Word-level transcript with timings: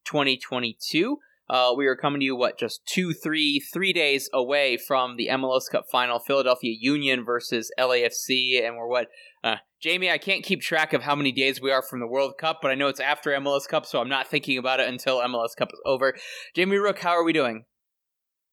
2022. 0.04 1.18
Uh, 1.50 1.74
we 1.76 1.88
are 1.88 1.96
coming 1.96 2.20
to 2.20 2.26
you, 2.26 2.36
what, 2.36 2.60
just 2.60 2.86
two, 2.86 3.12
three, 3.12 3.60
three 3.60 3.92
days 3.92 4.30
away 4.32 4.78
from 4.78 5.18
the 5.18 5.30
MLS 5.32 5.64
Cup 5.72 5.86
final, 5.92 6.20
Philadelphia 6.20 6.76
Union 6.80 7.26
versus 7.26 7.72
LAFC, 7.80 8.64
and 8.64 8.78
we're 8.78 8.88
what, 8.88 9.08
uh, 9.44 9.56
Jamie, 9.82 10.12
I 10.12 10.20
can't 10.20 10.44
keep 10.44 10.62
track 10.62 10.94
of 10.94 11.02
how 11.02 11.16
many 11.16 11.32
days 11.32 11.60
we 11.60 11.72
are 11.72 11.82
from 11.82 12.02
the 12.02 12.08
World 12.08 12.34
Cup, 12.38 12.60
but 12.62 12.70
I 12.70 12.76
know 12.76 12.88
it's 12.88 13.00
after 13.00 13.32
MLS 13.32 13.68
Cup, 13.68 13.88
so 13.88 14.00
I'm 14.00 14.10
not 14.10 14.28
thinking 14.28 14.60
about 14.60 14.80
it 14.80 14.88
until 14.88 15.22
MLS 15.22 15.56
Cup 15.58 15.70
is 15.74 15.82
over. 15.86 16.14
Jamie 16.56 16.78
Rook, 16.78 17.00
how 17.00 17.12
are 17.12 17.24
we 17.24 17.34
doing? 17.34 17.66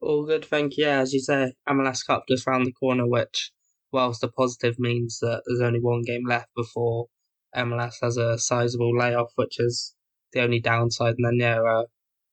All 0.00 0.24
good, 0.24 0.46
thank 0.46 0.78
you. 0.78 0.86
As 0.86 1.12
you 1.12 1.20
say, 1.20 1.52
MLS 1.68 2.06
Cup 2.06 2.24
just 2.30 2.46
round 2.46 2.64
the 2.64 2.72
corner, 2.72 3.06
which, 3.06 3.52
whilst 3.92 4.22
the 4.22 4.28
positive 4.28 4.78
means 4.78 5.18
that 5.20 5.42
there's 5.46 5.60
only 5.60 5.80
one 5.80 6.00
game 6.00 6.22
left 6.26 6.48
before 6.56 7.08
MLS 7.54 7.96
has 8.00 8.16
a 8.16 8.38
sizable 8.38 8.96
layoff, 8.96 9.32
which 9.34 9.58
is 9.58 9.94
the 10.32 10.40
only 10.40 10.60
downside, 10.60 11.16
and 11.18 11.26
then, 11.26 11.38
yeah, 11.40 11.60
a 11.60 11.84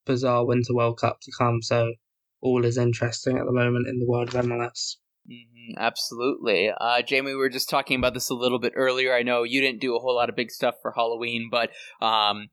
bizarre 0.05 0.45
Winter 0.45 0.73
World 0.73 0.99
Cup 0.99 1.19
to 1.21 1.31
come, 1.37 1.61
so 1.61 1.93
all 2.41 2.65
is 2.65 2.77
interesting 2.77 3.37
at 3.37 3.45
the 3.45 3.51
moment 3.51 3.87
in 3.87 3.99
the 3.99 4.07
world 4.07 4.33
of 4.33 4.45
MLS. 4.45 4.97
Mm-hmm, 5.29 5.77
absolutely. 5.77 6.69
Uh, 6.69 7.01
Jamie, 7.01 7.31
we 7.31 7.35
were 7.35 7.49
just 7.49 7.69
talking 7.69 7.97
about 7.97 8.13
this 8.13 8.29
a 8.29 8.35
little 8.35 8.59
bit 8.59 8.73
earlier. 8.75 9.13
I 9.13 9.23
know 9.23 9.43
you 9.43 9.61
didn't 9.61 9.81
do 9.81 9.95
a 9.95 9.99
whole 9.99 10.15
lot 10.15 10.29
of 10.29 10.35
big 10.35 10.51
stuff 10.51 10.75
for 10.81 10.91
Halloween, 10.91 11.47
but 11.49 11.69
um, 12.01 12.49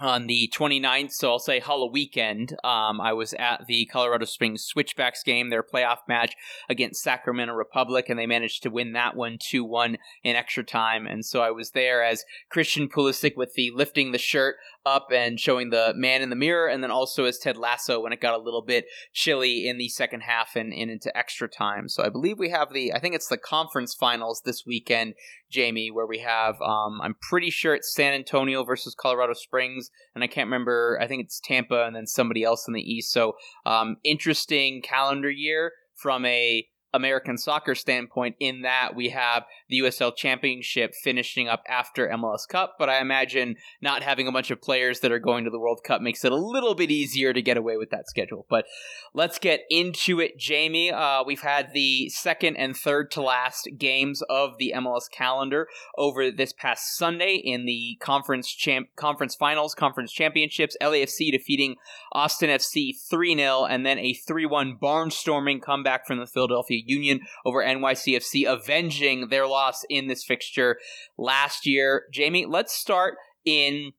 on 0.00 0.26
the 0.26 0.50
29th, 0.52 1.12
so 1.12 1.30
I'll 1.30 1.38
say 1.38 1.60
Halloween 1.60 1.92
weekend, 1.92 2.56
um, 2.64 3.00
I 3.00 3.12
was 3.12 3.32
at 3.34 3.66
the 3.68 3.86
Colorado 3.86 4.24
Springs 4.24 4.64
Switchbacks 4.64 5.22
game, 5.22 5.50
their 5.50 5.62
playoff 5.62 5.98
match 6.08 6.34
against 6.68 7.02
Sacramento 7.02 7.54
Republic, 7.54 8.08
and 8.08 8.18
they 8.18 8.26
managed 8.26 8.64
to 8.64 8.70
win 8.70 8.92
that 8.94 9.14
one 9.14 9.38
2 9.38 9.64
1 9.64 9.96
in 10.24 10.34
extra 10.34 10.64
time. 10.64 11.06
And 11.06 11.24
so 11.24 11.42
I 11.42 11.52
was 11.52 11.70
there 11.70 12.02
as 12.02 12.24
Christian 12.50 12.88
Pulisic 12.88 13.36
with 13.36 13.54
the 13.54 13.70
lifting 13.72 14.10
the 14.10 14.18
shirt 14.18 14.56
up 14.86 15.08
and 15.12 15.40
showing 15.40 15.70
the 15.70 15.92
man 15.96 16.22
in 16.22 16.30
the 16.30 16.36
mirror, 16.36 16.68
and 16.68 16.82
then 16.82 16.90
also 16.90 17.24
as 17.24 17.38
Ted 17.38 17.56
Lasso 17.56 18.00
when 18.00 18.12
it 18.12 18.20
got 18.20 18.34
a 18.34 18.42
little 18.42 18.62
bit 18.62 18.86
chilly 19.12 19.66
in 19.66 19.78
the 19.78 19.88
second 19.88 20.20
half 20.20 20.56
and, 20.56 20.72
and 20.72 20.90
into 20.90 21.16
extra 21.16 21.48
time. 21.48 21.88
So 21.88 22.04
I 22.04 22.08
believe 22.08 22.38
we 22.38 22.50
have 22.50 22.72
the, 22.72 22.92
I 22.92 22.98
think 22.98 23.14
it's 23.14 23.28
the 23.28 23.38
conference 23.38 23.94
finals 23.94 24.42
this 24.44 24.64
weekend, 24.66 25.14
Jamie, 25.50 25.90
where 25.90 26.06
we 26.06 26.18
have, 26.18 26.60
um, 26.60 27.00
I'm 27.02 27.16
pretty 27.30 27.50
sure 27.50 27.74
it's 27.74 27.94
San 27.94 28.12
Antonio 28.12 28.64
versus 28.64 28.94
Colorado 28.94 29.32
Springs, 29.32 29.90
and 30.14 30.22
I 30.22 30.26
can't 30.26 30.46
remember, 30.46 30.98
I 31.00 31.06
think 31.06 31.24
it's 31.24 31.40
Tampa 31.40 31.84
and 31.84 31.96
then 31.96 32.06
somebody 32.06 32.44
else 32.44 32.66
in 32.68 32.74
the 32.74 32.82
East. 32.82 33.12
So 33.12 33.34
um, 33.64 33.96
interesting 34.04 34.82
calendar 34.82 35.30
year 35.30 35.72
from 35.94 36.24
a 36.24 36.66
American 36.94 37.36
soccer 37.36 37.74
standpoint, 37.74 38.36
in 38.40 38.62
that 38.62 38.94
we 38.94 39.10
have 39.10 39.44
the 39.68 39.80
USL 39.80 40.16
Championship 40.16 40.94
finishing 40.94 41.48
up 41.48 41.62
after 41.68 42.08
MLS 42.08 42.48
Cup, 42.48 42.76
but 42.78 42.88
I 42.88 43.00
imagine 43.00 43.56
not 43.82 44.02
having 44.02 44.26
a 44.26 44.32
bunch 44.32 44.50
of 44.50 44.62
players 44.62 45.00
that 45.00 45.12
are 45.12 45.18
going 45.18 45.44
to 45.44 45.50
the 45.50 45.58
World 45.58 45.80
Cup 45.84 46.00
makes 46.00 46.24
it 46.24 46.32
a 46.32 46.36
little 46.36 46.74
bit 46.74 46.90
easier 46.90 47.32
to 47.32 47.42
get 47.42 47.56
away 47.56 47.76
with 47.76 47.90
that 47.90 48.08
schedule. 48.08 48.46
But 48.48 48.64
let's 49.12 49.38
get 49.38 49.60
into 49.68 50.20
it, 50.20 50.38
Jamie. 50.38 50.90
Uh, 50.90 51.22
we've 51.24 51.40
had 51.40 51.72
the 51.74 52.08
second 52.08 52.56
and 52.56 52.76
third 52.76 53.10
to 53.12 53.22
last 53.22 53.68
games 53.76 54.22
of 54.30 54.58
the 54.58 54.72
MLS 54.76 55.10
calendar 55.10 55.66
over 55.98 56.30
this 56.30 56.52
past 56.52 56.96
Sunday 56.96 57.34
in 57.34 57.66
the 57.66 57.98
conference 58.00 58.48
champ 58.48 58.88
conference 58.96 59.34
finals, 59.34 59.74
conference 59.74 60.12
championships. 60.12 60.76
LAFC 60.80 61.32
defeating 61.32 61.76
Austin 62.12 62.50
FC 62.50 62.92
3 63.10 63.36
0, 63.36 63.64
and 63.64 63.84
then 63.84 63.98
a 63.98 64.14
3 64.14 64.46
1 64.46 64.78
barnstorming 64.80 65.60
comeback 65.60 66.06
from 66.06 66.18
the 66.18 66.26
Philadelphia 66.26 66.82
Union 66.84 67.20
over 67.44 67.62
NYCFC, 67.62 68.50
avenging 68.50 69.28
their 69.28 69.46
loss 69.46 69.84
in 69.88 70.06
this 70.06 70.24
fixture 70.24 70.78
last 71.18 71.66
year. 71.66 72.04
Jamie, 72.12 72.46
let's 72.46 72.74
start 72.74 73.14
in 73.44 73.92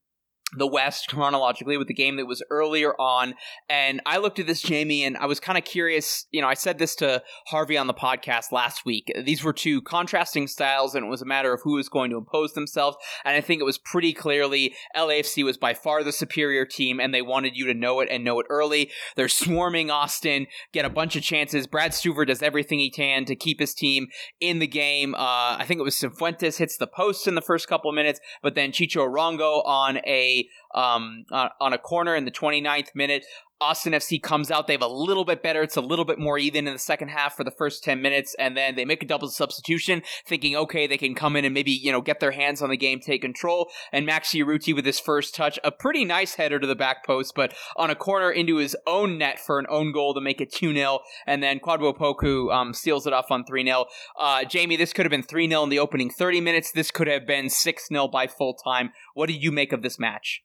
the 0.58 0.68
West 0.68 1.08
chronologically 1.10 1.78
with 1.78 1.88
the 1.88 1.94
game 1.94 2.18
that 2.18 2.26
was 2.26 2.44
earlier 2.50 2.94
on. 3.00 3.36
And 3.70 4.02
I 4.06 4.18
looked 4.18 4.40
at 4.40 4.48
this, 4.48 4.62
Jamie, 4.62 5.04
and 5.04 5.18
I 5.18 5.26
was 5.26 5.40
kind 5.40 5.58
of 5.58 5.64
curious. 5.64 6.26
You 6.32 6.42
know, 6.42 6.48
I 6.48 6.54
said 6.54 6.78
this 6.78 6.96
to 6.96 7.24
Harvey 7.48 7.78
on 7.78 7.88
the 7.88 7.94
podcast 7.94 8.52
last 8.52 8.86
week. 8.86 9.12
These 9.24 9.44
were 9.44 9.54
two 9.54 9.82
contrasting 9.82 10.48
styles, 10.48 10.96
and 10.96 11.06
it 11.06 11.10
was 11.10 11.22
a 11.22 11.26
matter 11.26 11.54
of 11.54 11.62
who 11.64 11.76
was 11.76 11.90
going 11.90 12.12
to 12.12 12.18
impose 12.18 12.54
themselves. 12.54 12.98
And 13.24 13.36
I 13.36 13.42
think 13.42 13.62
it 13.62 13.66
was 13.66 13.78
pretty 13.78 14.14
clearly 14.14 14.76
LAFC 14.96 15.44
was 15.44 15.58
by 15.58 15.74
far 15.74 16.04
the 16.04 16.12
superior 16.12 16.66
team, 16.66 17.00
and 17.00 17.14
they 17.14 17.22
wanted 17.22 17.56
you 17.56 17.66
to 17.68 17.74
know 17.74 18.00
it 18.00 18.10
and 18.12 18.24
know 18.24 18.40
it 18.40 18.48
early. 18.50 18.92
They're 19.16 19.30
swarming 19.30 19.92
Austin, 19.92 20.48
get 20.74 20.86
a 20.86 20.90
bunch 20.90 21.16
of 21.16 21.24
chances. 21.24 21.68
Brad 21.68 21.92
Stuver 21.92 22.26
does 22.26 22.42
everything 22.42 22.80
he 22.80 22.90
can 22.90 23.26
to 23.26 23.36
keep 23.36 23.60
his 23.60 23.74
team 23.74 24.08
in 24.40 24.60
the 24.60 24.68
game. 24.68 25.16
Uh, 25.16 25.58
I 25.58 25.66
think 25.66 25.80
it 25.80 25.84
was 25.84 25.96
Cifuentes 25.96 26.58
hits 26.58 26.78
the 26.78 26.88
post 26.88 27.28
in 27.28 27.36
the 27.36 27.42
first 27.42 27.68
couple 27.68 27.90
of 27.90 27.96
minutes, 27.96 28.20
but 28.42 28.56
then 28.56 28.72
Chicho 28.72 29.08
Arango 29.08 29.66
on 29.66 29.98
a 30.06 30.45
um, 30.74 31.26
on, 31.32 31.50
on 31.60 31.74
a 31.74 31.78
corner 31.78 32.16
in 32.16 32.26
the 32.26 32.32
29th 32.32 32.96
minute. 32.96 33.26
Austin 33.62 33.94
FC 33.94 34.22
comes 34.22 34.52
out. 34.52 34.68
They 34.68 34.74
have 34.74 34.82
a 34.82 34.88
little 34.88 35.24
bit 35.24 35.42
better. 35.42 35.62
It's 35.62 35.78
a 35.78 35.82
little 35.82 36.04
bit 36.04 36.20
more 36.20 36.38
even 36.38 36.68
in 36.68 36.74
the 36.74 36.80
second 36.80 37.08
half 37.08 37.38
for 37.38 37.46
the 37.46 37.52
first 37.52 37.84
10 37.86 38.02
minutes. 38.02 38.36
And 38.38 38.56
then 38.58 38.76
they 38.76 38.84
make 38.84 39.02
a 39.02 39.06
double 39.06 39.30
substitution, 39.30 40.02
thinking, 40.28 40.56
okay, 40.58 40.88
they 40.88 40.98
can 40.98 41.16
come 41.16 41.38
in 41.38 41.46
and 41.46 41.54
maybe, 41.54 41.72
you 41.72 41.92
know, 41.92 42.02
get 42.02 42.20
their 42.20 42.32
hands 42.32 42.62
on 42.62 42.70
the 42.70 42.78
game, 42.78 43.00
take 43.00 43.22
control. 43.22 43.70
And 43.94 44.08
Maxi 44.08 44.44
Urruti 44.44 44.76
with 44.76 44.86
his 44.86 45.00
first 45.00 45.36
touch, 45.36 45.58
a 45.64 45.72
pretty 45.72 46.04
nice 46.04 46.36
header 46.36 46.60
to 46.60 46.68
the 46.68 46.76
back 46.76 47.06
post, 47.06 47.34
but 47.34 47.54
on 47.78 47.90
a 47.90 47.96
corner 47.96 48.30
into 48.30 48.58
his 48.58 48.76
own 48.86 49.18
net 49.18 49.40
for 49.40 49.58
an 49.58 49.68
own 49.70 49.94
goal 49.94 50.14
to 50.14 50.22
make 50.22 50.42
it 50.42 50.52
2 50.52 50.74
0. 50.74 51.00
And 51.26 51.42
then 51.42 51.60
Kwadwo 51.60 51.96
Opoku 51.96 52.54
um, 52.54 52.74
seals 52.74 53.08
it 53.08 53.14
off 53.14 53.32
on 53.32 53.46
3 53.46 53.64
0. 53.64 53.86
Uh, 54.20 54.44
Jamie, 54.44 54.76
this 54.76 54.92
could 54.92 55.06
have 55.06 55.12
been 55.12 55.24
3 55.24 55.48
0 55.48 55.64
in 55.64 55.70
the 55.70 55.80
opening 55.80 56.10
30 56.10 56.42
minutes. 56.42 56.72
This 56.74 56.92
could 56.92 57.08
have 57.08 57.26
been 57.26 57.50
6 57.50 57.88
0 57.88 58.08
by 58.10 58.28
full 58.28 58.54
time. 58.54 58.92
What 59.14 59.28
do 59.28 59.34
you 59.34 59.52
make 59.52 59.72
of 59.72 59.82
this 59.82 59.98
match? 59.98 60.45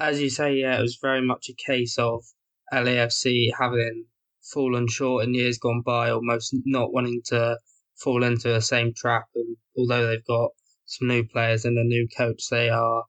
As 0.00 0.20
you 0.20 0.30
say, 0.30 0.54
yeah, 0.54 0.78
it 0.78 0.82
was 0.82 0.98
very 1.00 1.20
much 1.20 1.48
a 1.48 1.54
case 1.54 1.98
of 1.98 2.24
LAFC 2.72 3.50
having 3.58 4.06
fallen 4.42 4.88
short 4.88 5.24
in 5.24 5.34
years 5.34 5.58
gone 5.58 5.82
by, 5.84 6.10
almost 6.10 6.54
not 6.64 6.92
wanting 6.92 7.20
to 7.26 7.58
fall 7.96 8.24
into 8.24 8.48
the 8.48 8.62
same 8.62 8.92
trap. 8.96 9.26
And 9.34 9.56
although 9.76 10.06
they've 10.06 10.24
got 10.26 10.50
some 10.86 11.08
new 11.08 11.24
players 11.24 11.64
and 11.64 11.78
a 11.78 11.84
new 11.84 12.08
coach, 12.16 12.44
they 12.50 12.70
are 12.70 13.04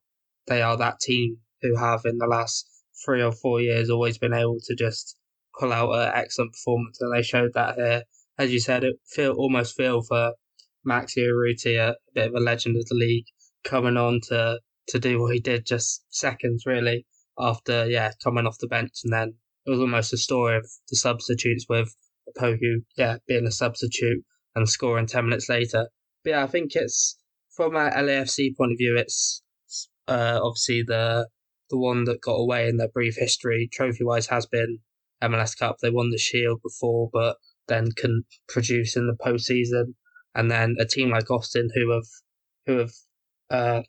they 0.47 0.61
are 0.61 0.75
that 0.77 0.99
team 0.99 1.37
who 1.61 1.77
have 1.77 2.01
in 2.05 2.17
the 2.17 2.27
last 2.27 2.67
three 3.05 3.23
or 3.23 3.31
four 3.31 3.61
years 3.61 3.89
always 3.89 4.17
been 4.17 4.33
able 4.33 4.57
to 4.65 4.75
just 4.75 5.15
pull 5.57 5.71
out 5.71 5.91
an 5.93 6.11
excellent 6.13 6.51
performance, 6.51 6.99
and 6.99 7.15
they 7.15 7.23
showed 7.23 7.53
that 7.53 7.75
here. 7.75 8.03
As 8.37 8.51
you 8.51 8.59
said, 8.59 8.83
it 8.83 8.95
feel 9.07 9.33
almost 9.33 9.77
feel 9.77 10.01
for 10.01 10.33
Maxi 10.85 11.19
Urruti, 11.19 11.77
a, 11.77 11.91
a 11.91 11.95
bit 12.13 12.27
of 12.27 12.33
a 12.35 12.39
legend 12.39 12.75
of 12.75 12.85
the 12.87 12.95
league, 12.95 13.25
coming 13.63 13.97
on 13.97 14.19
to 14.29 14.59
to 14.91 14.99
do 14.99 15.19
what 15.19 15.33
he 15.33 15.39
did 15.39 15.65
just 15.65 16.03
seconds 16.09 16.65
really 16.65 17.05
after 17.39 17.87
yeah 17.87 18.11
coming 18.23 18.45
off 18.45 18.57
the 18.59 18.67
bench. 18.67 18.91
And 19.03 19.13
then 19.13 19.33
it 19.65 19.69
was 19.69 19.79
almost 19.79 20.13
a 20.13 20.17
story 20.17 20.57
of 20.57 20.65
the 20.89 20.95
substitutes 20.95 21.65
with 21.67 21.95
Opoku 22.29 22.83
yeah 22.97 23.17
being 23.27 23.47
a 23.47 23.51
substitute 23.51 24.23
and 24.55 24.69
scoring 24.69 25.07
10 25.07 25.25
minutes 25.25 25.49
later. 25.49 25.87
But 26.23 26.29
yeah 26.29 26.43
I 26.43 26.47
think 26.47 26.75
it's 26.75 27.17
from 27.55 27.75
a 27.75 27.89
LAFC 27.89 28.55
point 28.55 28.73
of 28.73 28.77
view 28.77 28.97
it's 28.97 29.41
uh, 30.07 30.39
obviously 30.41 30.83
the 30.83 31.27
the 31.69 31.77
one 31.77 32.03
that 32.03 32.21
got 32.21 32.33
away 32.33 32.67
in 32.67 32.77
their 32.77 32.89
brief 32.89 33.15
history. 33.17 33.69
Trophy 33.71 34.03
wise 34.03 34.27
has 34.27 34.45
been 34.45 34.79
MLS 35.23 35.57
Cup. 35.57 35.77
They 35.81 35.89
won 35.89 36.09
the 36.09 36.17
Shield 36.17 36.59
before 36.61 37.09
but 37.13 37.37
then 37.67 37.91
can 37.95 38.25
produce 38.49 38.97
in 38.97 39.07
the 39.07 39.15
postseason. 39.15 39.93
And 40.35 40.51
then 40.51 40.75
a 40.79 40.85
team 40.85 41.09
like 41.09 41.31
Austin 41.31 41.69
who 41.73 41.91
have 41.91 42.07
who 42.65 42.77
have 42.79 42.91
uh, 43.49 43.81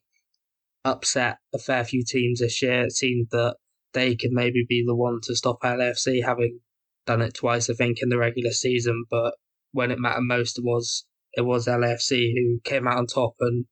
upset 0.85 1.39
a 1.55 1.59
fair 1.59 1.85
few 1.85 2.03
teams 2.05 2.41
this 2.41 2.63
year. 2.63 2.85
It 2.85 2.93
seemed 2.93 3.29
that 3.31 3.57
they 3.93 4.17
could 4.17 4.33
maybe 4.33 4.65
be 4.69 4.83
the 4.87 4.95
one 4.95 5.21
to 5.25 5.37
stop 5.37 5.63
LAFC, 5.63 6.25
having 6.25 6.61
done 7.07 7.21
it 7.21 7.35
twice, 7.35 7.69
I 7.69 7.75
think, 7.75 7.99
in 8.01 8.09
the 8.09 8.19
regular 8.19 8.53
season. 8.53 9.05
But 9.11 9.35
when 9.73 9.91
it 9.91 9.99
mattered 9.99 10.23
most, 10.23 10.59
it 10.59 10.65
was 10.65 11.05
it 11.35 11.43
was 11.43 11.67
LAFC 11.67 12.33
who 12.35 12.61
came 12.65 12.87
out 12.87 12.99
on 12.99 13.07
top. 13.07 13.35
And 13.41 13.67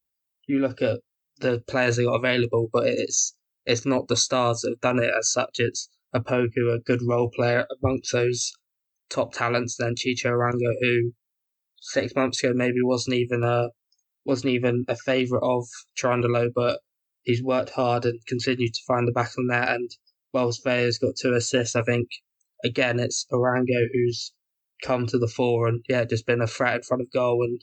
you 0.46 0.60
look 0.60 0.82
at 0.82 1.00
the 1.40 1.62
players 1.68 1.96
they 1.96 2.04
got 2.04 2.14
available, 2.14 2.68
but 2.72 2.86
it's 2.86 3.34
it's 3.66 3.86
not 3.86 4.08
the 4.08 4.16
stars 4.16 4.60
that 4.60 4.70
have 4.70 4.80
done 4.80 5.02
it 5.02 5.12
as 5.16 5.32
such. 5.32 5.56
It's 5.58 5.88
a 6.12 6.20
Opoku, 6.20 6.74
a 6.74 6.80
good 6.80 7.00
role 7.06 7.30
player 7.30 7.66
amongst 7.82 8.12
those 8.12 8.52
top 9.10 9.32
talents, 9.32 9.76
then 9.76 9.94
Chicho 9.94 10.30
Arango, 10.30 10.72
who 10.80 11.12
six 11.80 12.14
months 12.14 12.42
ago 12.42 12.52
maybe 12.54 12.82
wasn't 12.82 13.16
even 13.16 13.42
a 13.42 13.68
wasn't 14.24 14.52
even 14.52 14.84
a 14.88 14.96
favourite 14.96 15.42
of 15.42 15.66
Cherundolo, 15.96 16.50
but 16.54 16.80
he's 17.30 17.42
worked 17.42 17.70
hard 17.70 18.04
and 18.04 18.18
continued 18.26 18.74
to 18.74 18.84
find 18.86 19.06
the 19.06 19.12
back 19.12 19.30
on 19.38 19.46
the 19.46 19.54
net. 19.54 19.68
And 19.68 19.90
whilst 20.32 20.64
Vela's 20.64 20.98
got 20.98 21.14
two 21.16 21.32
assists, 21.34 21.76
I 21.76 21.82
think 21.82 22.08
again 22.64 22.98
it's 22.98 23.26
Arango 23.32 23.86
who's 23.92 24.32
come 24.82 25.06
to 25.06 25.18
the 25.18 25.28
fore 25.28 25.68
and 25.68 25.84
yeah, 25.88 26.04
just 26.04 26.26
been 26.26 26.40
a 26.40 26.46
threat 26.46 26.76
in 26.76 26.82
front 26.82 27.02
of 27.02 27.12
goal. 27.12 27.44
And 27.44 27.60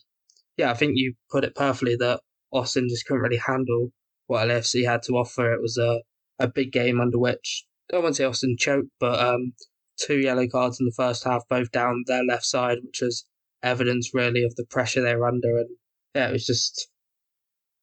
yeah, 0.56 0.72
I 0.72 0.74
think 0.74 0.94
you 0.96 1.14
put 1.30 1.44
it 1.44 1.56
perfectly 1.56 1.96
that 1.98 2.22
Austin 2.52 2.88
just 2.90 3.06
couldn't 3.06 3.24
really 3.24 3.38
handle 3.38 3.92
what 4.28 4.48
LAFC 4.48 4.86
had 4.86 5.04
to 5.04 5.14
offer. 5.14 5.54
It 5.54 5.62
was 5.62 5.78
a, 5.78 6.02
a 6.40 6.48
big 6.48 6.72
game 6.72 7.02
under 7.02 7.20
which 7.20 7.66
I 7.90 7.96
don't 7.96 8.04
want 8.04 8.16
to 8.16 8.22
say 8.22 8.26
Austin 8.26 8.56
choked, 8.58 8.90
but 9.00 9.20
um, 9.20 9.54
two 10.00 10.20
yellow 10.20 10.48
cards 10.48 10.80
in 10.80 10.86
the 10.86 10.94
first 10.96 11.24
half, 11.24 11.44
both 11.50 11.72
down 11.72 12.04
their 12.06 12.24
left 12.24 12.46
side, 12.46 12.80
which 12.84 13.02
was 13.02 13.26
evidence 13.64 14.14
really 14.14 14.44
of 14.44 14.56
the 14.56 14.66
pressure 14.66 15.02
they 15.02 15.16
were 15.16 15.28
under. 15.28 15.58
And 15.58 15.70
yeah, 16.14 16.30
it 16.30 16.34
was 16.34 16.46
just 16.46 16.90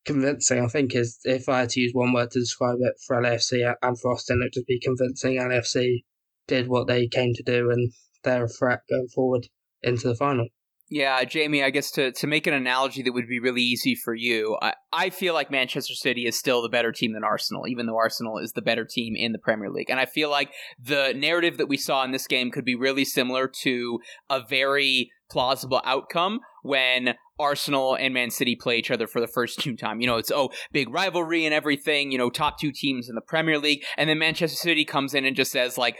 convincing. 0.05 0.63
I 0.63 0.69
think 0.69 0.95
is 0.95 1.19
if 1.25 1.49
I 1.49 1.61
had 1.61 1.71
to 1.71 1.81
use 1.81 1.93
one 1.95 2.13
word 2.13 2.31
to 2.33 2.41
describe 2.41 2.79
it 2.81 2.95
for 3.07 3.21
LAFC 3.21 3.75
and 3.83 4.01
for 4.01 4.13
Austin, 4.13 4.41
it'd 4.43 4.53
just 4.53 4.67
be 4.67 4.81
convincing. 4.81 5.37
LAFC 5.37 6.05
did 6.47 6.69
what 6.69 6.87
they 6.87 7.07
came 7.07 7.33
to 7.35 7.43
do, 7.43 7.71
and 7.71 7.93
they're 8.23 8.45
a 8.45 8.49
threat 8.49 8.81
going 8.89 9.09
forward 9.15 9.49
into 9.83 10.09
the 10.09 10.15
final. 10.15 10.49
Yeah, 10.91 11.25
Jamie, 11.25 11.63
I 11.63 11.71
guess 11.71 11.91
to, 11.93 12.13
to 12.13 12.27
make 12.27 12.47
an 12.47 12.53
analogy 12.53 13.03
that 13.03 13.13
would 13.13 13.27
be 13.27 13.41
really 13.41 13.63
easy 13.63 13.95
for 13.95 14.15
you, 14.15 14.59
I, 14.61 14.75
I 14.93 15.11
feel 15.11 15.33
like 15.33 15.51
Manchester 15.51 15.95
City 15.95 16.27
is 16.27 16.39
still 16.39 16.61
the 16.61 16.69
better 16.69 16.93
team 16.93 17.15
than 17.15 17.25
Arsenal, 17.25 17.67
even 17.67 17.87
though 17.87 17.97
Arsenal 17.97 18.39
is 18.39 18.53
the 18.53 18.63
better 18.63 18.85
team 18.85 19.15
in 19.17 19.33
the 19.33 19.39
Premier 19.39 19.71
League. 19.71 19.89
And 19.89 19.99
I 19.99 20.05
feel 20.05 20.29
like 20.29 20.51
the 20.79 21.15
narrative 21.17 21.57
that 21.57 21.69
we 21.69 21.79
saw 21.79 22.05
in 22.05 22.13
this 22.13 22.27
game 22.27 22.51
could 22.51 22.67
be 22.67 22.75
really 22.75 23.05
similar 23.07 23.51
to 23.63 23.99
a 24.29 24.43
very 24.47 25.11
plausible 25.31 25.81
outcome 25.85 26.41
when 26.63 27.15
Arsenal 27.39 27.95
and 27.95 28.15
Man 28.15 28.31
City 28.31 28.57
play 28.57 28.79
each 28.79 28.91
other 28.91 29.07
for 29.07 29.21
the 29.21 29.27
first 29.27 29.61
two 29.61 29.77
time. 29.77 30.01
You 30.01 30.07
know, 30.07 30.17
it's 30.17 30.31
oh, 30.31 30.51
big 30.73 30.93
rivalry 30.93 31.45
and 31.45 31.55
everything, 31.55 32.13
you 32.13 32.19
know, 32.19 32.31
top 32.31 32.59
two 32.59 32.73
teams 32.73 33.09
in 33.09 33.15
the 33.15 33.21
Premier 33.21 33.59
League, 33.59 33.85
and 33.97 34.09
then 34.09 34.19
Manchester 34.19 34.57
City 34.57 34.85
comes 34.85 35.15
in 35.15 35.25
and 35.25 35.37
just 35.37 35.53
says 35.53 35.77
like 35.79 35.97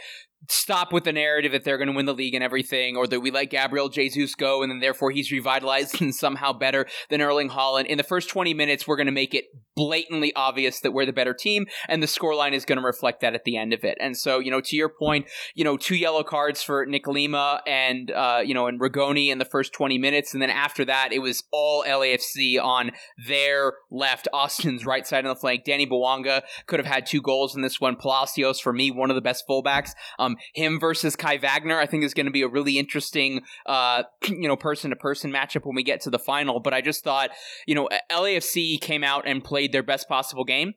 stop 0.49 0.91
with 0.91 1.03
the 1.03 1.13
narrative 1.13 1.51
that 1.51 1.63
they're 1.63 1.77
going 1.77 1.87
to 1.87 1.95
win 1.95 2.05
the 2.05 2.13
league 2.13 2.33
and 2.33 2.43
everything, 2.43 2.95
or 2.95 3.07
that 3.07 3.19
we 3.19 3.31
let 3.31 3.49
Gabriel 3.49 3.89
Jesus 3.89 4.35
go 4.35 4.63
and 4.63 4.71
then 4.71 4.79
therefore 4.79 5.11
he's 5.11 5.31
revitalized 5.31 6.01
and 6.01 6.13
somehow 6.13 6.53
better 6.53 6.85
than 7.09 7.21
Erling 7.21 7.49
Haaland. 7.49 7.85
In 7.85 7.97
the 7.97 8.03
first 8.03 8.29
20 8.29 8.53
minutes, 8.53 8.87
we're 8.87 8.97
going 8.97 9.05
to 9.07 9.11
make 9.11 9.33
it 9.33 9.45
blatantly 9.75 10.33
obvious 10.35 10.79
that 10.79 10.91
we're 10.91 11.05
the 11.05 11.13
better 11.13 11.33
team, 11.33 11.65
and 11.89 12.01
the 12.01 12.07
scoreline 12.07 12.53
is 12.53 12.65
going 12.65 12.79
to 12.79 12.85
reflect 12.85 13.21
that 13.21 13.35
at 13.35 13.43
the 13.43 13.57
end 13.57 13.73
of 13.73 13.83
it. 13.83 13.97
And 13.99 14.17
so, 14.17 14.39
you 14.39 14.49
know, 14.49 14.61
to 14.61 14.75
your 14.75 14.89
point, 14.89 15.27
you 15.53 15.63
know, 15.63 15.77
two 15.77 15.95
yellow 15.95 16.23
cards 16.23 16.63
for 16.63 16.85
Nick 16.85 17.07
Lima 17.07 17.61
and, 17.67 18.09
uh, 18.11 18.41
you 18.43 18.53
know, 18.53 18.67
and 18.67 18.79
Rigoni 18.79 19.29
in 19.29 19.37
the 19.37 19.45
first 19.45 19.73
20 19.73 19.97
minutes, 19.97 20.33
and 20.33 20.41
then 20.41 20.49
after 20.49 20.85
that, 20.85 21.11
it 21.11 21.19
was 21.19 21.43
all 21.51 21.83
LAFC 21.83 22.61
on 22.61 22.91
their 23.27 23.73
left, 23.91 24.27
Austin's 24.33 24.85
right 24.85 25.05
side 25.05 25.25
of 25.25 25.29
the 25.29 25.39
flank. 25.39 25.65
Danny 25.65 25.85
Bouanga 25.85 26.43
could 26.67 26.79
have 26.79 26.87
had 26.87 27.05
two 27.05 27.21
goals 27.21 27.55
in 27.55 27.61
this 27.61 27.79
one. 27.79 27.95
Palacios, 27.95 28.59
for 28.59 28.73
me, 28.73 28.91
one 28.91 29.09
of 29.09 29.15
the 29.15 29.21
best 29.21 29.43
fullbacks. 29.49 29.91
Um, 30.19 30.34
him 30.53 30.79
versus 30.79 31.15
Kai 31.15 31.37
Wagner, 31.37 31.79
I 31.79 31.85
think 31.85 32.03
is 32.03 32.13
going 32.13 32.25
to 32.25 32.31
be 32.31 32.41
a 32.41 32.47
really 32.47 32.77
interesting, 32.77 33.41
uh, 33.65 34.03
you 34.27 34.47
know, 34.47 34.55
person 34.55 34.89
to 34.89 34.95
person 34.95 35.31
matchup 35.31 35.65
when 35.65 35.75
we 35.75 35.83
get 35.83 36.01
to 36.01 36.09
the 36.09 36.19
final. 36.19 36.59
But 36.59 36.73
I 36.73 36.81
just 36.81 37.03
thought, 37.03 37.31
you 37.65 37.75
know, 37.75 37.89
LAFC 38.11 38.79
came 38.79 39.03
out 39.03 39.27
and 39.27 39.43
played 39.43 39.71
their 39.71 39.83
best 39.83 40.07
possible 40.07 40.43
game 40.43 40.73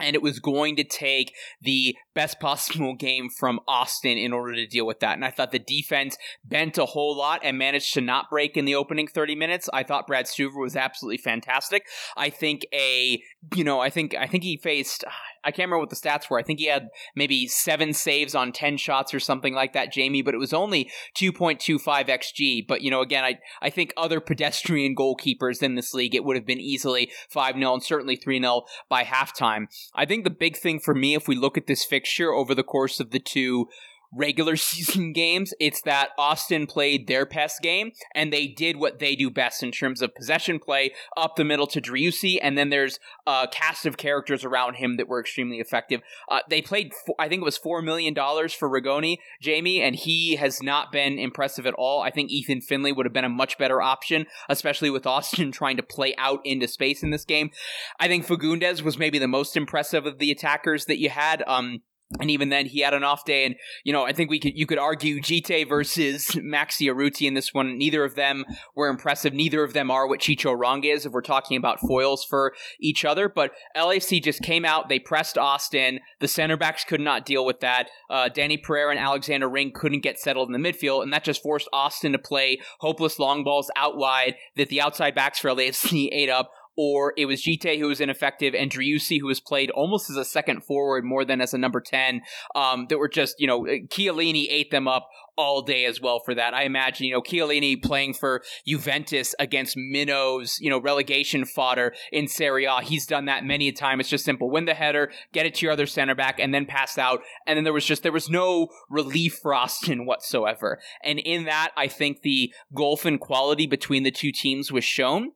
and 0.00 0.16
it 0.16 0.22
was 0.22 0.40
going 0.40 0.74
to 0.76 0.84
take 0.84 1.32
the 1.60 1.96
best 2.14 2.40
possible 2.40 2.94
game 2.98 3.28
from 3.30 3.60
Austin 3.68 4.18
in 4.18 4.32
order 4.32 4.54
to 4.54 4.66
deal 4.66 4.86
with 4.86 5.00
that. 5.00 5.14
And 5.14 5.24
I 5.24 5.30
thought 5.30 5.52
the 5.52 5.58
defense 5.58 6.16
bent 6.44 6.78
a 6.78 6.86
whole 6.86 7.16
lot 7.16 7.40
and 7.44 7.58
managed 7.58 7.94
to 7.94 8.00
not 8.00 8.30
break 8.30 8.56
in 8.56 8.64
the 8.64 8.74
opening 8.74 9.06
30 9.06 9.36
minutes. 9.36 9.68
I 9.72 9.82
thought 9.82 10.06
Brad 10.06 10.26
Stuver 10.26 10.60
was 10.60 10.76
absolutely 10.76 11.18
fantastic. 11.18 11.86
I 12.16 12.30
think 12.30 12.66
a, 12.72 13.22
you 13.54 13.64
know, 13.64 13.80
I 13.80 13.90
think 13.90 14.14
I 14.14 14.26
think 14.26 14.42
he 14.42 14.56
faced 14.56 15.04
I 15.44 15.50
can't 15.50 15.68
remember 15.68 15.80
what 15.80 15.90
the 15.90 15.96
stats 15.96 16.30
were. 16.30 16.38
I 16.38 16.42
think 16.42 16.58
he 16.58 16.66
had 16.66 16.88
maybe 17.14 17.46
7 17.46 17.92
saves 17.92 18.34
on 18.34 18.52
10 18.52 18.76
shots 18.76 19.12
or 19.14 19.20
something 19.20 19.54
like 19.54 19.72
that, 19.72 19.92
Jamie, 19.92 20.22
but 20.22 20.34
it 20.34 20.38
was 20.38 20.52
only 20.52 20.90
2.25 21.16 22.08
xG. 22.08 22.66
But 22.66 22.82
you 22.82 22.90
know, 22.90 23.00
again, 23.00 23.24
I 23.24 23.38
I 23.60 23.70
think 23.70 23.92
other 23.96 24.20
pedestrian 24.20 24.94
goalkeepers 24.94 25.62
in 25.62 25.74
this 25.74 25.94
league 25.94 26.14
it 26.14 26.24
would 26.24 26.36
have 26.36 26.46
been 26.46 26.60
easily 26.60 27.10
5-0 27.34 27.72
and 27.72 27.82
certainly 27.82 28.16
3-0 28.16 28.62
by 28.88 29.04
halftime. 29.04 29.66
I 29.94 30.04
think 30.04 30.24
the 30.24 30.30
big 30.30 30.56
thing 30.56 30.80
for 30.80 30.94
me, 30.94 31.14
if 31.14 31.28
we 31.28 31.36
look 31.36 31.56
at 31.56 31.66
this 31.66 31.84
fixture 31.84 32.32
over 32.32 32.54
the 32.54 32.62
course 32.62 33.00
of 33.00 33.10
the 33.10 33.20
two 33.20 33.68
regular 34.16 34.56
season 34.64 35.12
games, 35.12 35.52
it's 35.60 35.82
that 35.82 36.10
Austin 36.18 36.66
played 36.66 37.06
their 37.06 37.26
best 37.26 37.60
game 37.62 37.92
and 38.14 38.32
they 38.32 38.46
did 38.46 38.76
what 38.76 38.98
they 38.98 39.16
do 39.16 39.30
best 39.30 39.62
in 39.62 39.72
terms 39.72 40.02
of 40.02 40.14
possession 40.14 40.58
play 40.58 40.92
up 41.16 41.36
the 41.36 41.44
middle 41.44 41.66
to 41.66 41.80
Driussi, 41.80 42.38
and 42.42 42.56
then 42.56 42.70
there's 42.70 42.98
a 43.26 43.48
cast 43.50 43.86
of 43.86 43.96
characters 43.96 44.44
around 44.44 44.74
him 44.74 44.96
that 44.96 45.08
were 45.08 45.20
extremely 45.20 45.58
effective. 45.58 46.00
Uh, 46.28 46.40
they 46.48 46.62
played, 46.62 46.92
I 47.18 47.28
think 47.28 47.42
it 47.42 47.44
was 47.44 47.58
$4 47.58 47.84
million 47.84 48.14
for 48.14 48.68
Rigoni, 48.68 49.18
Jamie, 49.40 49.80
and 49.80 49.94
he 49.94 50.36
has 50.36 50.62
not 50.62 50.92
been 50.92 51.18
impressive 51.18 51.66
at 51.66 51.74
all. 51.74 52.02
I 52.02 52.10
think 52.10 52.30
Ethan 52.30 52.60
Finlay 52.60 52.92
would 52.92 53.06
have 53.06 53.12
been 53.12 53.24
a 53.24 53.28
much 53.28 53.58
better 53.58 53.82
option, 53.82 54.26
especially 54.48 54.90
with 54.90 55.06
Austin 55.06 55.52
trying 55.52 55.76
to 55.76 55.82
play 55.82 56.14
out 56.16 56.40
into 56.44 56.68
space 56.68 57.02
in 57.02 57.10
this 57.10 57.24
game. 57.24 57.50
I 57.98 58.08
think 58.08 58.26
Fagundez 58.26 58.82
was 58.82 58.98
maybe 58.98 59.18
the 59.18 59.28
most 59.28 59.56
impressive 59.56 60.06
of 60.06 60.18
the 60.18 60.30
attackers 60.30 60.86
that 60.86 60.98
you 60.98 61.10
had. 61.10 61.42
Um, 61.46 61.80
and 62.20 62.30
even 62.30 62.48
then, 62.48 62.66
he 62.66 62.80
had 62.80 62.94
an 62.94 63.04
off 63.04 63.24
day. 63.24 63.44
And 63.44 63.56
you 63.82 63.92
know, 63.92 64.04
I 64.04 64.12
think 64.12 64.30
we 64.30 64.38
could 64.38 64.56
you 64.56 64.66
could 64.66 64.78
argue 64.78 65.20
Djite 65.20 65.68
versus 65.68 66.26
Maxi 66.36 66.92
Urruti 66.92 67.26
in 67.26 67.34
this 67.34 67.52
one. 67.52 67.78
Neither 67.78 68.04
of 68.04 68.14
them 68.14 68.44
were 68.74 68.88
impressive. 68.88 69.32
Neither 69.32 69.62
of 69.62 69.72
them 69.72 69.90
are 69.90 70.06
what 70.06 70.20
Chicho 70.20 70.56
Arango 70.56 70.94
is. 70.94 71.06
If 71.06 71.12
we're 71.12 71.22
talking 71.22 71.56
about 71.56 71.80
foils 71.80 72.24
for 72.24 72.54
each 72.80 73.04
other, 73.04 73.28
but 73.28 73.52
LAFC 73.76 74.22
just 74.22 74.42
came 74.42 74.64
out. 74.64 74.88
They 74.88 74.98
pressed 74.98 75.38
Austin. 75.38 76.00
The 76.20 76.28
center 76.28 76.56
backs 76.56 76.84
could 76.84 77.00
not 77.00 77.26
deal 77.26 77.44
with 77.44 77.60
that. 77.60 77.88
Uh, 78.08 78.28
Danny 78.28 78.56
Pereira 78.56 78.90
and 78.90 79.00
Alexander 79.00 79.48
Ring 79.48 79.72
couldn't 79.74 80.02
get 80.02 80.18
settled 80.18 80.48
in 80.48 80.60
the 80.60 80.72
midfield, 80.72 81.02
and 81.02 81.12
that 81.12 81.24
just 81.24 81.42
forced 81.42 81.68
Austin 81.72 82.12
to 82.12 82.18
play 82.18 82.60
hopeless 82.80 83.18
long 83.18 83.44
balls 83.44 83.70
out 83.76 83.96
wide 83.96 84.36
that 84.56 84.68
the 84.68 84.80
outside 84.80 85.14
backs 85.14 85.38
for 85.38 85.50
LAFC 85.50 86.08
ate 86.12 86.30
up 86.30 86.50
or 86.76 87.12
it 87.16 87.26
was 87.26 87.42
Djite 87.42 87.78
who 87.78 87.88
was 87.88 88.00
ineffective 88.00 88.54
and 88.54 88.70
Driussi 88.70 89.20
who 89.20 89.26
was 89.26 89.40
played 89.40 89.70
almost 89.70 90.10
as 90.10 90.16
a 90.16 90.24
second 90.24 90.64
forward 90.64 91.04
more 91.04 91.24
than 91.24 91.40
as 91.40 91.54
a 91.54 91.58
number 91.58 91.80
10 91.80 92.22
um, 92.54 92.86
that 92.88 92.98
were 92.98 93.08
just, 93.08 93.36
you 93.38 93.46
know, 93.46 93.62
Chiellini 93.62 94.46
ate 94.50 94.70
them 94.70 94.88
up 94.88 95.08
all 95.36 95.62
day 95.62 95.84
as 95.84 96.00
well 96.00 96.20
for 96.20 96.34
that. 96.34 96.54
I 96.54 96.64
imagine, 96.64 97.06
you 97.06 97.14
know, 97.14 97.22
Chiellini 97.22 97.82
playing 97.82 98.14
for 98.14 98.42
Juventus 98.66 99.34
against 99.38 99.76
Minnows, 99.76 100.58
you 100.60 100.70
know, 100.70 100.80
relegation 100.80 101.44
fodder 101.44 101.94
in 102.12 102.28
Serie 102.28 102.64
A. 102.64 102.80
He's 102.82 103.06
done 103.06 103.26
that 103.26 103.44
many 103.44 103.68
a 103.68 103.72
time. 103.72 104.00
It's 104.00 104.08
just 104.08 104.24
simple. 104.24 104.50
Win 104.50 104.64
the 104.64 104.74
header, 104.74 105.10
get 105.32 105.46
it 105.46 105.54
to 105.56 105.66
your 105.66 105.72
other 105.72 105.86
center 105.86 106.14
back, 106.14 106.38
and 106.38 106.54
then 106.54 106.66
pass 106.66 106.98
out. 106.98 107.20
And 107.46 107.56
then 107.56 107.64
there 107.64 107.72
was 107.72 107.84
just, 107.84 108.02
there 108.02 108.12
was 108.12 108.30
no 108.30 108.68
relief 108.88 109.38
for 109.42 109.54
Austin 109.54 110.06
whatsoever. 110.06 110.80
And 111.02 111.18
in 111.18 111.44
that, 111.44 111.72
I 111.76 111.88
think 111.88 112.22
the 112.22 112.52
gulf 112.74 113.06
in 113.06 113.18
quality 113.18 113.66
between 113.66 114.02
the 114.02 114.10
two 114.10 114.32
teams 114.32 114.70
was 114.70 114.84
shown. 114.84 115.32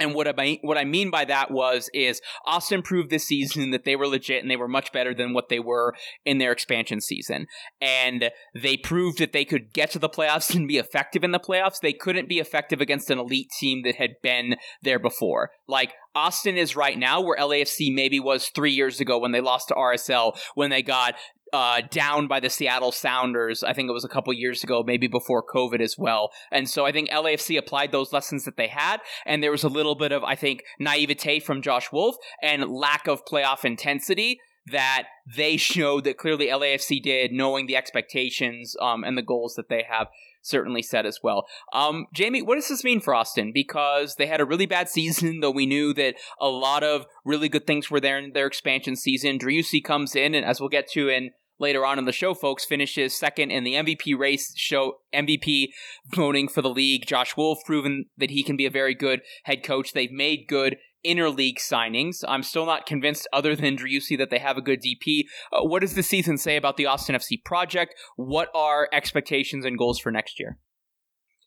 And 0.00 0.14
what 0.14 0.26
I 0.26 0.32
mean, 0.32 0.58
what 0.62 0.78
I 0.78 0.84
mean 0.84 1.10
by 1.10 1.24
that 1.26 1.50
was 1.50 1.90
is 1.92 2.20
Austin 2.46 2.82
proved 2.82 3.10
this 3.10 3.24
season 3.24 3.70
that 3.70 3.84
they 3.84 3.96
were 3.96 4.06
legit 4.06 4.42
and 4.42 4.50
they 4.50 4.56
were 4.56 4.68
much 4.68 4.92
better 4.92 5.14
than 5.14 5.32
what 5.32 5.48
they 5.48 5.60
were 5.60 5.94
in 6.24 6.38
their 6.38 6.52
expansion 6.52 7.00
season. 7.00 7.46
And 7.80 8.30
they 8.54 8.76
proved 8.76 9.18
that 9.18 9.32
they 9.32 9.44
could 9.44 9.72
get 9.72 9.90
to 9.92 9.98
the 9.98 10.08
playoffs 10.08 10.54
and 10.54 10.66
be 10.66 10.78
effective 10.78 11.22
in 11.22 11.32
the 11.32 11.38
playoffs. 11.38 11.80
They 11.80 11.92
couldn't 11.92 12.28
be 12.28 12.38
effective 12.38 12.80
against 12.80 13.10
an 13.10 13.18
elite 13.18 13.50
team 13.58 13.82
that 13.84 13.96
had 13.96 14.14
been 14.22 14.56
there 14.82 14.98
before. 14.98 15.50
Like 15.68 15.92
Austin 16.14 16.56
is 16.56 16.74
right 16.74 16.98
now 16.98 17.20
where 17.20 17.38
LAFC 17.38 17.94
maybe 17.94 18.18
was 18.18 18.48
three 18.48 18.72
years 18.72 19.00
ago 19.00 19.18
when 19.18 19.32
they 19.32 19.40
lost 19.40 19.68
to 19.68 19.74
RSL, 19.74 20.36
when 20.54 20.70
they 20.70 20.82
got 20.82 21.14
uh, 21.52 21.82
down 21.90 22.26
by 22.26 22.40
the 22.40 22.50
Seattle 22.50 22.92
Sounders. 22.92 23.62
I 23.62 23.72
think 23.72 23.88
it 23.88 23.92
was 23.92 24.04
a 24.04 24.08
couple 24.08 24.32
years 24.32 24.62
ago, 24.62 24.82
maybe 24.84 25.06
before 25.06 25.44
COVID 25.44 25.80
as 25.80 25.96
well. 25.98 26.30
And 26.50 26.68
so 26.68 26.86
I 26.86 26.92
think 26.92 27.10
LAFC 27.10 27.58
applied 27.58 27.92
those 27.92 28.12
lessons 28.12 28.44
that 28.44 28.56
they 28.56 28.68
had, 28.68 29.00
and 29.26 29.42
there 29.42 29.50
was 29.50 29.64
a 29.64 29.68
little 29.68 29.94
bit 29.94 30.12
of, 30.12 30.24
I 30.24 30.34
think, 30.34 30.62
naivete 30.78 31.40
from 31.40 31.62
Josh 31.62 31.92
Wolff 31.92 32.16
and 32.42 32.70
lack 32.70 33.06
of 33.06 33.24
playoff 33.24 33.64
intensity 33.64 34.38
that 34.70 35.04
they 35.36 35.56
showed 35.56 36.04
that 36.04 36.18
clearly 36.18 36.46
LAFC 36.46 37.02
did, 37.02 37.32
knowing 37.32 37.66
the 37.66 37.76
expectations 37.76 38.76
um, 38.80 39.04
and 39.04 39.16
the 39.16 39.22
goals 39.22 39.54
that 39.54 39.68
they 39.68 39.84
have 39.88 40.08
certainly 40.42 40.82
set 40.82 41.06
as 41.06 41.20
well. 41.22 41.46
Um, 41.72 42.06
Jamie, 42.14 42.42
what 42.42 42.54
does 42.54 42.68
this 42.68 42.84
mean 42.84 43.00
for 43.00 43.14
Austin? 43.14 43.52
Because 43.52 44.16
they 44.16 44.26
had 44.26 44.40
a 44.40 44.44
really 44.44 44.66
bad 44.66 44.88
season, 44.88 45.40
though 45.40 45.50
we 45.50 45.66
knew 45.66 45.92
that 45.94 46.14
a 46.40 46.48
lot 46.48 46.82
of 46.82 47.06
really 47.24 47.48
good 47.48 47.66
things 47.66 47.90
were 47.90 48.00
there 48.00 48.18
in 48.18 48.32
their 48.32 48.46
expansion 48.46 48.96
season. 48.96 49.38
Driussi 49.38 49.82
comes 49.82 50.16
in, 50.16 50.34
and 50.34 50.44
as 50.44 50.60
we'll 50.60 50.68
get 50.68 50.88
to 50.92 51.08
in 51.08 51.30
later 51.60 51.84
on 51.86 51.98
in 51.98 52.06
the 52.06 52.12
show, 52.12 52.34
folks, 52.34 52.64
finishes 52.64 53.16
second 53.16 53.50
in 53.50 53.64
the 53.64 53.74
MVP 53.74 54.18
race, 54.18 54.52
show 54.56 54.94
MVP 55.14 55.68
voting 56.12 56.48
for 56.48 56.62
the 56.62 56.70
league. 56.70 57.06
Josh 57.06 57.36
Wolff 57.36 57.58
proven 57.64 58.06
that 58.16 58.30
he 58.30 58.42
can 58.42 58.56
be 58.56 58.66
a 58.66 58.70
very 58.70 58.94
good 58.94 59.20
head 59.44 59.62
coach. 59.62 59.92
They've 59.92 60.10
made 60.10 60.46
good 60.48 60.76
interleague 61.06 61.58
signings. 61.58 62.24
I'm 62.26 62.42
still 62.42 62.66
not 62.66 62.86
convinced, 62.86 63.28
other 63.32 63.54
than 63.54 63.76
Driussi, 63.76 64.18
that 64.18 64.30
they 64.30 64.38
have 64.38 64.56
a 64.56 64.62
good 64.62 64.80
DP. 64.80 65.24
Uh, 65.52 65.62
what 65.62 65.80
does 65.80 65.94
the 65.94 66.02
season 66.02 66.38
say 66.38 66.56
about 66.56 66.76
the 66.76 66.86
Austin 66.86 67.14
FC 67.14 67.42
project? 67.44 67.94
What 68.16 68.48
are 68.54 68.88
expectations 68.92 69.64
and 69.64 69.78
goals 69.78 69.98
for 69.98 70.10
next 70.10 70.38
year? 70.40 70.58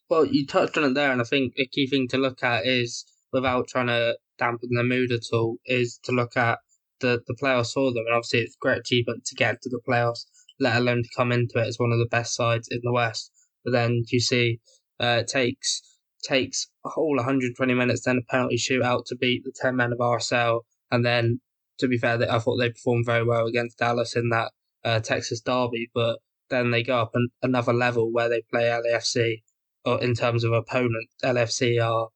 Well, 0.08 0.26
you 0.26 0.46
touched 0.46 0.76
on 0.76 0.84
it 0.84 0.94
there, 0.94 1.12
and 1.12 1.20
I 1.20 1.24
think 1.24 1.54
a 1.58 1.66
key 1.66 1.86
thing 1.86 2.08
to 2.08 2.18
look 2.18 2.42
at 2.42 2.66
is, 2.66 3.04
without 3.32 3.68
trying 3.68 3.86
to 3.86 4.16
dampen 4.38 4.70
the 4.72 4.82
mood 4.82 5.12
at 5.12 5.22
all, 5.32 5.58
is 5.66 5.98
to 6.04 6.12
look 6.12 6.36
at 6.36 6.58
the, 7.04 7.20
the 7.26 7.36
playoffs 7.40 7.72
for 7.72 7.92
them. 7.92 8.04
And 8.06 8.14
obviously, 8.14 8.40
it's 8.40 8.56
a 8.56 8.64
great 8.64 8.78
achievement 8.78 9.24
to 9.26 9.34
get 9.34 9.60
to 9.62 9.70
the 9.70 9.80
playoffs, 9.88 10.24
let 10.58 10.76
alone 10.76 11.02
to 11.02 11.08
come 11.16 11.32
into 11.32 11.58
it 11.58 11.68
as 11.68 11.78
one 11.78 11.92
of 11.92 11.98
the 11.98 12.08
best 12.10 12.34
sides 12.34 12.68
in 12.70 12.80
the 12.82 12.92
West. 12.92 13.30
But 13.64 13.72
then 13.72 14.02
you 14.08 14.20
see 14.20 14.60
uh, 15.00 15.18
it 15.20 15.28
takes 15.28 15.82
takes 16.24 16.68
a 16.86 16.88
whole 16.88 17.16
120 17.16 17.74
minutes, 17.74 18.04
then 18.04 18.18
a 18.18 18.32
penalty 18.32 18.56
shootout 18.56 19.04
to 19.06 19.16
beat 19.16 19.44
the 19.44 19.52
10 19.54 19.76
men 19.76 19.92
of 19.92 19.98
RSL. 19.98 20.60
And 20.90 21.04
then, 21.04 21.40
to 21.78 21.88
be 21.88 21.98
fair, 21.98 22.18
I 22.30 22.38
thought 22.38 22.56
they 22.56 22.70
performed 22.70 23.04
very 23.06 23.24
well 23.24 23.46
against 23.46 23.78
Dallas 23.78 24.16
in 24.16 24.30
that 24.30 24.52
uh, 24.84 25.00
Texas 25.00 25.40
derby. 25.40 25.90
But 25.94 26.18
then 26.48 26.70
they 26.70 26.82
go 26.82 26.98
up 26.98 27.10
an, 27.14 27.28
another 27.42 27.72
level 27.72 28.10
where 28.10 28.28
they 28.28 28.42
play 28.50 28.64
LAFC 28.64 29.42
or 29.84 30.02
in 30.02 30.14
terms 30.14 30.44
of 30.44 30.52
opponent. 30.52 31.08
LFC 31.22 31.82
are 31.84 32.08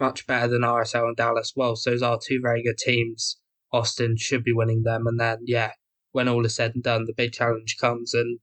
much 0.00 0.26
better 0.26 0.48
than 0.48 0.62
RSL 0.62 1.08
and 1.08 1.16
Dallas. 1.16 1.52
Well, 1.56 1.76
so 1.76 1.90
those 1.90 2.02
are 2.02 2.18
two 2.22 2.40
very 2.40 2.62
good 2.62 2.78
teams. 2.78 3.38
Austin 3.74 4.16
should 4.16 4.44
be 4.44 4.52
winning 4.52 4.84
them. 4.84 5.06
And 5.06 5.18
then, 5.18 5.38
yeah, 5.46 5.72
when 6.12 6.28
all 6.28 6.46
is 6.46 6.54
said 6.54 6.74
and 6.74 6.82
done, 6.82 7.06
the 7.06 7.12
big 7.12 7.32
challenge 7.32 7.76
comes. 7.76 8.14
And 8.14 8.38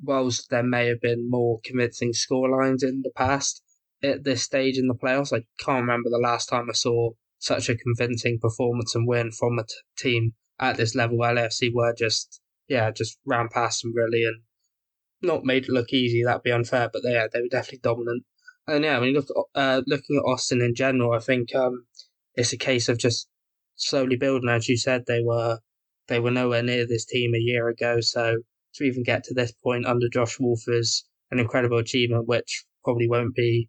whilst 0.00 0.48
there 0.50 0.62
may 0.62 0.86
have 0.86 1.00
been 1.00 1.28
more 1.28 1.60
convincing 1.64 2.12
scorelines 2.12 2.84
in 2.84 3.02
the 3.02 3.10
past, 3.16 3.62
at 4.02 4.22
this 4.22 4.42
stage 4.42 4.78
in 4.78 4.86
the 4.86 4.94
playoffs, 4.94 5.36
I 5.36 5.44
can't 5.58 5.82
remember 5.82 6.08
the 6.08 6.18
last 6.18 6.48
time 6.48 6.68
I 6.70 6.74
saw 6.74 7.10
such 7.38 7.68
a 7.68 7.76
convincing 7.76 8.38
performance 8.38 8.94
and 8.94 9.08
win 9.08 9.32
from 9.32 9.58
a 9.58 9.64
t- 9.64 9.74
team 9.98 10.34
at 10.60 10.76
this 10.76 10.94
level. 10.94 11.18
LFC 11.18 11.70
were 11.74 11.92
just, 11.92 12.40
yeah, 12.68 12.92
just 12.92 13.18
ran 13.26 13.48
past 13.48 13.82
them 13.82 13.92
really 13.94 14.24
and 14.24 14.42
not 15.20 15.44
made 15.44 15.64
it 15.64 15.70
look 15.70 15.92
easy. 15.92 16.22
That'd 16.22 16.44
be 16.44 16.52
unfair, 16.52 16.88
but 16.92 17.02
they, 17.02 17.12
yeah, 17.12 17.26
they 17.30 17.40
were 17.40 17.48
definitely 17.48 17.80
dominant. 17.82 18.24
And 18.66 18.84
yeah, 18.84 18.96
I 18.96 19.00
mean, 19.00 19.14
look, 19.14 19.26
uh, 19.54 19.82
looking 19.86 20.16
at 20.16 20.30
Austin 20.30 20.62
in 20.62 20.74
general, 20.76 21.12
I 21.12 21.18
think 21.18 21.54
um, 21.56 21.86
it's 22.36 22.52
a 22.52 22.56
case 22.56 22.88
of 22.88 22.98
just 22.98 23.28
slowly 23.80 24.16
building. 24.16 24.48
As 24.48 24.68
you 24.68 24.76
said, 24.76 25.04
they 25.06 25.22
were 25.22 25.58
they 26.08 26.20
were 26.20 26.30
nowhere 26.30 26.62
near 26.62 26.86
this 26.86 27.04
team 27.04 27.34
a 27.34 27.38
year 27.38 27.68
ago, 27.68 28.00
so 28.00 28.36
to 28.74 28.84
even 28.84 29.02
get 29.02 29.24
to 29.24 29.34
this 29.34 29.52
point 29.52 29.86
under 29.86 30.08
Josh 30.08 30.38
Wolff 30.38 30.62
is 30.68 31.04
an 31.30 31.38
incredible 31.38 31.78
achievement, 31.78 32.28
which 32.28 32.64
probably 32.84 33.08
won't 33.08 33.34
be 33.34 33.68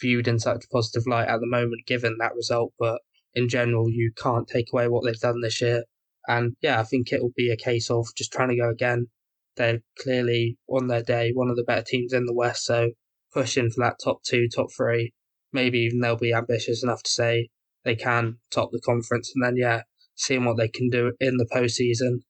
viewed 0.00 0.28
in 0.28 0.38
such 0.38 0.64
a 0.64 0.68
positive 0.68 1.06
light 1.06 1.28
at 1.28 1.40
the 1.40 1.46
moment, 1.46 1.86
given 1.86 2.16
that 2.18 2.34
result. 2.34 2.72
But 2.78 3.00
in 3.34 3.48
general, 3.48 3.90
you 3.90 4.12
can't 4.16 4.48
take 4.48 4.72
away 4.72 4.88
what 4.88 5.04
they've 5.04 5.18
done 5.18 5.40
this 5.40 5.60
year. 5.60 5.84
And 6.26 6.56
yeah, 6.60 6.80
I 6.80 6.84
think 6.84 7.12
it 7.12 7.22
will 7.22 7.32
be 7.36 7.50
a 7.50 7.56
case 7.56 7.90
of 7.90 8.06
just 8.16 8.32
trying 8.32 8.50
to 8.50 8.56
go 8.56 8.70
again. 8.70 9.08
They're 9.56 9.80
clearly 9.98 10.58
on 10.68 10.86
their 10.86 11.02
day 11.02 11.32
one 11.32 11.50
of 11.50 11.56
the 11.56 11.64
better 11.64 11.82
teams 11.82 12.12
in 12.12 12.24
the 12.26 12.34
West, 12.34 12.64
so 12.64 12.90
pushing 13.32 13.70
for 13.70 13.84
that 13.84 13.98
top 14.02 14.22
two, 14.22 14.48
top 14.48 14.68
three. 14.76 15.12
Maybe 15.52 15.80
even 15.80 16.00
they'll 16.00 16.16
be 16.16 16.32
ambitious 16.32 16.82
enough 16.82 17.02
to 17.02 17.10
say 17.10 17.48
they 17.84 17.96
can 17.96 18.38
top 18.50 18.70
the 18.72 18.80
conference, 18.80 19.32
and 19.34 19.44
then 19.44 19.56
yeah, 19.56 19.82
seeing 20.14 20.44
what 20.44 20.56
they 20.56 20.68
can 20.68 20.88
do 20.90 21.12
in 21.20 21.36
the 21.36 21.48
postseason. 21.52 22.22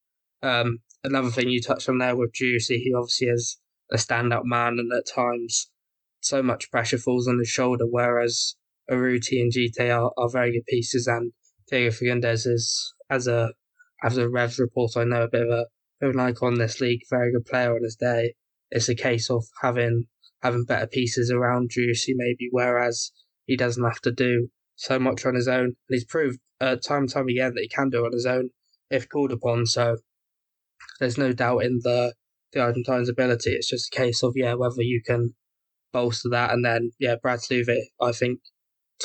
Um, 0.43 0.79
another 1.03 1.31
thing 1.31 1.49
you 1.49 1.61
touched 1.61 1.89
on 1.89 1.99
there 1.99 2.17
with 2.17 2.33
Driussi, 2.33 2.77
he 2.77 2.93
obviously 2.97 3.29
is 3.29 3.59
a 3.93 3.97
standout 3.97 4.45
man, 4.45 4.79
and 4.79 4.93
at 4.93 5.07
times 5.07 5.71
so 6.21 6.43
much 6.43 6.71
pressure 6.71 6.99
falls 6.99 7.27
on 7.27 7.39
his 7.39 7.49
shoulder, 7.49 7.85
whereas 7.89 8.57
Urruti 8.91 9.41
and 9.41 9.53
Djite 9.53 9.91
are, 9.91 10.13
are 10.17 10.31
very 10.31 10.53
good 10.53 10.67
pieces, 10.67 11.07
and 11.07 11.33
Diego 11.69 11.91
Fagundez 11.91 12.47
is, 12.47 12.95
as 13.09 13.27
a 13.27 13.53
as 14.03 14.17
a 14.17 14.29
Revs 14.29 14.59
reporter, 14.59 15.01
I 15.01 15.05
know 15.05 15.23
a 15.23 15.29
bit 15.29 15.43
of 15.43 15.51
a 15.51 15.67
bit 16.01 16.11
of 16.11 16.15
an 16.15 16.21
icon 16.21 16.55
in 16.55 16.59
this 16.59 16.81
league, 16.81 17.03
very 17.11 17.33
good 17.33 17.45
player 17.45 17.75
on 17.75 17.83
his 17.83 17.97
day. 17.97 18.35
It's 18.71 18.89
a 18.89 18.95
case 18.95 19.31
of 19.31 19.45
having 19.63 20.07
having 20.43 20.65
better 20.65 20.87
pieces 20.87 21.31
around 21.31 21.71
Driussi 21.71 22.15
maybe, 22.15 22.49
whereas 22.51 23.13
he 23.47 23.57
doesn't 23.57 23.85
have 23.85 24.01
to 24.03 24.13
do 24.13 24.49
so 24.81 24.99
much 24.99 25.27
on 25.27 25.35
his 25.35 25.47
own. 25.47 25.65
And 25.65 25.75
he's 25.89 26.05
proved 26.05 26.39
uh, 26.61 26.77
time 26.77 27.03
and 27.03 27.13
time 27.13 27.29
again 27.29 27.53
that 27.55 27.63
he 27.63 27.69
can 27.69 27.91
do 27.91 28.05
it 28.05 28.09
on 28.09 28.13
his 28.13 28.27
own 28.27 28.51
if 28.91 29.09
called 29.09 29.33
upon. 29.33 29.67
So 29.67 29.99
there's 30.99 31.19
no 31.19 31.33
doubt 31.33 31.65
in 31.65 31.81
the 31.83 32.15
the 32.53 32.61
Argentine's 32.61 33.09
ability. 33.09 33.51
It's 33.51 33.71
just 33.71 33.95
a 33.95 33.97
case 33.97 34.25
of 34.25 34.33
yeah 34.35 34.55
whether 34.55 34.83
you 34.83 35.03
can 35.07 35.35
bolster 35.93 36.29
that. 36.31 36.53
And 36.53 36.65
then, 36.65 36.91
yeah, 36.99 37.17
Brad 37.21 37.41
Stuver, 37.41 37.77
I 38.01 38.13
think 38.13 38.41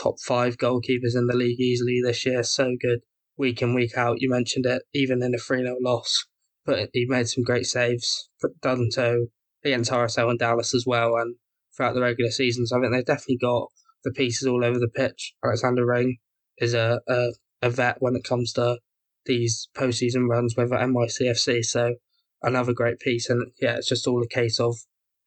top 0.01 0.15
five 0.25 0.57
goalkeepers 0.57 1.15
in 1.15 1.27
the 1.27 1.35
league 1.35 1.59
easily 1.59 1.99
this 2.03 2.25
year. 2.25 2.43
So 2.43 2.75
good 2.79 2.99
week 3.37 3.61
in, 3.61 3.73
week 3.73 3.97
out. 3.97 4.21
You 4.21 4.29
mentioned 4.29 4.65
it, 4.65 4.83
even 4.93 5.21
in 5.21 5.35
a 5.35 5.37
3 5.37 5.63
0 5.63 5.75
loss. 5.81 6.25
But 6.65 6.89
he 6.93 7.05
made 7.07 7.27
some 7.27 7.43
great 7.43 7.65
saves, 7.65 8.29
done 8.61 8.89
so 8.89 9.27
against 9.63 9.91
RSL 9.91 10.31
and 10.31 10.39
Dallas 10.39 10.73
as 10.73 10.85
well, 10.87 11.15
and 11.15 11.35
throughout 11.75 11.93
the 11.93 12.01
regular 12.01 12.31
season. 12.31 12.65
So 12.65 12.77
I 12.77 12.81
think 12.81 12.93
they've 12.93 13.05
definitely 13.05 13.37
got 13.37 13.67
the 14.05 14.11
pieces 14.11 14.47
all 14.47 14.63
over 14.63 14.79
the 14.79 14.87
pitch. 14.87 15.33
Alexander 15.43 15.85
Ring 15.85 16.17
is 16.57 16.73
a, 16.73 17.01
a, 17.07 17.31
a 17.61 17.69
vet 17.69 17.97
when 17.99 18.15
it 18.15 18.23
comes 18.23 18.53
to 18.53 18.77
these 19.25 19.67
postseason 19.75 20.29
runs 20.29 20.55
with 20.55 20.71
NYCFC. 20.71 21.65
So 21.65 21.95
another 22.41 22.73
great 22.73 22.99
piece. 22.99 23.29
And 23.29 23.51
yeah, 23.59 23.75
it's 23.75 23.89
just 23.89 24.07
all 24.07 24.23
a 24.23 24.27
case 24.27 24.59
of 24.59 24.77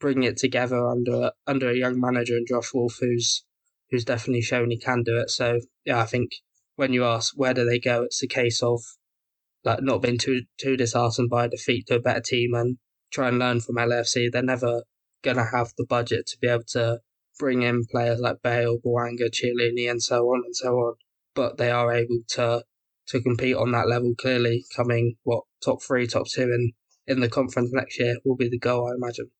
bringing 0.00 0.22
it 0.22 0.36
together 0.36 0.86
under 0.88 1.32
under 1.46 1.70
a 1.70 1.76
young 1.76 2.00
manager 2.00 2.36
and 2.36 2.46
Josh 2.46 2.72
Wolff, 2.72 2.96
who's 3.00 3.44
who's 3.90 4.04
definitely 4.04 4.42
shown 4.42 4.70
he 4.70 4.78
can 4.78 5.02
do 5.02 5.18
it. 5.18 5.30
So 5.30 5.60
yeah, 5.84 6.00
I 6.00 6.06
think 6.06 6.30
when 6.76 6.92
you 6.92 7.04
ask 7.04 7.34
where 7.36 7.54
do 7.54 7.64
they 7.64 7.78
go, 7.80 8.04
it's 8.04 8.22
a 8.22 8.28
case 8.28 8.62
of 8.62 8.80
like 9.64 9.82
not 9.82 10.02
being 10.02 10.18
too 10.18 10.42
too 10.58 10.76
disheartened 10.76 11.30
by 11.30 11.46
a 11.46 11.48
defeat 11.48 11.86
to 11.88 11.96
a 11.96 12.00
better 12.00 12.20
team 12.20 12.54
and 12.54 12.78
try 13.12 13.28
and 13.28 13.38
learn 13.38 13.60
from 13.60 13.76
LFC. 13.76 14.30
They're 14.30 14.42
never 14.42 14.84
gonna 15.22 15.46
have 15.50 15.72
the 15.76 15.86
budget 15.86 16.26
to 16.28 16.38
be 16.40 16.48
able 16.48 16.64
to 16.68 17.00
bring 17.38 17.62
in 17.62 17.84
players 17.86 18.20
like 18.20 18.42
Bale, 18.42 18.78
Bouanga, 18.78 19.30
Chiellini, 19.30 19.90
and 19.90 20.02
so 20.02 20.26
on 20.26 20.42
and 20.44 20.56
so 20.56 20.74
on. 20.74 20.94
But 21.34 21.56
they 21.56 21.70
are 21.70 21.92
able 21.92 22.20
to 22.30 22.64
to 23.08 23.20
compete 23.22 23.56
on 23.56 23.72
that 23.72 23.88
level. 23.88 24.14
Clearly, 24.16 24.64
coming 24.74 25.16
what 25.22 25.44
top 25.64 25.82
three, 25.82 26.06
top 26.06 26.26
two 26.28 26.42
in 26.42 26.72
in 27.06 27.20
the 27.20 27.28
conference 27.28 27.70
next 27.72 27.98
year 27.98 28.18
will 28.24 28.36
be 28.36 28.48
the 28.48 28.58
goal, 28.58 28.88
I 28.88 28.94
imagine. 28.94 29.30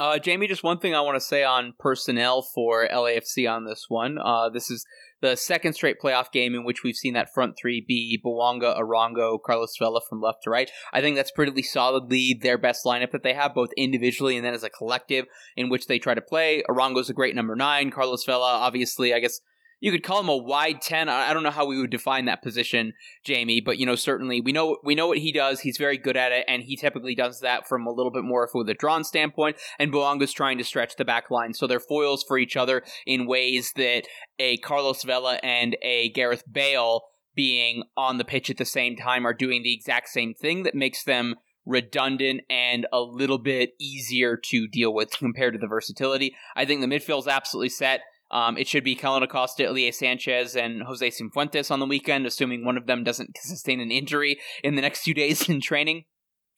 Uh, 0.00 0.18
Jamie, 0.18 0.48
just 0.48 0.64
one 0.64 0.78
thing 0.78 0.94
I 0.94 1.02
want 1.02 1.16
to 1.16 1.20
say 1.20 1.44
on 1.44 1.74
personnel 1.78 2.40
for 2.40 2.88
LAFC 2.88 3.46
on 3.46 3.66
this 3.66 3.84
one. 3.88 4.16
Uh, 4.16 4.48
this 4.48 4.70
is 4.70 4.86
the 5.20 5.36
second 5.36 5.74
straight 5.74 6.00
playoff 6.02 6.32
game 6.32 6.54
in 6.54 6.64
which 6.64 6.82
we've 6.82 6.96
seen 6.96 7.12
that 7.12 7.34
front 7.34 7.54
three 7.60 7.84
be 7.86 8.18
Bouanga, 8.24 8.80
Arango, 8.80 9.38
Carlos 9.44 9.76
Vela 9.78 10.00
from 10.08 10.22
left 10.22 10.44
to 10.44 10.50
right. 10.50 10.70
I 10.94 11.02
think 11.02 11.16
that's 11.16 11.30
pretty 11.30 11.62
solidly 11.62 12.32
their 12.40 12.56
best 12.56 12.86
lineup 12.86 13.10
that 13.10 13.22
they 13.22 13.34
have, 13.34 13.54
both 13.54 13.68
individually 13.76 14.38
and 14.38 14.44
then 14.46 14.54
as 14.54 14.64
a 14.64 14.70
collective 14.70 15.26
in 15.54 15.68
which 15.68 15.86
they 15.86 15.98
try 15.98 16.14
to 16.14 16.22
play. 16.22 16.62
Arango's 16.66 17.10
a 17.10 17.14
great 17.14 17.34
number 17.34 17.54
nine. 17.54 17.90
Carlos 17.90 18.24
Vela, 18.24 18.52
obviously, 18.52 19.12
I 19.12 19.18
guess 19.18 19.40
you 19.80 19.90
could 19.90 20.02
call 20.02 20.20
him 20.20 20.28
a 20.28 20.36
wide 20.36 20.80
10 20.80 21.08
i 21.08 21.32
don't 21.32 21.42
know 21.42 21.50
how 21.50 21.66
we 21.66 21.78
would 21.78 21.90
define 21.90 22.26
that 22.26 22.42
position 22.42 22.92
jamie 23.24 23.60
but 23.60 23.78
you 23.78 23.86
know 23.86 23.94
certainly 23.94 24.40
we 24.40 24.52
know 24.52 24.78
we 24.84 24.94
know 24.94 25.06
what 25.06 25.18
he 25.18 25.32
does 25.32 25.60
he's 25.60 25.78
very 25.78 25.98
good 25.98 26.16
at 26.16 26.32
it 26.32 26.44
and 26.48 26.62
he 26.62 26.76
typically 26.76 27.14
does 27.14 27.40
that 27.40 27.66
from 27.66 27.86
a 27.86 27.92
little 27.92 28.12
bit 28.12 28.24
more 28.24 28.44
of 28.44 28.68
a 28.68 28.74
drawn 28.74 29.04
standpoint 29.04 29.56
and 29.78 29.90
Bouanga's 29.90 30.32
trying 30.32 30.58
to 30.58 30.64
stretch 30.64 30.96
the 30.96 31.04
back 31.04 31.30
line 31.30 31.54
so 31.54 31.66
they're 31.66 31.80
foils 31.80 32.24
for 32.26 32.38
each 32.38 32.56
other 32.56 32.82
in 33.06 33.26
ways 33.26 33.72
that 33.76 34.02
a 34.38 34.56
carlos 34.58 35.02
vela 35.02 35.38
and 35.42 35.76
a 35.82 36.10
gareth 36.10 36.44
bale 36.50 37.02
being 37.34 37.84
on 37.96 38.18
the 38.18 38.24
pitch 38.24 38.50
at 38.50 38.58
the 38.58 38.64
same 38.64 38.96
time 38.96 39.26
are 39.26 39.34
doing 39.34 39.62
the 39.62 39.72
exact 39.72 40.08
same 40.08 40.34
thing 40.34 40.62
that 40.64 40.74
makes 40.74 41.04
them 41.04 41.36
redundant 41.66 42.42
and 42.50 42.86
a 42.92 43.00
little 43.00 43.38
bit 43.38 43.70
easier 43.78 44.36
to 44.36 44.66
deal 44.68 44.92
with 44.92 45.10
compared 45.18 45.54
to 45.54 45.58
the 45.58 45.66
versatility. 45.66 46.34
I 46.56 46.64
think 46.64 46.80
the 46.80 46.86
midfield's 46.86 47.28
absolutely 47.28 47.68
set. 47.68 48.00
Um, 48.30 48.56
it 48.56 48.68
should 48.68 48.84
be 48.84 48.94
Kellyn 48.94 49.22
Acosta, 49.22 49.64
Ilie 49.64 49.92
Sanchez, 49.92 50.54
and 50.54 50.82
Jose 50.82 51.10
Cifuentes 51.10 51.70
on 51.70 51.80
the 51.80 51.86
weekend, 51.86 52.26
assuming 52.26 52.64
one 52.64 52.76
of 52.76 52.86
them 52.86 53.02
doesn't 53.02 53.36
sustain 53.40 53.80
an 53.80 53.90
injury 53.90 54.38
in 54.62 54.76
the 54.76 54.82
next 54.82 55.02
few 55.02 55.14
days 55.22 55.48
in 55.48 55.60
training. 55.60 56.04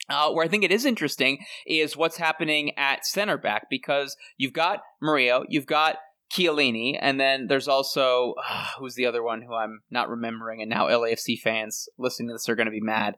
Uh, 0.09 0.31
where 0.33 0.45
I 0.45 0.49
think 0.49 0.65
it 0.65 0.73
is 0.73 0.85
interesting 0.85 1.39
is 1.65 1.97
what's 1.97 2.17
happening 2.17 2.73
at 2.77 3.07
center 3.07 3.39
back 3.39 3.69
because 3.71 4.17
you've 4.37 4.53
got 4.53 4.81
Murillo, 5.01 5.45
you've 5.49 5.67
got 5.67 5.97
Chiellini, 6.33 6.99
and 7.01 7.21
then 7.21 7.47
there's 7.47 7.69
also 7.69 8.35
uh, 8.49 8.67
who's 8.79 8.95
the 8.95 9.07
other 9.07 9.23
one 9.23 9.43
who 9.43 9.55
I'm 9.55 9.81
not 9.91 10.09
remembering, 10.09 10.61
and 10.61 10.71
now 10.71 10.89
LAFC 10.89 11.39
fans 11.39 11.89
listening 11.99 12.29
to 12.29 12.35
this 12.35 12.49
are 12.49 12.57
going 12.57 12.67
to 12.67 12.73
be 12.73 12.81
mad. 12.81 13.15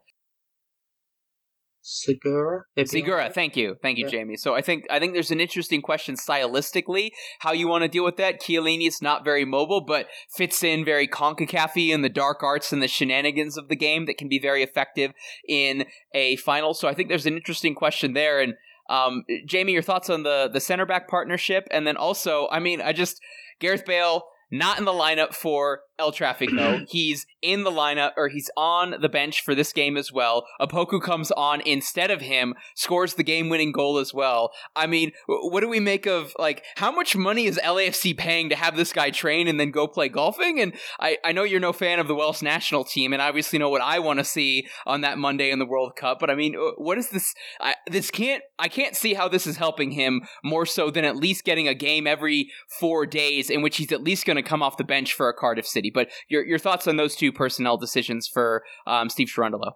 Segura. 1.86 2.64
Segura, 2.86 3.28
thank 3.28 3.58
you, 3.58 3.76
thank 3.82 3.98
you, 3.98 4.06
yeah. 4.06 4.10
Jamie. 4.10 4.38
So 4.38 4.54
I 4.54 4.62
think 4.62 4.86
I 4.90 4.98
think 4.98 5.12
there's 5.12 5.30
an 5.30 5.38
interesting 5.38 5.82
question 5.82 6.16
stylistically 6.16 7.10
how 7.40 7.52
you 7.52 7.68
want 7.68 7.82
to 7.82 7.88
deal 7.88 8.04
with 8.04 8.16
that. 8.16 8.40
Chiellini 8.40 8.88
is 8.88 9.02
not 9.02 9.22
very 9.22 9.44
mobile, 9.44 9.82
but 9.82 10.06
fits 10.34 10.64
in 10.64 10.82
very 10.82 11.06
Concacafy 11.06 11.90
in 11.90 12.00
the 12.00 12.08
dark 12.08 12.42
arts 12.42 12.72
and 12.72 12.82
the 12.82 12.88
shenanigans 12.88 13.58
of 13.58 13.68
the 13.68 13.76
game 13.76 14.06
that 14.06 14.16
can 14.16 14.30
be 14.30 14.38
very 14.38 14.62
effective 14.62 15.12
in 15.46 15.84
a 16.14 16.36
final. 16.36 16.72
So 16.72 16.88
I 16.88 16.94
think 16.94 17.10
there's 17.10 17.26
an 17.26 17.36
interesting 17.36 17.74
question 17.74 18.14
there. 18.14 18.40
And 18.40 18.54
um, 18.88 19.24
Jamie, 19.46 19.72
your 19.72 19.82
thoughts 19.82 20.08
on 20.08 20.22
the 20.22 20.48
the 20.50 20.60
center 20.60 20.86
back 20.86 21.06
partnership, 21.06 21.68
and 21.70 21.86
then 21.86 21.98
also, 21.98 22.48
I 22.50 22.60
mean, 22.60 22.80
I 22.80 22.94
just 22.94 23.20
Gareth 23.60 23.84
Bale 23.84 24.24
not 24.50 24.78
in 24.78 24.86
the 24.86 24.92
lineup 24.92 25.34
for 25.34 25.80
El 25.98 26.12
Trafico. 26.12 26.84
he's 26.88 27.26
in 27.42 27.64
the 27.64 27.70
lineup, 27.70 28.12
or 28.16 28.28
he's 28.28 28.50
on 28.56 28.96
the 29.00 29.08
bench 29.08 29.42
for 29.42 29.54
this 29.54 29.72
game 29.72 29.96
as 29.96 30.12
well. 30.12 30.46
Opoku 30.60 31.00
comes 31.00 31.30
on 31.32 31.60
instead 31.62 32.10
of 32.10 32.20
him, 32.20 32.54
scores 32.74 33.14
the 33.14 33.22
game 33.22 33.48
winning 33.48 33.72
goal 33.72 33.98
as 33.98 34.14
well. 34.14 34.50
I 34.74 34.86
mean, 34.86 35.12
what 35.26 35.60
do 35.60 35.68
we 35.68 35.80
make 35.80 36.06
of, 36.06 36.32
like, 36.38 36.64
how 36.76 36.90
much 36.90 37.16
money 37.16 37.46
is 37.46 37.58
LAFC 37.62 38.16
paying 38.16 38.48
to 38.48 38.56
have 38.56 38.76
this 38.76 38.92
guy 38.92 39.10
train 39.10 39.48
and 39.48 39.60
then 39.60 39.70
go 39.70 39.86
play 39.86 40.08
golfing? 40.08 40.60
And 40.60 40.74
I, 40.98 41.18
I 41.24 41.32
know 41.32 41.42
you're 41.42 41.60
no 41.60 41.72
fan 41.72 41.98
of 41.98 42.08
the 42.08 42.14
Welsh 42.14 42.42
national 42.42 42.84
team, 42.84 43.12
and 43.12 43.20
I 43.20 43.28
obviously 43.28 43.58
know 43.58 43.68
what 43.68 43.82
I 43.82 43.98
want 43.98 44.18
to 44.18 44.24
see 44.24 44.66
on 44.86 45.02
that 45.02 45.18
Monday 45.18 45.50
in 45.50 45.58
the 45.58 45.66
World 45.66 45.96
Cup, 45.96 46.18
but 46.18 46.30
I 46.30 46.34
mean, 46.34 46.54
what 46.76 46.98
is 46.98 47.10
this? 47.10 47.34
I, 47.60 47.74
this 47.86 48.10
can't, 48.10 48.42
I 48.58 48.68
can't 48.68 48.96
see 48.96 49.14
how 49.14 49.28
this 49.28 49.46
is 49.46 49.56
helping 49.56 49.90
him 49.92 50.22
more 50.42 50.66
so 50.66 50.90
than 50.90 51.04
at 51.04 51.16
least 51.16 51.44
getting 51.44 51.68
a 51.68 51.74
game 51.74 52.06
every 52.06 52.50
four 52.80 53.06
days 53.06 53.50
in 53.50 53.62
which 53.62 53.76
he's 53.76 53.92
at 53.92 54.02
least 54.02 54.24
going 54.24 54.36
to 54.36 54.42
come 54.42 54.62
off 54.62 54.76
the 54.76 54.84
bench 54.84 55.12
for 55.12 55.28
a 55.28 55.34
Cardiff 55.34 55.66
City. 55.66 55.83
But 55.90 56.10
your 56.28 56.44
your 56.44 56.58
thoughts 56.58 56.86
on 56.86 56.96
those 56.96 57.16
two 57.16 57.32
personnel 57.32 57.76
decisions 57.76 58.28
for 58.28 58.62
um, 58.86 59.08
Steve 59.08 59.28
Cherundolo? 59.28 59.72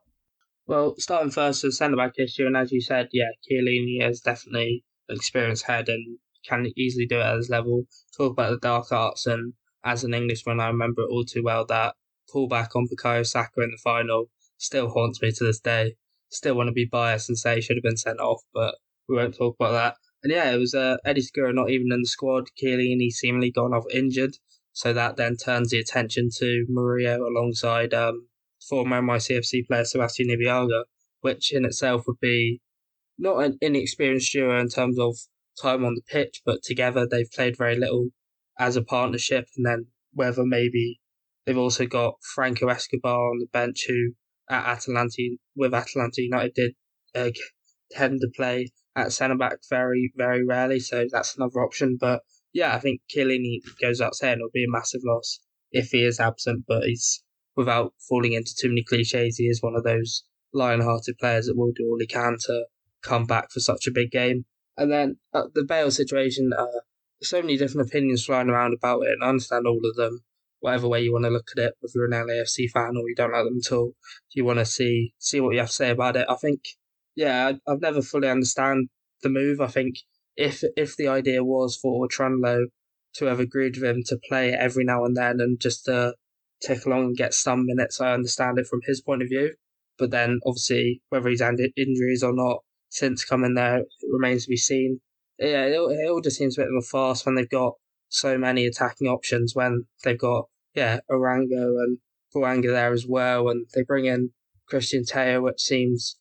Well, 0.66 0.94
starting 0.98 1.30
first 1.30 1.64
with 1.64 1.74
centre 1.74 1.96
back 1.96 2.12
issue, 2.18 2.46
and 2.46 2.56
as 2.56 2.72
you 2.72 2.80
said, 2.80 3.08
yeah, 3.12 3.30
Chiellini 3.50 4.06
is 4.06 4.20
definitely 4.20 4.84
an 5.08 5.16
experienced 5.16 5.64
head 5.64 5.88
and 5.88 6.18
can 6.46 6.66
easily 6.76 7.06
do 7.06 7.16
it 7.16 7.22
at 7.22 7.36
his 7.36 7.48
level. 7.48 7.84
Talk 8.16 8.32
about 8.32 8.50
the 8.50 8.58
dark 8.58 8.92
arts, 8.92 9.26
and 9.26 9.54
as 9.84 10.04
an 10.04 10.12
Englishman, 10.14 10.60
I 10.60 10.66
remember 10.66 11.02
it 11.02 11.10
all 11.10 11.24
too 11.24 11.42
well. 11.42 11.64
That 11.64 11.94
pullback 12.32 12.76
on 12.76 12.86
Bukayo 12.86 13.26
Saka 13.26 13.62
in 13.62 13.70
the 13.70 13.78
final 13.82 14.26
still 14.58 14.90
haunts 14.90 15.22
me 15.22 15.32
to 15.32 15.44
this 15.44 15.60
day. 15.60 15.94
Still 16.28 16.56
want 16.56 16.68
to 16.68 16.72
be 16.72 16.84
biased 16.84 17.30
and 17.30 17.38
say 17.38 17.56
he 17.56 17.60
should 17.62 17.76
have 17.76 17.82
been 17.82 17.96
sent 17.96 18.20
off, 18.20 18.42
but 18.52 18.74
we 19.08 19.16
won't 19.16 19.36
talk 19.36 19.56
about 19.58 19.72
that. 19.72 19.96
And 20.22 20.32
yeah, 20.32 20.50
it 20.50 20.58
was 20.58 20.74
uh, 20.74 20.96
Eddie 21.04 21.22
Segura 21.22 21.52
not 21.52 21.70
even 21.70 21.92
in 21.92 22.02
the 22.02 22.08
squad. 22.08 22.48
Chiellini 22.60 23.10
seemingly 23.10 23.50
gone 23.50 23.72
off 23.72 23.84
injured. 23.92 24.36
So 24.78 24.92
that 24.92 25.16
then 25.16 25.34
turns 25.34 25.70
the 25.70 25.80
attention 25.80 26.28
to 26.36 26.64
Murillo 26.68 27.28
alongside 27.28 27.92
um, 27.92 28.28
former 28.68 29.02
NYCFC 29.02 29.66
player 29.66 29.84
Sebastian 29.84 30.28
Ibeagha, 30.28 30.84
which 31.20 31.52
in 31.52 31.64
itself 31.64 32.04
would 32.06 32.20
be 32.20 32.60
not 33.18 33.42
an 33.42 33.58
inexperienced 33.60 34.30
duo 34.32 34.56
in 34.60 34.68
terms 34.68 34.96
of 34.96 35.16
time 35.60 35.84
on 35.84 35.96
the 35.96 36.02
pitch, 36.08 36.42
but 36.46 36.62
together 36.62 37.08
they've 37.10 37.32
played 37.32 37.58
very 37.58 37.74
little 37.74 38.10
as 38.56 38.76
a 38.76 38.82
partnership. 38.84 39.46
And 39.56 39.66
then 39.66 39.86
whether 40.12 40.44
maybe 40.44 41.00
they've 41.44 41.58
also 41.58 41.84
got 41.84 42.14
Franco 42.22 42.68
Escobar 42.68 43.32
on 43.32 43.40
the 43.40 43.48
bench, 43.52 43.84
who 43.88 44.12
at 44.48 44.78
Atlanta 44.78 45.38
with 45.56 45.74
Atlanta 45.74 46.22
United 46.22 46.54
did 46.54 46.74
uh, 47.16 47.30
tend 47.90 48.20
to 48.20 48.28
play 48.28 48.70
at 48.94 49.12
centre 49.12 49.36
back 49.36 49.58
very, 49.68 50.12
very 50.14 50.46
rarely. 50.46 50.78
So 50.78 51.04
that's 51.10 51.36
another 51.36 51.64
option. 51.64 51.98
But 52.00 52.22
yeah, 52.52 52.74
I 52.74 52.80
think 52.80 53.00
Chiellini 53.10 53.60
goes 53.80 54.00
out 54.00 54.14
saying 54.14 54.38
it'll 54.38 54.50
be 54.52 54.64
a 54.64 54.70
massive 54.70 55.02
loss 55.04 55.40
if 55.72 55.90
he 55.90 56.04
is 56.04 56.20
absent. 56.20 56.64
But 56.66 56.84
he's 56.84 57.22
without 57.56 57.92
falling 58.08 58.32
into 58.32 58.54
too 58.58 58.68
many 58.68 58.84
cliches. 58.84 59.36
He 59.36 59.44
is 59.44 59.62
one 59.62 59.74
of 59.76 59.84
those 59.84 60.24
lion-hearted 60.52 61.18
players 61.18 61.46
that 61.46 61.56
will 61.56 61.72
do 61.74 61.86
all 61.86 61.98
he 62.00 62.06
can 62.06 62.36
to 62.46 62.64
come 63.02 63.26
back 63.26 63.50
for 63.50 63.60
such 63.60 63.86
a 63.86 63.92
big 63.92 64.10
game. 64.10 64.44
And 64.76 64.90
then 64.90 65.16
uh, 65.34 65.48
the 65.54 65.64
Bale 65.64 65.90
situation, 65.90 66.52
uh, 66.56 66.66
so 67.22 67.40
many 67.40 67.56
different 67.56 67.88
opinions 67.88 68.24
flying 68.24 68.48
around 68.48 68.74
about 68.74 69.02
it, 69.02 69.12
and 69.12 69.24
I 69.24 69.28
understand 69.28 69.66
all 69.66 69.80
of 69.84 69.96
them. 69.96 70.20
Whatever 70.60 70.88
way 70.88 71.02
you 71.02 71.12
want 71.12 71.24
to 71.24 71.30
look 71.30 71.48
at 71.56 71.62
it, 71.62 71.74
whether 71.78 71.92
you're 71.94 72.06
an 72.06 72.26
LAFC 72.26 72.68
fan 72.70 72.96
or 72.96 73.08
you 73.08 73.14
don't 73.14 73.32
like 73.32 73.44
them 73.44 73.60
at 73.64 73.72
all, 73.72 73.94
you 74.32 74.44
want 74.44 74.58
to 74.58 74.64
see 74.64 75.14
see 75.18 75.40
what 75.40 75.52
you 75.52 75.60
have 75.60 75.68
to 75.68 75.74
say 75.74 75.90
about 75.90 76.16
it, 76.16 76.26
I 76.28 76.34
think 76.34 76.60
yeah, 77.14 77.52
I, 77.66 77.70
have 77.70 77.80
never 77.80 78.02
fully 78.02 78.28
understand 78.28 78.88
the 79.22 79.28
move. 79.28 79.60
I 79.60 79.66
think 79.66 79.96
if 80.38 80.62
if 80.76 80.96
the 80.96 81.08
idea 81.08 81.44
was 81.44 81.76
for 81.76 82.06
Cherundolo 82.08 82.66
to 83.14 83.24
have 83.26 83.40
agreed 83.40 83.76
with 83.76 83.84
him 83.84 84.02
to 84.06 84.18
play 84.28 84.52
every 84.52 84.84
now 84.84 85.04
and 85.04 85.16
then 85.16 85.40
and 85.40 85.60
just 85.60 85.84
to 85.86 86.14
take 86.62 86.86
along 86.86 87.06
and 87.06 87.16
get 87.16 87.34
some 87.34 87.66
minutes, 87.66 88.00
I 88.00 88.12
understand 88.12 88.58
it 88.58 88.66
from 88.66 88.80
his 88.84 89.00
point 89.00 89.22
of 89.22 89.28
view. 89.28 89.54
But 89.98 90.12
then, 90.12 90.40
obviously, 90.46 91.02
whether 91.08 91.28
he's 91.28 91.42
had 91.42 91.56
injuries 91.76 92.22
or 92.22 92.32
not 92.32 92.58
since 92.88 93.24
coming 93.24 93.54
there 93.54 93.82
remains 94.10 94.44
to 94.44 94.50
be 94.50 94.56
seen. 94.56 95.00
Yeah, 95.38 95.64
it, 95.64 95.72
it 95.72 96.10
all 96.10 96.20
just 96.20 96.38
seems 96.38 96.56
a 96.56 96.62
bit 96.62 96.68
of 96.68 96.82
a 96.82 96.86
farce 96.86 97.26
when 97.26 97.34
they've 97.34 97.48
got 97.48 97.74
so 98.08 98.38
many 98.38 98.64
attacking 98.66 99.08
options. 99.08 99.54
When 99.54 99.86
they've 100.04 100.18
got 100.18 100.46
yeah 100.74 101.00
Arango 101.10 101.82
and 101.82 101.98
Bouanga 102.34 102.70
there 102.70 102.92
as 102.92 103.06
well, 103.06 103.48
and 103.48 103.66
they 103.74 103.82
bring 103.82 104.06
in 104.06 104.30
Christian 104.68 105.04
Tello, 105.04 105.42
which 105.42 105.60
seems 105.60 106.16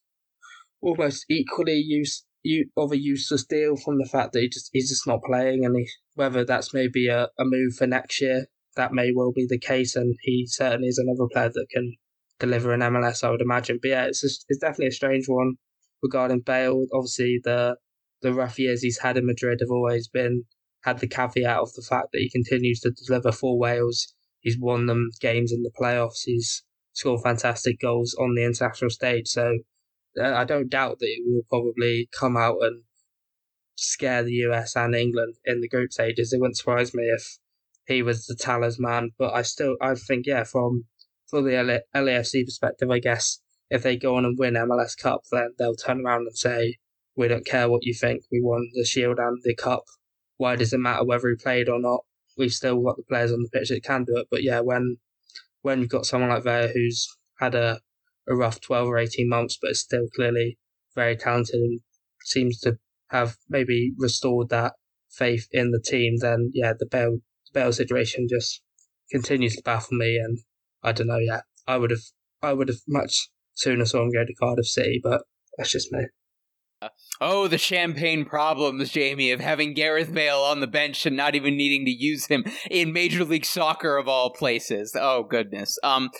almost 0.82 1.26
equally 1.30 1.78
use, 1.78 2.26
a 2.46 2.98
useless 2.98 3.46
deal 3.46 3.76
from 3.76 3.98
the 3.98 4.10
fact 4.12 4.34
that 4.34 4.42
he 4.42 4.50
just 4.50 4.70
he's 4.74 4.90
just 4.90 5.08
not 5.08 5.24
playing, 5.24 5.66
and 5.66 5.76
he, 5.76 5.88
whether 6.16 6.46
that's 6.46 6.74
maybe 6.74 7.08
a, 7.08 7.30
a 7.40 7.46
move 7.46 7.76
for 7.76 7.88
next 7.88 8.22
year, 8.22 8.46
that 8.76 8.94
may 8.94 9.12
well 9.14 9.32
be 9.32 9.46
the 9.48 9.60
case, 9.60 9.96
and 9.96 10.16
he 10.22 10.46
certainly 10.48 10.88
is 10.88 10.98
another 10.98 11.28
player 11.32 11.50
that 11.50 11.68
can 11.72 11.96
deliver 12.40 12.74
an 12.74 12.82
MLS, 12.82 13.24
I 13.24 13.32
would 13.32 13.42
imagine. 13.42 13.80
But 13.82 13.90
yeah, 13.90 14.06
it's 14.06 14.22
just, 14.22 14.46
it's 14.48 14.60
definitely 14.60 14.88
a 14.88 14.92
strange 14.92 15.28
one 15.28 15.56
regarding 16.02 16.42
Bale. 16.42 16.86
Obviously, 16.94 17.40
the 17.44 17.78
the 18.22 18.34
rough 18.34 18.58
years 18.58 18.82
he's 18.82 19.00
had 19.00 19.18
in 19.18 19.26
Madrid 19.26 19.60
have 19.62 19.70
always 19.70 20.08
been 20.08 20.44
had 20.84 21.00
the 21.00 21.08
caveat 21.08 21.60
of 21.60 21.74
the 21.74 21.82
fact 21.82 22.10
that 22.14 22.20
he 22.20 22.30
continues 22.30 22.80
to 22.80 22.92
deliver 22.92 23.32
for 23.32 23.60
Wales. 23.60 24.14
He's 24.40 24.58
won 24.60 24.86
them 24.86 25.10
games 25.20 25.52
in 25.52 25.64
the 25.64 25.72
playoffs. 25.80 26.24
He's 26.24 26.64
scored 26.94 27.22
fantastic 27.22 27.80
goals 27.80 28.16
on 28.20 28.36
the 28.36 28.46
international 28.46 28.90
stage. 28.90 29.28
So 29.28 29.60
Uh, 30.20 30.34
I 30.34 30.44
don't 30.44 30.70
doubt 30.70 31.00
that 31.00 31.06
it 31.06 31.24
will 31.26 31.44
probably 31.50 32.10
come 32.18 32.38
out 32.38 32.58
and 32.62 32.84
scare 33.76 34.24
the 34.24 34.34
US 34.48 34.76
and 34.76 34.96
England 34.96 35.36
in 35.46 35.62
the 35.62 35.70
group 35.70 35.92
stages. 35.92 36.34
It 36.34 36.40
wouldn't 36.40 36.58
surprise 36.58 36.94
me 36.94 37.04
if 37.04 37.38
he 37.86 38.02
was 38.02 38.26
the 38.26 38.36
talisman, 38.36 39.12
but 39.18 39.34
I 39.34 39.42
still 39.44 39.76
I 39.82 39.96
think 39.96 40.26
yeah 40.26 40.44
from 40.44 40.86
from 41.30 41.46
the 41.46 41.84
LAFC 41.96 42.46
perspective, 42.46 42.90
I 42.90 43.00
guess 43.00 43.42
if 43.70 43.84
they 43.84 43.98
go 43.98 44.16
on 44.16 44.26
and 44.26 44.38
win 44.38 44.54
MLS 44.54 44.98
Cup, 44.98 45.22
then 45.32 45.54
they'll 45.58 45.76
turn 45.76 46.06
around 46.06 46.22
and 46.22 46.38
say, 46.38 46.78
"We 47.16 47.28
don't 47.28 47.46
care 47.46 47.70
what 47.70 47.84
you 47.84 47.94
think. 47.94 48.24
We 48.32 48.42
won 48.42 48.70
the 48.74 48.86
Shield 48.86 49.20
and 49.20 49.38
the 49.44 49.56
Cup. 49.56 49.84
Why 50.38 50.56
does 50.56 50.74
it 50.74 50.80
matter 50.80 51.04
whether 51.04 51.30
he 51.30 51.36
played 51.36 51.70
or 51.70 51.80
not? 51.80 52.06
We've 52.38 52.54
still 52.54 52.82
got 52.82 52.98
the 52.98 53.04
players 53.04 53.32
on 53.32 53.42
the 53.42 53.50
pitch 53.50 53.70
that 53.70 53.84
can 53.84 54.06
do 54.06 54.18
it." 54.18 54.28
But 54.32 54.44
yeah, 54.44 54.62
when 54.62 54.98
when 55.62 55.82
you've 55.82 55.90
got 55.90 56.06
someone 56.06 56.30
like 56.30 56.44
Vela 56.44 56.70
who's 56.70 57.08
had 57.40 57.56
a 57.56 57.82
a 58.28 58.36
rough 58.36 58.60
12 58.62 58.88
or 58.88 58.98
18 58.98 59.30
months, 59.30 59.58
but 59.62 59.72
is 59.72 59.82
still 59.82 60.08
clearly 60.16 60.58
very 60.96 61.16
talented 61.16 61.56
and 61.56 61.80
seems 62.24 62.60
to 62.60 62.78
have 63.10 63.38
maybe 63.50 63.94
restored 63.98 64.50
that 64.50 64.74
faith 65.10 65.48
in 65.52 65.72
the 65.72 65.80
team, 65.80 66.18
then 66.20 66.52
yeah, 66.54 66.74
the 66.78 66.86
Bale, 66.86 67.20
the 67.48 67.60
Bale 67.60 67.72
situation 67.72 68.28
just 68.30 68.62
continues 69.12 69.56
to 69.56 69.62
baffle 69.64 69.98
me. 69.98 70.18
And 70.18 70.40
I 70.84 70.92
don't 70.92 71.08
know, 71.08 71.18
yeah, 71.18 71.42
I 71.68 71.78
would 71.78 71.92
have, 71.92 72.04
I 72.42 72.54
would 72.54 72.68
have 72.68 72.82
much 72.88 73.30
sooner 73.56 73.86
saw 73.86 74.04
him 74.04 74.12
go 74.12 74.26
to 74.26 74.34
Cardiff 74.36 74.68
City, 74.68 75.00
but 75.02 75.24
that's 75.58 75.72
just 75.72 75.92
me. 75.92 76.06
Oh, 77.20 77.48
the 77.48 77.58
champagne 77.58 78.24
problems, 78.24 78.92
Jamie, 78.92 79.32
of 79.32 79.40
having 79.40 79.74
Gareth 79.74 80.14
Bale 80.14 80.38
on 80.38 80.60
the 80.60 80.68
bench 80.68 81.08
and 81.08 81.18
not 81.18 81.34
even 81.34 81.58
needing 81.58 81.86
to 81.86 81.92
use 81.92 82.28
him 82.28 82.46
in 82.70 82.94
Major 82.94 83.24
League 83.24 83.46
Soccer 83.46 83.98
of 83.98 84.08
all 84.08 84.30
places. 84.30 84.96
Oh 84.96 85.24
goodness. 85.24 85.80
Um, 85.82 86.12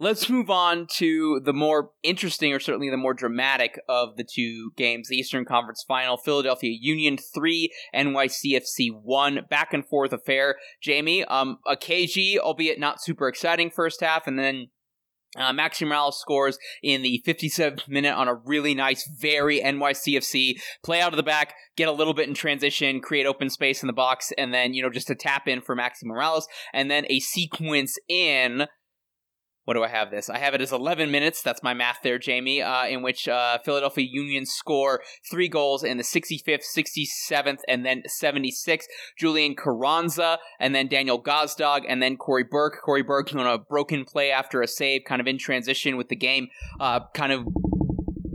let's 0.00 0.28
move 0.28 0.50
on 0.50 0.88
to 0.96 1.40
the 1.44 1.52
more 1.52 1.90
interesting, 2.02 2.52
or 2.52 2.58
certainly 2.58 2.90
the 2.90 2.96
more 2.96 3.14
dramatic 3.14 3.80
of 3.88 4.16
the 4.16 4.24
two 4.24 4.72
games: 4.76 5.08
the 5.08 5.16
Eastern 5.16 5.44
Conference 5.44 5.84
Final, 5.86 6.16
Philadelphia 6.16 6.76
Union 6.80 7.16
three, 7.32 7.70
NYCFC 7.94 8.90
one. 8.92 9.46
Back 9.48 9.72
and 9.72 9.86
forth 9.86 10.12
affair. 10.12 10.56
Jamie, 10.82 11.24
um, 11.26 11.58
a 11.68 11.76
KG, 11.76 12.36
albeit 12.38 12.80
not 12.80 13.00
super 13.00 13.28
exciting 13.28 13.70
first 13.70 14.00
half, 14.00 14.26
and 14.26 14.36
then 14.36 14.70
uh, 15.36 15.52
Maxi 15.52 15.86
Moralez 15.86 16.14
scores 16.14 16.58
in 16.82 17.02
the 17.02 17.22
57th 17.26 17.88
minute 17.88 18.14
on 18.14 18.28
a 18.28 18.34
really 18.34 18.74
nice, 18.74 19.08
very 19.20 19.60
NYCFC 19.60 20.60
play 20.84 21.00
out 21.00 21.12
of 21.12 21.16
the 21.16 21.22
back, 21.22 21.54
get 21.76 21.88
a 21.88 21.92
little 21.92 22.14
bit 22.14 22.28
in 22.28 22.34
transition, 22.34 23.00
create 23.00 23.26
open 23.26 23.48
space 23.48 23.82
in 23.82 23.86
the 23.86 23.92
box, 23.92 24.32
and 24.36 24.52
then, 24.52 24.74
you 24.74 24.82
know, 24.82 24.90
just 24.90 25.10
a 25.10 25.14
tap 25.14 25.46
in 25.46 25.60
for 25.60 25.76
Maxi 25.76 26.04
Moralez, 26.04 26.44
and 26.72 26.90
then 26.90 27.04
a 27.08 27.20
sequence 27.20 27.96
in 28.08 28.66
what 29.70 29.76
do 29.76 29.84
I 29.84 29.88
have 29.88 30.10
this? 30.10 30.28
I 30.28 30.38
have 30.38 30.52
it 30.54 30.60
as 30.60 30.72
11 30.72 31.12
minutes. 31.12 31.42
That's 31.42 31.62
my 31.62 31.74
math 31.74 32.00
there, 32.02 32.18
Jamie, 32.18 32.60
uh, 32.60 32.88
in 32.88 33.02
which 33.02 33.28
uh, 33.28 33.58
Philadelphia 33.64 34.04
Union 34.04 34.44
score 34.44 35.00
three 35.30 35.46
goals 35.46 35.84
in 35.84 35.96
the 35.96 36.02
65th, 36.02 36.64
67th, 36.76 37.60
and 37.68 37.86
then 37.86 38.02
76th. 38.20 38.86
Julian 39.16 39.54
Carranza, 39.54 40.40
and 40.58 40.74
then 40.74 40.88
Daniel 40.88 41.22
Gazdag, 41.22 41.84
and 41.88 42.02
then 42.02 42.16
Cory 42.16 42.42
Burke. 42.42 42.80
Cory 42.84 43.04
Burke 43.04 43.32
on 43.32 43.46
a 43.46 43.58
broken 43.58 44.04
play 44.04 44.32
after 44.32 44.60
a 44.60 44.66
save, 44.66 45.02
kind 45.06 45.20
of 45.20 45.28
in 45.28 45.38
transition 45.38 45.96
with 45.96 46.08
the 46.08 46.16
game, 46.16 46.48
uh, 46.80 47.02
kind 47.14 47.30
of 47.30 47.46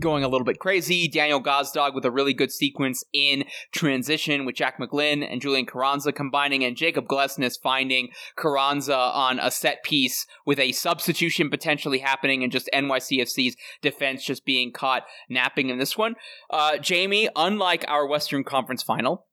going 0.06 0.24
a 0.24 0.28
little 0.28 0.46
bit 0.46 0.60
crazy. 0.60 1.08
Daniel 1.08 1.42
Gazdag 1.42 1.96
with 1.96 2.06
a 2.06 2.12
really 2.12 2.34
good 2.36 2.52
sequence 2.52 3.04
in 3.12 3.44
transition 3.72 4.46
with 4.46 4.54
Jack 4.54 4.80
McGlynn 4.80 5.28
and 5.28 5.42
Julian 5.42 5.66
Carranza 5.66 6.12
combining, 6.12 6.64
and 6.64 6.78
Jacob 6.78 7.08
Glesnes 7.08 7.60
finding 7.60 8.10
Carranza 8.38 8.96
on 8.96 9.40
a 9.40 9.50
set 9.50 9.84
piece 9.84 10.28
with 10.46 10.60
a 10.60 10.74
substitution 10.74 11.50
potentially 11.50 11.98
happening, 11.98 12.44
and 12.44 12.52
just 12.52 12.70
NYCFC's 12.72 13.56
defense 13.82 14.24
just 14.24 14.46
being 14.46 14.72
caught 14.72 15.06
napping 15.28 15.70
in 15.70 15.80
this 15.80 15.98
one. 15.98 16.14
Uh, 16.52 16.78
Jamie, 16.78 17.28
unlike 17.36 17.84
our 17.88 18.06
Western 18.06 18.44
Conference 18.44 18.84
final, 18.84 19.26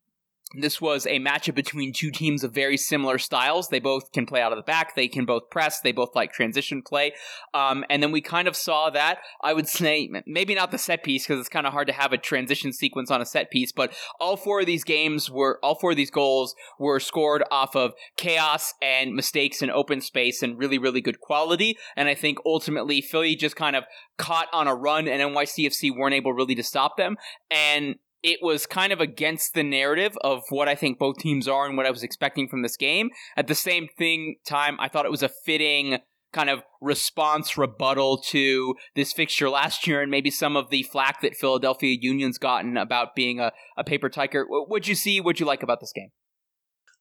this 0.54 0.80
was 0.80 1.06
a 1.06 1.18
matchup 1.18 1.54
between 1.54 1.92
two 1.92 2.10
teams 2.10 2.44
of 2.44 2.52
very 2.52 2.76
similar 2.76 3.18
styles. 3.18 3.68
They 3.68 3.80
both 3.80 4.12
can 4.12 4.26
play 4.26 4.40
out 4.40 4.52
of 4.52 4.58
the 4.58 4.62
back. 4.62 4.94
They 4.94 5.08
can 5.08 5.24
both 5.24 5.50
press. 5.50 5.80
They 5.80 5.92
both 5.92 6.14
like 6.14 6.32
transition 6.32 6.82
play. 6.82 7.12
Um, 7.54 7.84
and 7.88 8.02
then 8.02 8.12
we 8.12 8.20
kind 8.20 8.48
of 8.48 8.56
saw 8.56 8.90
that. 8.90 9.18
I 9.42 9.52
would 9.52 9.68
say 9.68 10.10
maybe 10.26 10.54
not 10.54 10.70
the 10.70 10.78
set 10.78 11.02
piece 11.02 11.26
because 11.26 11.40
it's 11.40 11.48
kind 11.48 11.66
of 11.66 11.72
hard 11.72 11.86
to 11.88 11.92
have 11.92 12.12
a 12.12 12.18
transition 12.18 12.72
sequence 12.72 13.10
on 13.10 13.20
a 13.20 13.26
set 13.26 13.50
piece. 13.50 13.72
But 13.72 13.94
all 14.20 14.36
four 14.36 14.60
of 14.60 14.66
these 14.66 14.84
games 14.84 15.30
were 15.30 15.58
all 15.62 15.74
four 15.74 15.92
of 15.92 15.96
these 15.96 16.10
goals 16.10 16.54
were 16.78 17.00
scored 17.00 17.44
off 17.50 17.74
of 17.74 17.92
chaos 18.16 18.74
and 18.82 19.14
mistakes 19.14 19.62
in 19.62 19.70
open 19.70 20.00
space 20.00 20.42
and 20.42 20.58
really 20.58 20.78
really 20.78 21.00
good 21.00 21.20
quality. 21.20 21.76
And 21.96 22.08
I 22.08 22.14
think 22.14 22.38
ultimately 22.44 23.00
Philly 23.00 23.36
just 23.36 23.56
kind 23.56 23.76
of 23.76 23.84
caught 24.18 24.48
on 24.52 24.68
a 24.68 24.74
run, 24.74 25.08
and 25.08 25.22
NYCFC 25.22 25.96
weren't 25.96 26.14
able 26.14 26.32
really 26.32 26.54
to 26.54 26.62
stop 26.62 26.96
them. 26.96 27.16
And 27.50 27.96
it 28.22 28.38
was 28.42 28.66
kind 28.66 28.92
of 28.92 29.00
against 29.00 29.54
the 29.54 29.62
narrative 29.62 30.16
of 30.22 30.42
what 30.50 30.68
I 30.68 30.74
think 30.74 30.98
both 30.98 31.18
teams 31.18 31.48
are 31.48 31.66
and 31.66 31.76
what 31.76 31.86
I 31.86 31.90
was 31.90 32.02
expecting 32.02 32.48
from 32.48 32.62
this 32.62 32.76
game. 32.76 33.10
At 33.36 33.48
the 33.48 33.54
same 33.54 33.88
thing 33.98 34.36
time, 34.46 34.76
I 34.78 34.88
thought 34.88 35.04
it 35.04 35.10
was 35.10 35.22
a 35.22 35.28
fitting 35.28 35.98
kind 36.32 36.48
of 36.48 36.62
response 36.80 37.58
rebuttal 37.58 38.16
to 38.16 38.74
this 38.96 39.12
fixture 39.12 39.50
last 39.50 39.86
year 39.86 40.00
and 40.00 40.10
maybe 40.10 40.30
some 40.30 40.56
of 40.56 40.70
the 40.70 40.82
flack 40.84 41.20
that 41.20 41.36
Philadelphia 41.36 41.96
Union's 42.00 42.38
gotten 42.38 42.76
about 42.76 43.14
being 43.14 43.38
a, 43.38 43.52
a 43.76 43.84
paper 43.84 44.08
tiger. 44.08 44.46
What'd 44.48 44.88
you 44.88 44.94
see? 44.94 45.20
What'd 45.20 45.40
you 45.40 45.46
like 45.46 45.62
about 45.62 45.80
this 45.80 45.92
game? 45.92 46.08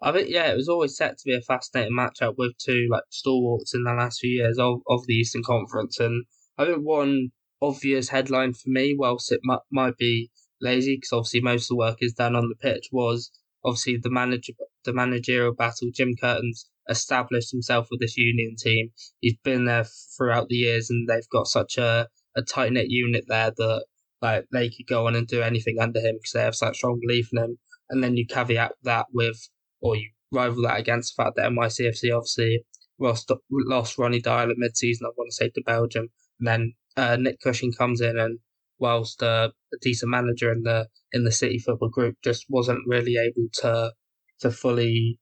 I 0.01 0.11
think 0.11 0.29
yeah, 0.29 0.51
it 0.51 0.57
was 0.57 0.67
always 0.67 0.97
set 0.97 1.17
to 1.17 1.23
be 1.25 1.35
a 1.35 1.41
fascinating 1.41 1.95
matchup 1.95 2.33
with 2.37 2.57
two 2.57 2.87
like 2.91 3.03
stalwarts 3.09 3.75
in 3.75 3.83
the 3.83 3.93
last 3.93 4.19
few 4.19 4.31
years 4.31 4.57
of, 4.57 4.79
of 4.87 5.05
the 5.05 5.13
Eastern 5.13 5.43
Conference, 5.43 5.99
and 5.99 6.25
I 6.57 6.65
think 6.65 6.79
one 6.79 7.29
obvious 7.61 8.09
headline 8.09 8.53
for 8.53 8.69
me, 8.69 8.95
whilst 8.97 9.31
it 9.31 9.41
might, 9.43 9.59
might 9.71 9.97
be 9.97 10.31
lazy 10.61 10.97
because 10.97 11.11
obviously 11.11 11.41
most 11.41 11.65
of 11.65 11.69
the 11.69 11.75
work 11.77 11.97
is 12.01 12.13
done 12.13 12.35
on 12.35 12.49
the 12.49 12.55
pitch 12.55 12.89
was 12.91 13.31
obviously 13.63 13.97
the 13.97 14.09
manager 14.09 14.53
the 14.83 14.93
managerial 14.93 15.53
battle. 15.53 15.89
Jim 15.93 16.15
Curtin's 16.21 16.69
established 16.89 17.51
himself 17.51 17.87
with 17.91 17.99
this 17.99 18.17
union 18.17 18.55
team. 18.57 18.91
He's 19.19 19.37
been 19.43 19.65
there 19.65 19.85
throughout 20.17 20.47
the 20.47 20.55
years, 20.55 20.89
and 20.89 21.07
they've 21.07 21.29
got 21.31 21.47
such 21.47 21.77
a, 21.77 22.07
a 22.35 22.41
tight 22.41 22.73
knit 22.73 22.89
unit 22.89 23.25
there 23.27 23.51
that 23.55 23.85
like 24.21 24.45
they 24.51 24.69
could 24.69 24.87
go 24.87 25.07
on 25.07 25.15
and 25.15 25.27
do 25.27 25.41
anything 25.41 25.77
under 25.79 25.99
him 25.99 26.15
because 26.15 26.31
they 26.33 26.41
have 26.41 26.55
such 26.55 26.77
strong 26.77 26.99
belief 27.01 27.29
in 27.33 27.43
him. 27.43 27.57
And 27.89 28.03
then 28.03 28.15
you 28.15 28.25
caveat 28.25 28.73
that 28.83 29.07
with, 29.13 29.49
or 29.81 29.95
you 29.95 30.09
rival 30.31 30.63
that 30.63 30.79
against 30.79 31.15
the 31.15 31.23
fact 31.23 31.35
that 31.35 31.51
NYCFC 31.51 32.15
obviously 32.15 32.63
lost 32.99 33.31
lost 33.49 33.97
Ronny 33.97 34.21
Deila 34.21 34.51
at 34.51 34.57
mid 34.57 34.77
season. 34.77 35.07
I 35.07 35.11
want 35.17 35.29
to 35.31 35.35
say 35.35 35.49
to 35.49 35.63
Belgium, 35.63 36.09
and 36.39 36.47
then 36.47 36.73
uh, 36.97 37.17
Nick 37.17 37.39
Cushing 37.41 37.73
comes 37.73 38.01
in 38.01 38.17
and 38.17 38.39
whilst 38.81 39.23
uh, 39.23 39.51
a 39.73 39.77
decent 39.81 40.09
manager 40.09 40.51
in 40.51 40.63
the 40.63 40.87
in 41.13 41.23
the 41.23 41.31
City 41.31 41.59
Football 41.59 41.89
Group 41.89 42.15
just 42.23 42.45
wasn't 42.49 42.87
really 42.87 43.15
able 43.17 43.47
to 43.61 43.93
to 44.39 44.51
fully 44.51 45.19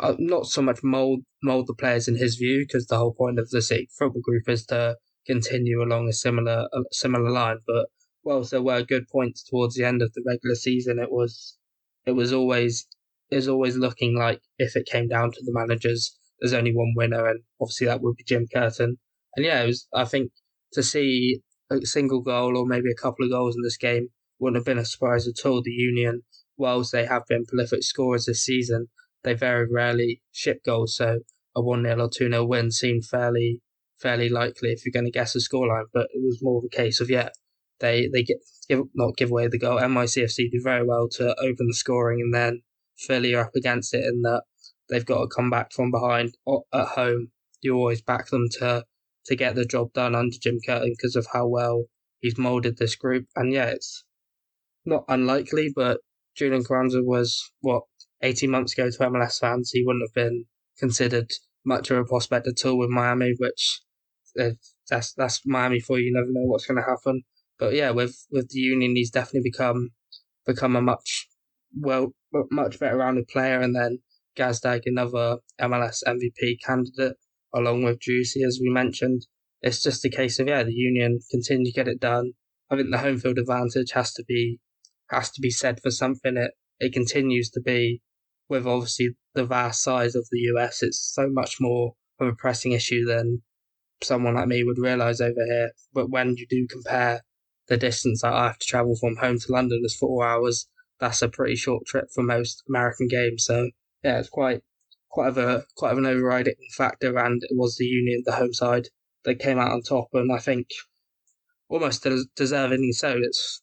uh, 0.00 0.14
not 0.18 0.46
so 0.46 0.62
much 0.62 0.82
mold 0.82 1.20
mold 1.42 1.66
the 1.66 1.74
players 1.74 2.08
in 2.08 2.16
his 2.16 2.36
view 2.36 2.64
because 2.66 2.86
the 2.86 2.96
whole 2.96 3.14
point 3.14 3.38
of 3.38 3.50
the 3.50 3.62
City 3.62 3.88
Football 3.98 4.22
Group 4.22 4.48
is 4.48 4.64
to 4.66 4.96
continue 5.26 5.82
along 5.82 6.08
a 6.08 6.12
similar 6.12 6.68
a 6.72 6.80
similar 6.90 7.30
line. 7.30 7.58
But 7.66 7.86
whilst 8.24 8.50
there 8.50 8.62
were 8.62 8.82
good 8.82 9.06
points 9.08 9.42
towards 9.42 9.74
the 9.74 9.84
end 9.84 10.02
of 10.02 10.12
the 10.14 10.22
regular 10.26 10.54
season, 10.54 10.98
it 10.98 11.10
was 11.10 11.58
it 12.06 12.12
was 12.12 12.32
always 12.32 12.86
is 13.30 13.48
always 13.48 13.76
looking 13.76 14.16
like 14.16 14.40
if 14.58 14.76
it 14.76 14.86
came 14.86 15.08
down 15.08 15.32
to 15.32 15.40
the 15.42 15.52
managers, 15.52 16.18
there's 16.40 16.52
only 16.52 16.74
one 16.74 16.92
winner, 16.96 17.26
and 17.26 17.40
obviously 17.60 17.86
that 17.86 18.02
would 18.02 18.16
be 18.16 18.24
Jim 18.24 18.46
Curtin. 18.52 18.98
And 19.36 19.44
yeah, 19.46 19.62
it 19.62 19.66
was 19.66 19.86
I 19.94 20.04
think 20.04 20.32
to 20.72 20.82
see 20.82 21.42
a 21.72 21.86
single 21.86 22.20
goal 22.20 22.56
or 22.56 22.66
maybe 22.66 22.90
a 22.90 23.00
couple 23.00 23.24
of 23.24 23.30
goals 23.30 23.56
in 23.56 23.62
this 23.62 23.76
game 23.76 24.08
wouldn't 24.38 24.56
have 24.56 24.64
been 24.64 24.78
a 24.78 24.84
surprise 24.84 25.28
at 25.28 25.46
all. 25.46 25.62
The 25.62 25.70
Union, 25.70 26.22
whilst 26.56 26.92
they 26.92 27.06
have 27.06 27.26
been 27.26 27.46
prolific 27.46 27.82
scorers 27.82 28.26
this 28.26 28.44
season, 28.44 28.88
they 29.22 29.34
very 29.34 29.66
rarely 29.70 30.22
ship 30.32 30.64
goals. 30.64 30.96
So 30.96 31.20
a 31.54 31.62
1 31.62 31.84
0 31.84 32.00
or 32.00 32.10
2 32.10 32.28
0 32.28 32.44
win 32.44 32.70
seemed 32.70 33.06
fairly 33.06 33.60
fairly 34.00 34.28
likely 34.28 34.72
if 34.72 34.84
you're 34.84 34.92
going 34.92 35.04
to 35.04 35.16
guess 35.16 35.36
a 35.36 35.38
scoreline. 35.38 35.84
But 35.92 36.08
it 36.12 36.22
was 36.22 36.40
more 36.42 36.58
of 36.58 36.64
a 36.64 36.76
case 36.76 37.00
of, 37.00 37.08
yeah, 37.08 37.28
they, 37.78 38.08
they 38.12 38.24
get 38.24 38.38
give, 38.68 38.80
not 38.94 39.16
give 39.16 39.30
away 39.30 39.48
the 39.48 39.58
goal. 39.58 39.78
NYCFC 39.78 40.50
do 40.50 40.60
very 40.62 40.84
well 40.84 41.08
to 41.12 41.34
open 41.40 41.68
the 41.68 41.74
scoring 41.74 42.20
and 42.20 42.34
then 42.34 42.62
Philly 42.98 43.34
are 43.34 43.44
up 43.44 43.54
against 43.56 43.94
it 43.94 44.04
in 44.04 44.22
that 44.22 44.42
they've 44.88 45.06
got 45.06 45.20
to 45.20 45.28
come 45.34 45.50
back 45.50 45.72
from 45.72 45.90
behind 45.90 46.36
at 46.72 46.88
home. 46.88 47.28
You 47.60 47.76
always 47.76 48.02
back 48.02 48.28
them 48.28 48.48
to 48.58 48.84
to 49.26 49.36
get 49.36 49.54
the 49.54 49.64
job 49.64 49.92
done 49.92 50.14
under 50.14 50.36
Jim 50.40 50.58
Curtin 50.66 50.94
because 50.96 51.16
of 51.16 51.26
how 51.32 51.46
well 51.46 51.84
he's 52.20 52.38
molded 52.38 52.78
this 52.78 52.96
group. 52.96 53.26
And 53.36 53.52
yeah, 53.52 53.66
it's 53.66 54.04
not 54.84 55.04
unlikely, 55.08 55.72
but 55.74 55.98
Julian 56.36 56.64
Carranza 56.64 57.02
was, 57.02 57.52
what, 57.60 57.82
18 58.22 58.50
months 58.50 58.72
ago 58.72 58.90
to 58.90 58.98
MLS 58.98 59.38
fans, 59.38 59.70
he 59.72 59.84
wouldn't 59.84 60.08
have 60.08 60.14
been 60.14 60.46
considered 60.78 61.30
much 61.64 61.90
of 61.90 61.98
a 61.98 62.04
prospect 62.04 62.46
at 62.46 62.64
all 62.64 62.78
with 62.78 62.90
Miami, 62.90 63.34
which 63.38 63.80
uh, 64.40 64.50
that's 64.88 65.12
that's 65.14 65.40
Miami 65.44 65.80
for 65.80 65.98
you. 65.98 66.06
You 66.06 66.14
never 66.14 66.28
know 66.30 66.46
what's 66.46 66.66
going 66.66 66.82
to 66.82 66.88
happen. 66.88 67.22
But 67.58 67.74
yeah, 67.74 67.90
with 67.90 68.26
with 68.30 68.48
the 68.50 68.60
Union, 68.60 68.96
he's 68.96 69.10
definitely 69.10 69.50
become 69.50 69.90
become 70.46 70.76
a 70.76 70.82
much 70.82 71.28
well 71.78 72.12
much 72.50 72.78
better 72.78 72.96
rounded 72.96 73.28
player. 73.28 73.60
And 73.60 73.74
then 73.76 73.98
Gazdag, 74.36 74.82
another 74.86 75.38
MLS 75.60 76.02
MVP 76.06 76.62
candidate, 76.64 77.16
along 77.54 77.84
with 77.84 78.00
Driussi, 78.00 78.46
as 78.46 78.58
we 78.60 78.70
mentioned. 78.70 79.26
It's 79.60 79.82
just 79.82 80.04
a 80.04 80.10
case 80.10 80.38
of 80.38 80.48
yeah, 80.48 80.62
the 80.62 80.72
Union 80.72 81.20
continue 81.30 81.66
to 81.66 81.72
get 81.72 81.88
it 81.88 82.00
done. 82.00 82.32
I 82.70 82.76
think 82.76 82.90
the 82.90 82.98
home 82.98 83.18
field 83.18 83.38
advantage 83.38 83.92
has 83.92 84.12
to 84.14 84.24
be 84.24 84.58
has 85.10 85.30
to 85.32 85.40
be 85.40 85.50
said 85.50 85.80
for 85.82 85.90
something. 85.90 86.36
It 86.36 86.52
it 86.80 86.92
continues 86.92 87.50
to 87.50 87.60
be 87.60 88.02
with 88.48 88.66
obviously 88.66 89.10
the 89.34 89.44
vast 89.44 89.82
size 89.82 90.14
of 90.14 90.26
the 90.30 90.40
US. 90.54 90.82
It's 90.82 91.00
so 91.14 91.28
much 91.28 91.56
more 91.60 91.94
of 92.18 92.28
a 92.28 92.34
pressing 92.34 92.72
issue 92.72 93.04
than 93.04 93.42
someone 94.02 94.34
like 94.34 94.48
me 94.48 94.64
would 94.64 94.78
realise 94.78 95.20
over 95.20 95.44
here. 95.46 95.70
But 95.92 96.10
when 96.10 96.36
you 96.36 96.46
do 96.48 96.66
compare 96.68 97.22
the 97.68 97.76
distance 97.76 98.22
that 98.22 98.32
I 98.32 98.46
have 98.48 98.58
to 98.58 98.66
travel 98.66 98.96
from 98.96 99.16
home 99.16 99.38
to 99.38 99.52
London 99.52 99.82
as 99.84 99.94
four 99.94 100.26
hours, 100.26 100.66
that's 100.98 101.22
a 101.22 101.28
pretty 101.28 101.56
short 101.56 101.84
trip 101.86 102.06
for 102.14 102.22
most 102.22 102.62
American 102.68 103.08
games. 103.08 103.44
So 103.44 103.70
yeah, 104.02 104.18
it's 104.18 104.28
quite 104.28 104.62
quite 105.12 105.28
of 105.28 105.38
a 105.38 105.64
quite 105.76 105.92
of 105.92 105.98
an 105.98 106.06
overriding 106.06 106.54
factor, 106.76 107.16
and 107.18 107.42
it 107.44 107.50
was 107.52 107.76
the 107.76 107.84
Union, 107.84 108.22
the 108.24 108.32
home 108.32 108.52
side, 108.52 108.88
that 109.24 109.38
came 109.38 109.58
out 109.58 109.72
on 109.72 109.82
top, 109.82 110.08
and 110.14 110.32
I 110.32 110.38
think 110.38 110.68
almost 111.68 112.04
deservingly 112.04 112.92
so. 112.92 113.18
It's 113.22 113.62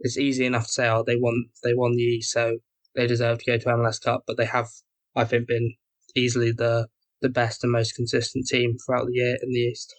it's 0.00 0.18
easy 0.18 0.46
enough 0.46 0.66
to 0.66 0.72
say, 0.72 0.88
oh, 0.88 1.04
they 1.06 1.16
won 1.16 1.46
they 1.62 1.74
won 1.74 1.92
the 1.96 2.02
East, 2.02 2.32
so 2.32 2.58
they 2.94 3.06
deserve 3.06 3.38
to 3.38 3.44
go 3.44 3.58
to 3.58 3.66
MLS 3.66 4.00
Cup, 4.00 4.24
but 4.26 4.36
they 4.36 4.46
have, 4.46 4.68
I 5.16 5.24
think, 5.24 5.48
been 5.48 5.74
easily 6.14 6.52
the 6.52 6.88
the 7.20 7.28
best 7.28 7.64
and 7.64 7.72
most 7.72 7.94
consistent 7.94 8.46
team 8.46 8.76
throughout 8.78 9.06
the 9.06 9.14
year 9.14 9.36
in 9.42 9.50
the 9.50 9.60
East. 9.60 9.94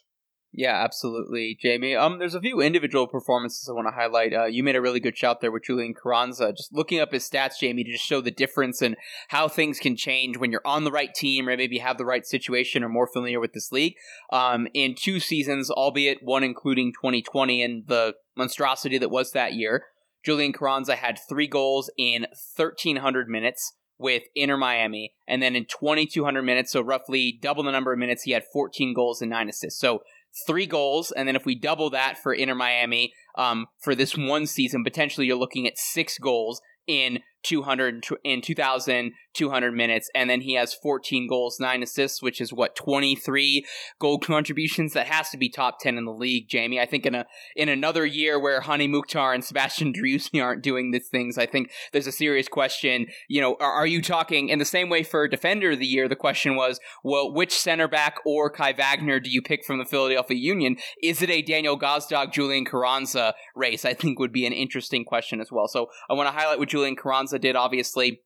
Yeah, 0.58 0.82
absolutely, 0.82 1.58
Jamie. 1.62 1.98
Um, 1.98 2.18
there's 2.18 2.34
a 2.34 2.40
few 2.40 2.62
individual 2.62 3.08
performances 3.08 3.68
I 3.68 3.74
want 3.74 3.88
to 3.90 3.94
highlight. 3.94 4.34
Uh, 4.34 4.46
you 4.46 4.64
made 4.64 4.78
a 4.78 4.82
really 4.82 5.02
good 5.02 5.18
shout 5.18 5.42
there 5.42 5.52
with 5.52 5.66
Julian 5.66 5.94
Carranza. 5.94 6.54
Just 6.54 6.74
looking 6.74 7.02
up 7.02 7.12
his 7.12 7.30
stats, 7.30 7.60
Jamie, 7.60 7.84
to 7.84 7.92
just 7.92 8.06
show 8.06 8.22
the 8.22 8.32
difference 8.32 8.82
and 8.82 8.96
how 9.28 9.50
things 9.50 9.80
can 9.80 9.98
change 9.98 10.38
when 10.38 10.54
you're 10.54 10.62
on 10.64 10.86
the 10.86 10.94
right 10.94 11.14
team 11.14 11.50
or 11.50 11.58
maybe 11.58 11.80
have 11.80 11.98
the 11.98 12.06
right 12.06 12.26
situation 12.26 12.86
or 12.86 12.90
more 12.90 13.06
familiar 13.06 13.42
with 13.42 13.52
this 13.52 13.74
league. 13.74 13.96
Um, 14.32 14.70
in 14.74 14.96
two 14.98 15.20
seasons, 15.20 15.70
albeit 15.70 16.20
one 16.24 16.44
including 16.44 16.94
2020 16.94 17.62
and 17.62 17.88
the 17.88 18.16
monstrosity 18.38 18.98
that 18.98 19.12
was 19.12 19.34
that 19.34 19.56
year, 19.56 19.88
Julian 20.24 20.54
Carranza 20.54 20.96
had 20.96 21.20
three 21.28 21.48
goals 21.48 21.92
in 21.98 22.28
1,300 22.56 23.28
minutes 23.28 23.74
with 23.98 24.24
Inter 24.36 24.58
Miami. 24.58 25.14
And 25.28 25.42
then 25.42 25.56
in 25.56 25.66
2,200 25.66 26.42
minutes, 26.42 26.72
so 26.72 26.82
roughly 26.82 27.38
double 27.42 27.64
the 27.64 27.72
number 27.72 27.94
of 27.94 28.00
minutes, 28.00 28.24
he 28.24 28.32
had 28.32 28.44
14 28.52 28.94
goals 28.94 29.22
and 29.22 29.30
nine 29.30 29.50
assists. 29.50 29.80
So 29.80 30.02
three 30.48 30.66
goals, 30.66 31.12
and 31.12 31.28
then 31.28 31.36
if 31.36 31.46
we 31.46 31.56
double 31.56 31.90
that 31.92 32.18
for 32.18 32.34
Inter 32.34 32.56
Miami 32.56 33.14
um, 33.38 33.68
for 33.82 33.96
this 33.96 34.18
one 34.18 34.46
season, 34.46 34.84
potentially 34.84 35.28
you're 35.28 35.38
looking 35.38 35.68
at 35.68 35.78
six 35.78 36.18
goals 36.18 36.62
in 36.88 37.20
200 37.46 38.06
in 38.24 38.42
2,200 38.42 39.72
minutes, 39.72 40.10
and 40.16 40.30
then 40.30 40.42
he 40.42 40.54
has 40.56 40.74
14 40.74 41.28
goals, 41.28 41.60
nine 41.60 41.84
assists, 41.84 42.22
which 42.22 42.42
is 42.42 42.52
what 42.52 42.76
23 42.76 43.66
goal 44.00 44.20
contributions. 44.20 44.94
That 44.94 45.08
has 45.08 45.30
to 45.30 45.38
be 45.38 45.50
top 45.50 45.80
10 45.80 45.98
in 45.98 46.06
the 46.06 46.12
league, 46.12 46.50
Jamie. 46.50 46.80
I 46.80 46.86
think 46.86 47.06
in 47.06 47.16
a 47.16 47.26
in 47.56 47.70
another 47.70 48.06
year 48.06 48.40
where 48.40 48.62
Hany 48.62 48.88
Mukhtar 48.88 49.34
and 49.34 49.44
Sebastian 49.44 49.94
Driussi 49.94 50.44
aren't 50.44 50.64
doing 50.64 50.92
these 50.92 51.08
things, 51.08 51.38
I 51.38 51.46
think 51.46 51.72
there's 51.94 52.08
a 52.08 52.12
serious 52.12 52.48
question. 52.48 53.08
You 53.30 53.42
know, 53.42 53.56
are, 53.60 53.72
are 53.72 53.88
you 53.88 54.02
talking 54.02 54.50
in 54.50 54.60
the 54.60 54.66
same 54.66 54.90
way 54.90 55.04
for 55.04 55.28
defender 55.28 55.72
of 55.72 55.80
the 55.80 55.86
year? 55.86 56.10
The 56.10 56.16
question 56.16 56.56
was, 56.56 56.80
well, 57.04 57.32
which 57.32 57.54
center 57.54 57.88
back 57.88 58.18
or 58.26 58.50
Kai 58.50 58.74
Wagner 58.74 59.20
do 59.20 59.30
you 59.30 59.42
pick 59.42 59.64
from 59.64 59.78
the 59.78 59.86
Philadelphia 59.86 60.38
Union? 60.38 60.78
Is 61.02 61.22
it 61.22 61.30
a 61.30 61.44
Daniel 61.44 61.80
Gazdag, 61.80 62.34
Julian 62.34 62.66
Carranza 62.66 63.36
race? 63.56 63.86
I 63.86 63.94
think 63.94 64.18
would 64.18 64.34
be 64.34 64.48
an 64.48 64.54
interesting 64.54 65.06
question 65.06 65.40
as 65.40 65.52
well. 65.52 65.68
So 65.68 65.88
I 66.10 66.14
want 66.14 66.28
to 66.28 66.38
highlight 66.38 66.60
what 66.60 66.70
Julian 66.70 66.96
Carranza 66.96 67.35
did, 67.38 67.56
obviously. 67.56 68.22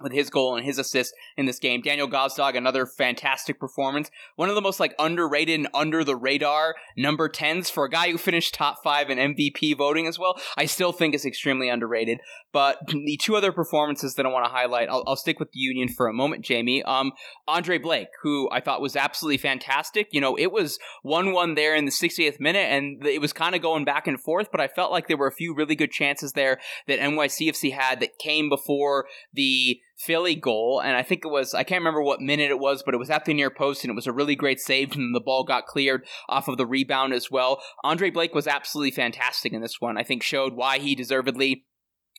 With 0.00 0.12
his 0.12 0.30
goal 0.30 0.56
and 0.56 0.64
his 0.64 0.78
assist 0.78 1.14
in 1.36 1.46
this 1.46 1.58
game. 1.58 1.80
Daniel 1.80 2.08
Gazdag, 2.08 2.56
another 2.56 2.86
fantastic 2.86 3.58
performance. 3.58 4.10
One 4.36 4.48
of 4.48 4.54
the 4.54 4.60
most 4.60 4.80
like 4.80 4.94
underrated 4.98 5.60
and 5.60 5.68
under 5.74 6.04
the 6.04 6.16
radar 6.16 6.74
number 6.96 7.28
10s 7.28 7.70
for 7.70 7.84
a 7.84 7.90
guy 7.90 8.10
who 8.10 8.18
finished 8.18 8.54
top 8.54 8.82
five 8.82 9.10
in 9.10 9.18
MVP 9.18 9.76
voting 9.76 10.06
as 10.06 10.18
well. 10.18 10.40
I 10.56 10.66
still 10.66 10.92
think 10.92 11.14
is 11.14 11.24
extremely 11.24 11.68
underrated. 11.68 12.20
But 12.52 12.78
the 12.88 13.18
two 13.20 13.36
other 13.36 13.52
performances 13.52 14.14
that 14.14 14.26
I 14.26 14.28
want 14.28 14.44
to 14.44 14.50
highlight, 14.50 14.88
I'll, 14.88 15.04
I'll 15.06 15.16
stick 15.16 15.38
with 15.38 15.52
the 15.52 15.60
Union 15.60 15.88
for 15.88 16.06
a 16.06 16.12
moment, 16.12 16.44
Jamie. 16.44 16.82
Um, 16.82 17.12
Andre 17.48 17.78
Blake, 17.78 18.08
who 18.22 18.48
I 18.50 18.60
thought 18.60 18.80
was 18.80 18.96
absolutely 18.96 19.38
fantastic. 19.38 20.08
You 20.10 20.20
know, 20.20 20.36
it 20.36 20.52
was 20.52 20.78
1 21.02 21.32
1 21.32 21.54
there 21.54 21.74
in 21.74 21.84
the 21.84 21.90
60th 21.90 22.40
minute, 22.40 22.70
and 22.70 23.04
it 23.06 23.20
was 23.20 23.32
kind 23.32 23.54
of 23.54 23.62
going 23.62 23.84
back 23.84 24.06
and 24.06 24.20
forth, 24.20 24.48
but 24.50 24.60
I 24.60 24.68
felt 24.68 24.92
like 24.92 25.08
there 25.08 25.16
were 25.16 25.26
a 25.26 25.32
few 25.32 25.54
really 25.54 25.74
good 25.74 25.90
chances 25.90 26.32
there 26.32 26.60
that 26.86 27.00
NYCFC 27.00 27.72
had 27.72 28.00
that 28.00 28.18
came 28.18 28.48
before 28.48 29.06
the 29.32 29.80
Philly 30.04 30.34
goal, 30.34 30.80
and 30.84 30.96
I 30.96 31.02
think 31.02 31.24
it 31.24 31.28
was 31.28 31.54
I 31.54 31.62
can't 31.62 31.80
remember 31.80 32.02
what 32.02 32.20
minute 32.20 32.50
it 32.50 32.58
was, 32.58 32.82
but 32.82 32.94
it 32.94 32.98
was 32.98 33.10
at 33.10 33.24
the 33.24 33.34
near 33.34 33.50
post, 33.50 33.84
and 33.84 33.90
it 33.90 33.94
was 33.94 34.06
a 34.06 34.12
really 34.12 34.34
great 34.34 34.60
save, 34.60 34.94
and 34.94 35.14
the 35.14 35.20
ball 35.20 35.44
got 35.44 35.66
cleared 35.66 36.04
off 36.28 36.48
of 36.48 36.56
the 36.56 36.66
rebound 36.66 37.12
as 37.12 37.30
well. 37.30 37.62
Andre 37.84 38.10
Blake 38.10 38.34
was 38.34 38.46
absolutely 38.46 38.90
fantastic 38.90 39.52
in 39.52 39.60
this 39.60 39.80
one. 39.80 39.96
I 39.96 40.02
think 40.02 40.22
showed 40.22 40.54
why 40.54 40.78
he 40.78 40.94
deservedly 40.94 41.66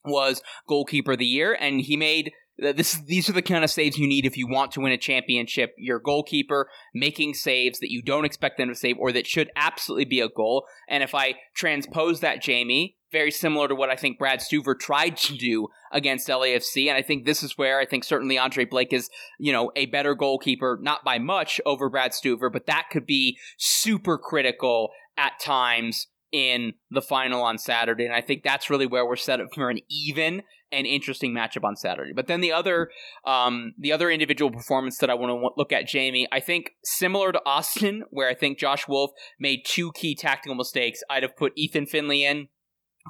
was 0.05 0.41
goalkeeper 0.67 1.13
of 1.13 1.19
the 1.19 1.25
year, 1.25 1.57
and 1.59 1.81
he 1.81 1.97
made 1.97 2.31
this 2.57 3.01
these 3.05 3.29
are 3.29 3.33
the 3.33 3.41
kind 3.41 3.63
of 3.63 3.71
saves 3.71 3.97
you 3.97 4.07
need 4.07 4.25
if 4.25 4.37
you 4.37 4.47
want 4.47 4.71
to 4.71 4.81
win 4.81 4.91
a 4.91 4.97
championship. 4.97 5.73
Your 5.77 5.99
goalkeeper 5.99 6.69
making 6.93 7.33
saves 7.33 7.79
that 7.79 7.91
you 7.91 8.01
don't 8.01 8.25
expect 8.25 8.57
them 8.57 8.69
to 8.69 8.75
save 8.75 8.97
or 8.99 9.11
that 9.11 9.27
should 9.27 9.49
absolutely 9.55 10.05
be 10.05 10.19
a 10.19 10.29
goal. 10.29 10.65
And 10.87 11.03
if 11.03 11.15
I 11.15 11.35
transpose 11.55 12.19
that, 12.19 12.41
Jamie, 12.41 12.97
very 13.13 13.31
similar 13.31 13.69
to 13.69 13.75
what 13.75 13.89
I 13.89 13.95
think 13.95 14.19
Brad 14.19 14.39
Stuver 14.39 14.77
tried 14.77 15.15
to 15.17 15.37
do 15.37 15.69
against 15.93 16.27
LAFC. 16.27 16.87
And 16.89 16.97
I 16.97 17.01
think 17.01 17.25
this 17.25 17.43
is 17.43 17.57
where 17.57 17.79
I 17.79 17.85
think 17.85 18.03
certainly 18.03 18.37
Andre 18.37 18.65
Blake 18.65 18.91
is, 18.91 19.09
you 19.39 19.53
know, 19.53 19.71
a 19.77 19.85
better 19.85 20.15
goalkeeper, 20.15 20.77
not 20.81 21.05
by 21.05 21.19
much 21.19 21.61
over 21.65 21.89
Brad 21.89 22.11
Stuver, 22.11 22.51
but 22.51 22.65
that 22.65 22.87
could 22.91 23.05
be 23.05 23.37
super 23.57 24.17
critical 24.17 24.89
at 25.15 25.39
times 25.39 26.07
in 26.33 26.73
the 26.89 27.01
final 27.01 27.43
on 27.43 27.59
Saturday. 27.59 28.05
And 28.05 28.13
I 28.13 28.21
think 28.21 28.43
that's 28.43 28.69
really 28.69 28.87
where 28.87 29.05
we're 29.05 29.15
set 29.15 29.39
up 29.39 29.47
for 29.53 29.69
an 29.69 29.79
even 29.89 30.41
and 30.71 30.87
interesting 30.87 31.33
matchup 31.33 31.63
on 31.63 31.75
Saturday. 31.75 32.11
But 32.13 32.25
then 32.25 32.41
the 32.41 32.51
other, 32.51 32.89
um, 33.25 33.73
the 33.77 33.91
other 33.93 34.09
individual 34.09 34.49
performance 34.49 34.97
that 34.97 35.11
I 35.11 35.13
want 35.13 35.29
to 35.29 35.49
look 35.55 35.71
at, 35.71 35.87
Jamie, 35.87 36.27
I 36.31 36.39
think 36.39 36.71
similar 36.83 37.31
to 37.31 37.41
Austin, 37.45 38.03
where 38.09 38.27
I 38.27 38.33
think 38.33 38.57
Josh 38.57 38.87
Wolff 38.87 39.11
made 39.39 39.61
two 39.65 39.91
key 39.91 40.15
tactical 40.15 40.55
mistakes. 40.55 41.01
I'd 41.11 41.21
have 41.21 41.37
put 41.37 41.53
Ethan 41.55 41.85
Finlay 41.85 42.23
in 42.23 42.47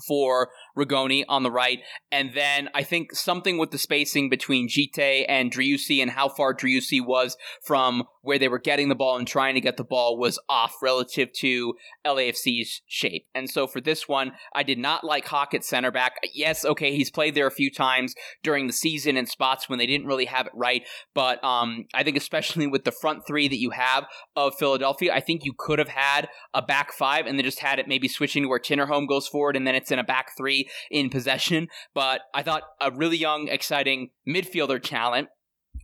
for 0.08 0.50
Rigoni 0.78 1.24
on 1.28 1.44
the 1.44 1.52
right. 1.52 1.80
And 2.12 2.34
then 2.34 2.70
I 2.74 2.84
think 2.84 3.14
something 3.14 3.58
with 3.58 3.72
the 3.72 3.78
spacing 3.78 4.30
between 4.30 4.68
Djite 4.68 5.26
and 5.28 5.52
Driussi 5.52 6.02
and 6.02 6.12
how 6.12 6.30
far 6.30 6.54
Driussi 6.54 7.06
was 7.06 7.38
from 7.64 8.04
where 8.22 8.40
they 8.40 8.48
were 8.48 8.60
getting 8.60 8.90
the 8.90 8.96
ball 8.96 9.18
and 9.18 9.28
trying 9.28 9.54
to 9.56 9.62
get 9.62 9.78
the 9.78 9.84
ball 9.84 10.18
was 10.18 10.40
off 10.48 10.76
relative 10.82 11.32
to 11.34 11.74
LAFC's 12.06 12.82
shape. 12.88 13.26
And 13.36 13.50
so 13.50 13.68
for 13.68 13.82
this 13.82 14.08
one, 14.08 14.32
I 14.56 14.64
did 14.64 14.80
not 14.80 15.04
like 15.04 15.28
Haak 15.28 15.54
at 15.54 15.66
center 15.66 15.92
back. 15.92 16.16
Yes, 16.34 16.64
okay, 16.64 16.96
he's 16.96 17.12
played 17.12 17.36
there 17.36 17.48
a 17.48 17.52
few 17.52 17.70
times 17.70 18.16
during 18.42 18.68
the 18.68 18.74
season 18.74 19.18
in 19.18 19.26
spots 19.26 19.68
when 19.68 19.78
they 19.78 19.86
didn't 19.86 20.08
really 20.08 20.26
have 20.26 20.48
it 20.48 20.54
right. 20.56 20.84
But 21.14 21.44
um, 21.44 21.86
I 21.94 22.04
think 22.04 22.18
especially 22.18 22.66
with 22.66 22.86
the 22.86 22.92
front 22.92 23.28
three 23.28 23.48
that 23.48 23.60
you 23.60 23.72
have 23.72 24.06
of 24.36 24.56
Philadelphia, 24.56 25.14
I 25.14 25.20
think 25.20 25.44
you 25.44 25.54
could 25.58 25.80
have 25.80 25.90
had 25.90 26.30
a 26.54 26.62
back 26.62 26.94
five 26.94 27.26
and 27.26 27.38
then 27.38 27.44
just 27.44 27.60
had 27.60 27.78
it 27.78 27.88
maybe 27.88 28.08
switching 28.08 28.44
to 28.44 28.50
where 28.50 28.60
Tinnerholm 28.60 29.08
goes 29.08 29.28
forward 29.28 29.56
and 29.56 29.68
then 29.68 29.76
it's 29.76 29.92
in 29.92 30.00
a 30.00 30.04
back 30.04 30.32
three 30.38 30.63
in 30.92 31.10
possession. 31.10 31.68
But 31.94 32.22
I 32.34 32.44
thought 32.44 32.64
a 32.80 32.92
really 32.92 33.18
young, 33.18 33.48
exciting 33.48 34.12
midfielder 34.28 34.82
talent 34.82 35.30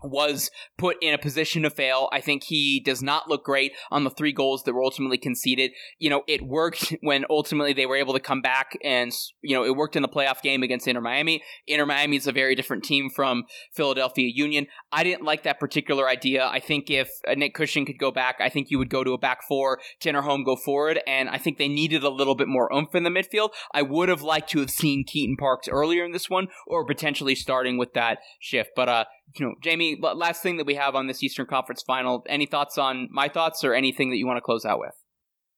was 0.04 0.50
put 0.78 0.98
in 1.02 1.14
a 1.14 1.18
position 1.18 1.64
to 1.64 1.70
fail. 1.70 2.10
I 2.12 2.22
think 2.22 2.44
he 2.44 2.80
does 2.80 3.02
not 3.02 3.30
look 3.30 3.44
great 3.44 3.74
on 3.92 4.04
the 4.04 4.10
three 4.10 4.32
goals 4.32 4.64
that 4.64 4.74
were 4.74 4.84
ultimately 4.84 5.18
conceded. 5.18 5.72
You 5.98 6.10
know, 6.10 6.24
it 6.28 6.42
worked 6.42 6.96
when 7.02 7.26
ultimately 7.30 7.74
they 7.74 7.86
were 7.86 7.96
able 7.96 8.14
to 8.14 8.20
come 8.20 8.42
back 8.42 8.78
and, 8.84 9.12
you 9.42 9.56
know, 9.56 9.64
it 9.64 9.76
worked 9.76 9.96
in 9.96 10.02
the 10.02 10.08
playoff 10.08 10.42
game 10.42 10.64
against 10.64 10.88
Inter 10.88 11.02
Miami. 11.02 11.44
Inter 11.68 11.86
Miami 11.86 12.18
is 12.18 12.28
a 12.28 12.32
very 12.32 12.56
different 12.56 12.84
team 12.84 13.10
from 13.10 13.44
Philadelphia 13.74 14.30
Union. 14.34 14.68
I 14.92 15.04
didn't 15.04 15.24
like 15.24 15.44
that 15.44 15.60
particular 15.60 16.08
idea. 16.08 16.46
I 16.46 16.60
think 16.60 16.90
if 16.90 17.10
Nick 17.36 17.54
Cushing 17.54 17.86
could 17.86 18.00
go 18.00 18.12
back, 18.12 18.38
I 18.40 18.50
think 18.50 18.70
you 18.70 18.78
would 18.78 18.90
go 18.90 19.04
to 19.04 19.14
a 19.14 19.18
back 19.18 19.40
four, 19.48 19.80
Tinnerholm 20.02 20.46
go 20.46 20.56
forward, 20.56 21.00
and 21.08 21.30
I 21.30 21.38
think 21.38 21.58
they 21.58 21.68
needed 21.68 22.04
a 22.04 22.10
little 22.10 22.36
bit 22.36 22.48
more 22.48 22.74
oomph 22.74 22.96
in 22.96 23.04
the 23.04 23.10
midfield. 23.10 23.50
I 23.74 23.82
would 23.82 24.10
have 24.10 24.22
liked 24.22 24.50
to 24.52 24.60
have 24.60 24.72
seen 24.72 25.04
Keaton 25.06 25.38
Parks 25.38 25.68
earlier 25.68 26.06
in 26.06 26.12
this 26.12 26.30
one 26.30 26.48
or 26.68 26.86
potentially 26.86 27.36
starting 27.36 27.78
with 27.78 27.94
that 27.94 28.20
shift. 28.40 28.72
But, 28.76 28.90
uh, 28.90 29.06
you 29.36 29.46
know, 29.46 29.54
Jamie, 29.62 30.00
last 30.02 30.42
thing 30.42 30.58
that 30.58 30.66
we 30.66 30.76
have 30.76 30.96
on 30.96 31.08
this 31.08 31.24
Eastern 31.24 31.46
Conference 31.46 31.84
final. 31.84 32.24
Any 32.28 32.46
thoughts 32.46 32.78
on 32.78 33.08
my 33.12 33.30
thoughts 33.30 33.64
or 33.64 33.74
anything 33.74 34.10
that 34.10 34.18
you 34.18 34.26
want 34.26 34.38
to 34.38 34.42
close 34.42 34.66
out 34.66 34.80
with? 34.80 34.94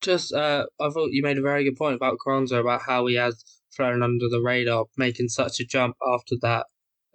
Just, 0.01 0.33
uh, 0.33 0.65
I 0.79 0.89
thought 0.89 1.11
you 1.11 1.21
made 1.21 1.37
a 1.37 1.41
very 1.41 1.63
good 1.63 1.77
point 1.77 1.95
about 1.95 2.17
Carranza 2.23 2.57
about 2.57 2.81
how 2.87 3.05
he 3.05 3.15
has 3.15 3.43
flown 3.75 4.03
under 4.03 4.27
the 4.29 4.41
radar, 4.43 4.85
making 4.97 5.29
such 5.29 5.59
a 5.59 5.65
jump 5.65 5.95
after 6.13 6.35
that 6.41 6.65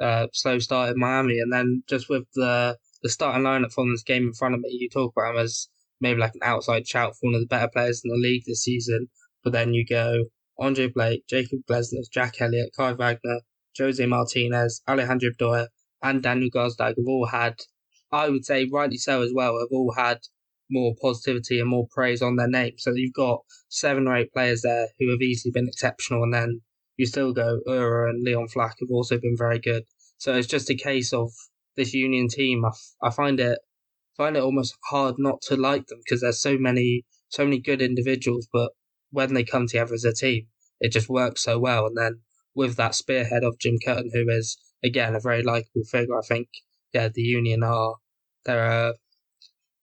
uh, 0.00 0.26
slow 0.32 0.58
start 0.58 0.90
in 0.90 0.98
Miami, 0.98 1.38
and 1.38 1.52
then 1.52 1.82
just 1.88 2.08
with 2.08 2.24
the 2.34 2.76
the 3.02 3.08
starting 3.08 3.44
lineup 3.44 3.72
from 3.72 3.92
this 3.92 4.02
game 4.02 4.24
in 4.24 4.32
front 4.32 4.54
of 4.54 4.60
me, 4.60 4.70
you 4.72 4.88
talk 4.88 5.12
about 5.16 5.34
him 5.34 5.42
as 5.42 5.68
maybe 6.00 6.18
like 6.18 6.34
an 6.34 6.40
outside 6.42 6.86
shout 6.86 7.12
for 7.12 7.26
one 7.26 7.34
of 7.34 7.40
the 7.40 7.46
better 7.46 7.68
players 7.68 8.02
in 8.04 8.10
the 8.10 8.16
league 8.16 8.42
this 8.46 8.62
season. 8.62 9.08
But 9.44 9.52
then 9.52 9.74
you 9.74 9.86
go 9.86 10.24
Andre 10.58 10.88
Blake, 10.88 11.26
Jacob 11.28 11.60
Glesnes, 11.68 12.10
Jack 12.12 12.40
Elliott, 12.40 12.70
Kai 12.76 12.92
Wagner, 12.92 13.40
Jose 13.78 14.04
Martinez, 14.04 14.82
Alejandro 14.88 15.30
Bedoya, 15.30 15.68
and 16.02 16.22
Daniel 16.22 16.50
Gazdag 16.50 16.96
have 16.96 17.06
all 17.06 17.26
had, 17.26 17.56
I 18.12 18.28
would 18.28 18.44
say 18.44 18.68
rightly 18.72 18.98
so 18.98 19.22
as 19.22 19.32
well, 19.34 19.58
have 19.58 19.68
all 19.72 19.92
had 19.96 20.18
more 20.70 20.94
positivity 21.00 21.60
and 21.60 21.68
more 21.68 21.86
praise 21.90 22.22
on 22.22 22.36
their 22.36 22.48
name. 22.48 22.74
So 22.78 22.92
you've 22.94 23.12
got 23.14 23.40
seven 23.68 24.06
or 24.06 24.16
eight 24.16 24.32
players 24.32 24.62
there 24.62 24.88
who 24.98 25.10
have 25.10 25.22
easily 25.22 25.52
been 25.52 25.68
exceptional, 25.68 26.22
and 26.22 26.34
then 26.34 26.60
you 26.96 27.06
still 27.06 27.32
go 27.32 27.60
Uhre 27.66 28.08
and 28.08 28.24
Leon 28.24 28.48
Flach 28.48 28.76
have 28.80 28.90
also 28.90 29.18
been 29.18 29.36
very 29.36 29.58
good. 29.58 29.84
So 30.18 30.34
it's 30.34 30.48
just 30.48 30.70
a 30.70 30.74
case 30.74 31.12
of 31.12 31.30
this 31.76 31.92
Union 31.94 32.28
team. 32.28 32.64
I, 32.64 32.68
f- 32.68 32.94
I 33.02 33.10
find 33.10 33.38
it 33.38 33.58
find 34.16 34.36
it 34.36 34.42
almost 34.42 34.76
hard 34.88 35.16
not 35.18 35.42
to 35.42 35.56
like 35.56 35.86
them 35.86 36.00
because 36.04 36.22
there's 36.22 36.40
so 36.40 36.56
many 36.56 37.04
so 37.28 37.44
many 37.44 37.58
good 37.58 37.82
individuals, 37.82 38.48
but 38.52 38.72
when 39.10 39.34
they 39.34 39.44
come 39.44 39.66
together 39.66 39.94
as 39.94 40.04
a 40.04 40.12
team, 40.12 40.46
it 40.80 40.92
just 40.92 41.08
works 41.08 41.42
so 41.42 41.58
well. 41.58 41.86
And 41.86 41.96
then 41.96 42.20
with 42.54 42.76
that 42.76 42.94
spearhead 42.94 43.44
of 43.44 43.58
Jim 43.58 43.76
Curtin, 43.84 44.10
who 44.12 44.28
is 44.30 44.56
again 44.84 45.14
a 45.14 45.20
very 45.20 45.42
likable 45.42 45.84
figure. 45.90 46.18
I 46.18 46.26
think 46.26 46.48
yeah, 46.92 47.08
the 47.12 47.22
Union 47.22 47.62
are 47.62 47.96
they're 48.44 48.64
a 48.64 48.94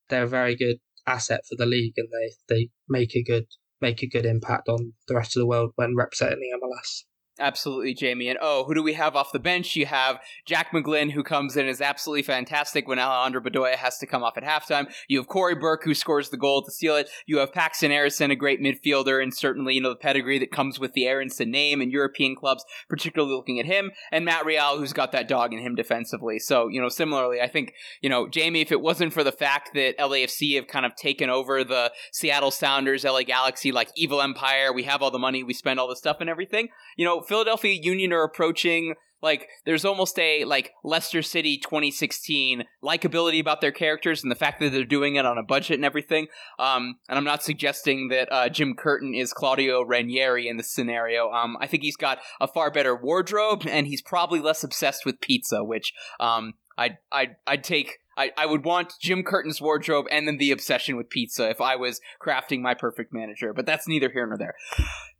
they're 0.09 0.23
a 0.23 0.27
very 0.27 0.55
good 0.55 0.77
asset 1.07 1.41
for 1.47 1.55
the 1.55 1.65
league, 1.65 1.93
and 1.97 2.07
they 2.09 2.55
they 2.55 2.69
make 2.87 3.15
a 3.15 3.23
good 3.23 3.47
make 3.81 4.01
a 4.01 4.07
good 4.07 4.25
impact 4.25 4.69
on 4.69 4.93
the 5.07 5.15
rest 5.15 5.35
of 5.35 5.41
the 5.41 5.47
world 5.47 5.71
when 5.75 5.95
representing 5.95 6.39
the 6.39 6.57
MLS. 6.57 7.03
Absolutely, 7.39 7.95
Jamie. 7.95 8.29
And 8.29 8.37
oh, 8.39 8.63
who 8.65 8.75
do 8.75 8.83
we 8.83 8.93
have 8.93 9.15
off 9.15 9.31
the 9.31 9.39
bench? 9.39 9.75
You 9.75 9.87
have 9.87 10.19
Jack 10.45 10.71
McGlynn, 10.71 11.11
who 11.11 11.23
comes 11.23 11.57
in 11.57 11.67
is 11.67 11.81
absolutely 11.81 12.21
fantastic 12.21 12.87
when 12.87 12.99
Alejandro 12.99 13.41
Bedoya 13.41 13.73
has 13.73 13.97
to 13.97 14.05
come 14.05 14.21
off 14.21 14.37
at 14.37 14.43
halftime. 14.43 14.85
You 15.07 15.17
have 15.17 15.27
Cory 15.27 15.55
Burke, 15.55 15.83
who 15.83 15.95
scores 15.95 16.29
the 16.29 16.37
goal 16.37 16.63
to 16.63 16.71
seal 16.71 16.95
it. 16.95 17.09
You 17.25 17.39
have 17.39 17.51
Paxton 17.51 17.91
Aaronson, 17.91 18.29
a 18.29 18.35
great 18.35 18.61
midfielder, 18.61 19.21
and 19.21 19.33
certainly, 19.33 19.73
you 19.73 19.81
know, 19.81 19.89
the 19.89 19.95
pedigree 19.95 20.37
that 20.37 20.51
comes 20.51 20.79
with 20.79 20.93
the 20.93 21.07
Aaronson 21.07 21.49
name 21.49 21.81
and 21.81 21.91
European 21.91 22.35
clubs, 22.35 22.63
particularly 22.87 23.33
looking 23.33 23.59
at 23.59 23.65
him. 23.65 23.89
And 24.11 24.25
Matt 24.25 24.45
Real, 24.45 24.77
who's 24.77 24.93
got 24.93 25.11
that 25.13 25.27
dog 25.27 25.53
in 25.53 25.59
him 25.59 25.73
defensively. 25.73 26.37
So, 26.37 26.67
you 26.67 26.79
know, 26.79 26.89
similarly, 26.89 27.41
I 27.41 27.47
think, 27.47 27.73
you 28.03 28.11
know, 28.11 28.27
Jamie, 28.27 28.61
if 28.61 28.71
it 28.71 28.79
wasn't 28.79 29.11
for 29.11 29.23
the 29.23 29.31
fact 29.31 29.71
that 29.73 29.97
LAFC 29.97 30.55
have 30.55 30.67
kind 30.67 30.85
of 30.85 30.95
taken 30.95 31.31
over 31.31 31.63
the 31.63 31.91
Seattle 32.11 32.51
Sounders, 32.51 33.03
LA 33.03 33.23
Galaxy, 33.23 33.71
like 33.71 33.89
evil 33.95 34.21
empire, 34.21 34.71
we 34.71 34.83
have 34.83 35.01
all 35.01 35.09
the 35.09 35.17
money, 35.17 35.41
we 35.41 35.55
spend 35.55 35.79
all 35.79 35.87
the 35.87 35.95
stuff 35.95 36.17
and 36.19 36.29
everything, 36.29 36.67
you 36.95 37.05
know, 37.05 37.22
Philadelphia 37.23 37.77
Union 37.81 38.13
are 38.13 38.23
approaching 38.23 38.95
like 39.23 39.47
there's 39.65 39.85
almost 39.85 40.19
a 40.19 40.43
like 40.43 40.73
Leicester 40.83 41.21
City 41.21 41.57
2016 41.57 42.65
likability 42.83 43.39
about 43.39 43.61
their 43.61 43.71
characters 43.71 44.21
and 44.21 44.29
the 44.29 44.35
fact 44.35 44.59
that 44.59 44.71
they're 44.71 44.83
doing 44.83 45.15
it 45.15 45.25
on 45.25 45.37
a 45.37 45.43
budget 45.43 45.75
and 45.75 45.85
everything. 45.85 46.27
Um, 46.59 46.95
and 47.07 47.17
I'm 47.17 47.23
not 47.23 47.41
suggesting 47.41 48.09
that 48.09 48.31
uh, 48.31 48.49
Jim 48.49 48.75
Curtin 48.75 49.15
is 49.15 49.33
Claudio 49.33 49.81
Ranieri 49.81 50.47
in 50.47 50.57
this 50.57 50.69
scenario. 50.69 51.31
Um, 51.31 51.57
I 51.59 51.67
think 51.67 51.83
he's 51.83 51.95
got 51.95 52.19
a 52.41 52.47
far 52.47 52.69
better 52.69 52.95
wardrobe 52.95 53.65
and 53.65 53.87
he's 53.87 54.01
probably 54.01 54.41
less 54.41 54.63
obsessed 54.63 55.05
with 55.05 55.21
pizza, 55.21 55.63
which 55.63 55.93
um, 56.19 56.53
I'd 56.77 56.97
I'd 57.11 57.37
I'd 57.47 57.63
take. 57.63 57.99
I, 58.17 58.31
I 58.37 58.45
would 58.45 58.63
want 58.63 58.93
Jim 59.01 59.23
Curtin's 59.23 59.61
wardrobe 59.61 60.05
and 60.11 60.27
then 60.27 60.37
the 60.37 60.51
obsession 60.51 60.95
with 60.95 61.09
pizza 61.09 61.49
if 61.49 61.59
I 61.59 61.75
was 61.75 61.99
crafting 62.21 62.61
my 62.61 62.73
perfect 62.73 63.13
manager, 63.13 63.53
but 63.53 63.65
that's 63.65 63.87
neither 63.87 64.09
here 64.11 64.27
nor 64.27 64.37
there. 64.37 64.55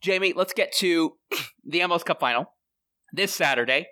Jamie, 0.01 0.33
let's 0.33 0.53
get 0.53 0.71
to 0.77 1.17
the 1.65 1.79
MLS 1.79 2.05
Cup 2.05 2.19
final 2.19 2.53
this 3.11 3.33
Saturday, 3.33 3.87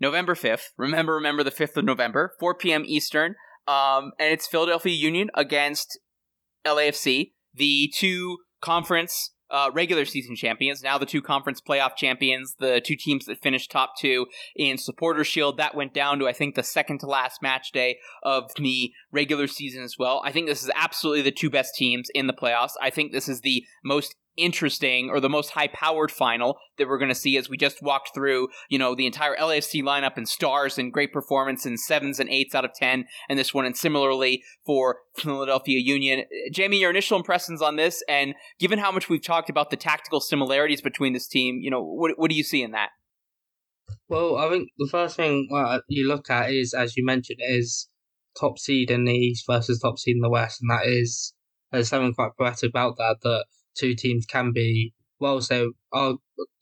November 0.00 0.34
5th. 0.34 0.68
Remember, 0.76 1.14
remember 1.14 1.42
the 1.42 1.50
5th 1.50 1.76
of 1.76 1.84
November, 1.84 2.32
4 2.40 2.54
p.m. 2.54 2.84
Eastern. 2.86 3.34
Um, 3.66 4.12
and 4.18 4.32
it's 4.32 4.46
Philadelphia 4.46 4.94
Union 4.94 5.30
against 5.34 5.98
LAFC, 6.64 7.32
the 7.54 7.92
two 7.94 8.38
conference 8.62 9.34
uh, 9.50 9.70
regular 9.72 10.04
season 10.04 10.36
champions, 10.36 10.82
now 10.82 10.98
the 10.98 11.06
two 11.06 11.22
conference 11.22 11.60
playoff 11.60 11.96
champions, 11.96 12.54
the 12.58 12.80
two 12.80 12.96
teams 12.96 13.26
that 13.26 13.42
finished 13.42 13.70
top 13.70 13.92
two 13.98 14.26
in 14.56 14.78
Supporter 14.78 15.24
Shield. 15.24 15.56
That 15.56 15.74
went 15.74 15.94
down 15.94 16.18
to, 16.18 16.28
I 16.28 16.32
think, 16.32 16.54
the 16.54 16.62
second 16.62 16.98
to 17.00 17.06
last 17.06 17.42
match 17.42 17.72
day 17.72 17.98
of 18.22 18.50
the 18.56 18.92
regular 19.12 19.46
season 19.46 19.82
as 19.82 19.96
well. 19.98 20.22
I 20.24 20.32
think 20.32 20.46
this 20.46 20.62
is 20.62 20.70
absolutely 20.74 21.22
the 21.22 21.32
two 21.32 21.50
best 21.50 21.74
teams 21.74 22.08
in 22.14 22.26
the 22.26 22.32
playoffs. 22.32 22.72
I 22.80 22.90
think 22.90 23.12
this 23.12 23.28
is 23.28 23.40
the 23.40 23.64
most 23.84 24.14
interesting 24.38 25.10
or 25.10 25.20
the 25.20 25.28
most 25.28 25.50
high 25.50 25.68
powered 25.68 26.10
final 26.10 26.58
that 26.78 26.88
we're 26.88 26.98
going 26.98 27.10
to 27.10 27.14
see 27.14 27.36
as 27.36 27.48
we 27.48 27.56
just 27.56 27.82
walked 27.82 28.14
through, 28.14 28.48
you 28.68 28.78
know, 28.78 28.94
the 28.94 29.06
entire 29.06 29.36
LAFC 29.36 29.82
lineup 29.82 30.16
and 30.16 30.28
stars 30.28 30.78
and 30.78 30.92
great 30.92 31.12
performance 31.12 31.66
in 31.66 31.76
sevens 31.76 32.20
and 32.20 32.30
eights 32.30 32.54
out 32.54 32.64
of 32.64 32.72
10 32.74 33.06
and 33.28 33.38
this 33.38 33.52
one. 33.52 33.66
And 33.66 33.76
similarly 33.76 34.42
for 34.64 34.98
Philadelphia 35.16 35.78
Union. 35.78 36.24
Jamie, 36.52 36.80
your 36.80 36.90
initial 36.90 37.18
impressions 37.18 37.60
on 37.60 37.76
this 37.76 38.02
and 38.08 38.34
given 38.58 38.78
how 38.78 38.92
much 38.92 39.08
we've 39.08 39.22
talked 39.22 39.50
about 39.50 39.70
the 39.70 39.76
tactical 39.76 40.20
similarities 40.20 40.80
between 40.80 41.12
this 41.12 41.26
team, 41.26 41.58
you 41.60 41.70
know, 41.70 41.82
what, 41.82 42.12
what 42.16 42.30
do 42.30 42.36
you 42.36 42.44
see 42.44 42.62
in 42.62 42.70
that? 42.72 42.90
Well, 44.08 44.36
I 44.36 44.48
think 44.48 44.70
the 44.78 44.88
first 44.90 45.16
thing 45.16 45.48
well, 45.50 45.80
you 45.88 46.08
look 46.08 46.30
at 46.30 46.50
is, 46.50 46.74
as 46.74 46.96
you 46.96 47.04
mentioned, 47.04 47.40
is 47.42 47.88
top 48.38 48.58
seed 48.58 48.90
in 48.90 49.04
the 49.04 49.12
East 49.12 49.44
versus 49.46 49.80
top 49.80 49.98
seed 49.98 50.16
in 50.16 50.22
the 50.22 50.30
West, 50.30 50.60
and 50.60 50.70
that 50.70 50.86
is 50.86 51.34
there's 51.70 51.88
something 51.88 52.14
quite 52.14 52.36
poetic 52.38 52.70
about 52.70 52.96
that. 52.96 53.16
That 53.22 53.44
two 53.78 53.94
teams 53.94 54.26
can 54.26 54.52
be 54.52 54.92
well. 55.20 55.40
So 55.40 55.72
our, 55.92 56.14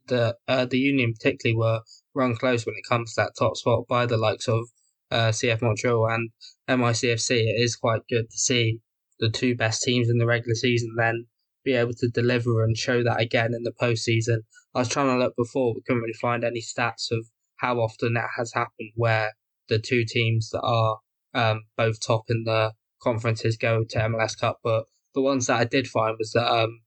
the 0.09 0.37
uh, 0.47 0.67
the 0.67 0.79
Union 0.79 1.13
particularly 1.13 1.57
were 1.57 1.81
run 2.15 2.37
close 2.37 2.67
when 2.67 2.77
it 2.77 2.89
comes 2.89 3.15
to 3.15 3.23
that 3.23 3.33
top 3.39 3.57
spot 3.57 3.87
by 3.89 4.07
the 4.07 4.17
likes 4.17 4.49
of 4.49 4.69
uh, 5.11 5.29
CF 5.29 5.63
Montreal 5.63 6.09
and 6.09 6.31
NYCFC. 6.69 7.31
It 7.31 7.61
is 7.61 7.77
quite 7.77 8.03
good 8.09 8.31
to 8.31 8.39
see 8.39 8.81
the 9.19 9.31
two 9.31 9.55
best 9.55 9.83
teams 9.83 10.09
in 10.09 10.19
the 10.19 10.27
regular 10.27 10.55
season 10.55 10.95
then 10.97 11.27
be 11.65 11.73
able 11.73 11.95
to 11.95 12.09
deliver 12.09 12.65
and 12.65 12.77
show 12.77 13.03
that 13.03 13.21
again 13.21 13.53
in 13.55 13.63
the 13.65 13.73
postseason. 13.73 14.39
I 14.75 14.81
was 14.81 14.89
trying 14.89 15.09
to 15.09 15.19
look 15.19 15.35
before, 15.37 15.75
but 15.75 15.85
couldn't 15.85 16.03
really 16.03 16.15
find 16.15 16.45
any 16.45 16.61
stats 16.61 17.11
of 17.11 17.27
how 17.57 17.79
often 17.79 18.15
that 18.15 18.29
has 18.37 18.53
happened 18.53 18.93
where 18.95 19.33
the 19.69 19.79
two 19.79 20.05
teams 20.07 20.51
that 20.51 20.61
are 20.63 20.99
um, 21.35 21.65
both 21.77 21.97
top 22.07 22.25
in 22.29 22.45
the 22.45 22.73
conferences 23.03 23.57
go 23.57 23.85
to 23.91 23.99
MLS 23.99 24.39
Cup. 24.39 24.59
But 24.63 24.85
the 25.15 25.23
ones 25.23 25.47
that 25.47 25.59
I 25.59 25.65
did 25.65 25.89
find 25.89 26.17
was 26.19 26.33
that 26.33 26.47
um, 26.47 26.81